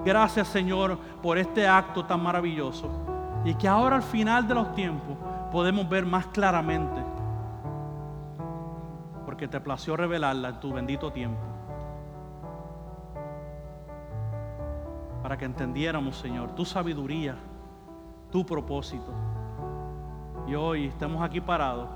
Gracias 0.06 0.48
Señor 0.48 0.98
por 1.22 1.38
este 1.38 1.68
acto 1.68 2.06
tan 2.06 2.24
maravilloso 2.24 2.90
y 3.44 3.54
que 3.56 3.68
ahora 3.68 3.98
al 3.98 4.04
final 4.04 4.48
de 4.48 4.56
los 4.56 4.74
tiempos 4.74 5.18
podemos 5.52 5.88
ver 5.90 6.06
más 6.06 6.28
claramente 6.28 7.02
porque 9.30 9.48
te 9.48 9.62
plació 9.62 9.96
revelarla 9.96 10.50
en 10.50 10.60
tu 10.60 10.74
bendito 10.74 11.14
tiempo. 11.14 11.40
Para 15.22 15.38
que 15.38 15.46
entendiéramos, 15.46 16.18
Señor, 16.18 16.56
tu 16.56 16.66
sabiduría, 16.66 17.38
tu 18.32 18.44
propósito. 18.46 19.14
Y 20.48 20.56
hoy 20.56 20.88
estamos 20.88 21.22
aquí 21.22 21.42
parados 21.42 21.88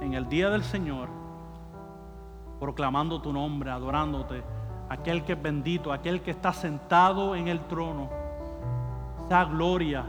en 0.00 0.14
el 0.14 0.28
día 0.28 0.48
del 0.48 0.62
Señor, 0.62 1.08
proclamando 2.60 3.20
tu 3.20 3.32
nombre, 3.32 3.70
adorándote 3.70 4.44
aquel 4.88 5.24
que 5.24 5.32
es 5.32 5.42
bendito, 5.42 5.92
aquel 5.92 6.22
que 6.22 6.30
está 6.30 6.52
sentado 6.52 7.34
en 7.34 7.48
el 7.48 7.60
trono, 7.66 8.08
sea 9.28 9.44
gloria, 9.44 10.04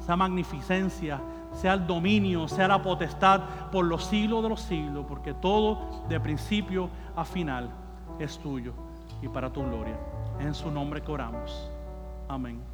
sea 0.00 0.16
magnificencia, 0.16 1.20
sea 1.52 1.74
el 1.74 1.86
dominio, 1.86 2.48
sea 2.48 2.68
la 2.68 2.82
potestad 2.82 3.40
por 3.70 3.84
los 3.84 4.04
siglos 4.04 4.42
de 4.42 4.48
los 4.48 4.60
siglos, 4.60 5.04
porque 5.08 5.34
todo 5.34 6.04
de 6.08 6.20
principio 6.20 6.88
a 7.16 7.24
final 7.24 7.70
es 8.18 8.38
tuyo 8.38 8.72
y 9.22 9.28
para 9.28 9.50
tu 9.50 9.62
gloria. 9.64 9.96
En 10.40 10.54
su 10.54 10.70
nombre 10.70 11.00
que 11.00 11.12
oramos. 11.12 11.70
Amén. 12.28 12.73